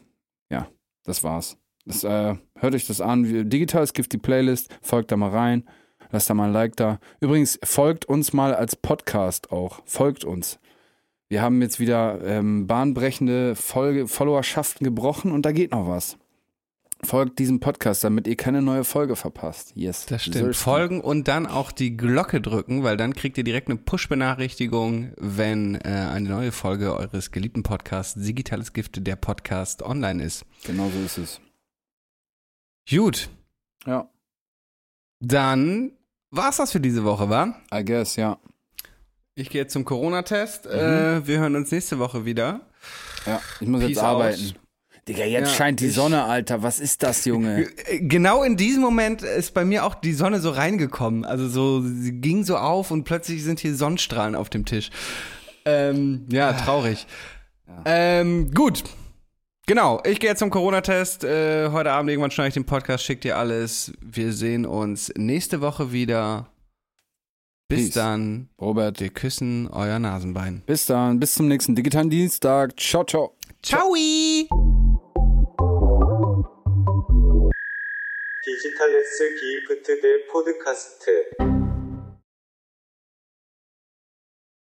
[0.50, 0.68] Ja,
[1.04, 1.56] das war's.
[1.86, 3.48] Das, äh, hört euch das an.
[3.48, 4.76] Digitales Gift, die Playlist.
[4.82, 5.64] Folgt da mal rein.
[6.10, 6.98] Lasst da mal ein Like da.
[7.20, 9.80] Übrigens, folgt uns mal als Podcast auch.
[9.84, 10.58] Folgt uns.
[11.28, 16.18] Wir haben jetzt wieder ähm, bahnbrechende Folge, Followerschaften gebrochen und da geht noch was.
[17.04, 19.72] Folgt diesem Podcast, damit ihr keine neue Folge verpasst.
[19.74, 20.06] Yes.
[20.06, 20.36] Das stimmt.
[20.50, 20.54] Du.
[20.54, 25.74] Folgen und dann auch die Glocke drücken, weil dann kriegt ihr direkt eine Push-Benachrichtigung, wenn
[25.76, 30.44] äh, eine neue Folge eures geliebten Podcasts Digitales Gift, der Podcast, online ist.
[30.64, 31.40] Genau so ist es.
[32.90, 33.30] Gut,
[33.86, 34.08] Ja,
[35.20, 35.92] dann
[36.30, 37.54] war's das für diese Woche, wa?
[37.72, 38.38] I guess, ja.
[39.36, 40.66] Ich gehe jetzt zum Corona-Test.
[40.66, 40.70] Mhm.
[40.72, 42.60] Äh, wir hören uns nächste Woche wieder.
[43.26, 44.40] Ja, ich muss Peace jetzt arbeiten.
[44.48, 44.60] out.
[45.08, 46.62] Digga, jetzt Ja, scheint die Sonne, Alter.
[46.62, 47.68] Was ist das, Junge?
[48.00, 51.24] Genau in diesem Moment ist bei mir auch die Sonne so reingekommen.
[51.24, 54.90] Also so, sie ging so auf und plötzlich sind hier Sonnenstrahlen auf dem Tisch.
[55.66, 57.06] Ähm, ja, traurig.
[57.84, 58.84] Ähm, gut.
[59.66, 61.24] Genau, ich gehe jetzt zum Corona-Test.
[61.24, 63.92] Äh, heute Abend irgendwann schneide ich den Podcast, schickt ihr alles.
[64.00, 66.48] Wir sehen uns nächste Woche wieder.
[67.68, 67.94] Bis Peace.
[67.94, 68.50] dann.
[68.60, 70.62] Robert, Wir küssen euer Nasenbein.
[70.66, 71.18] bis dann.
[71.18, 72.78] Bis zum nächsten digitalen Dienstag.
[72.78, 73.34] Ciao, ciao.
[73.62, 74.83] Ciao!
[78.44, 81.63] 디지털 S 기프트 대 포드카스트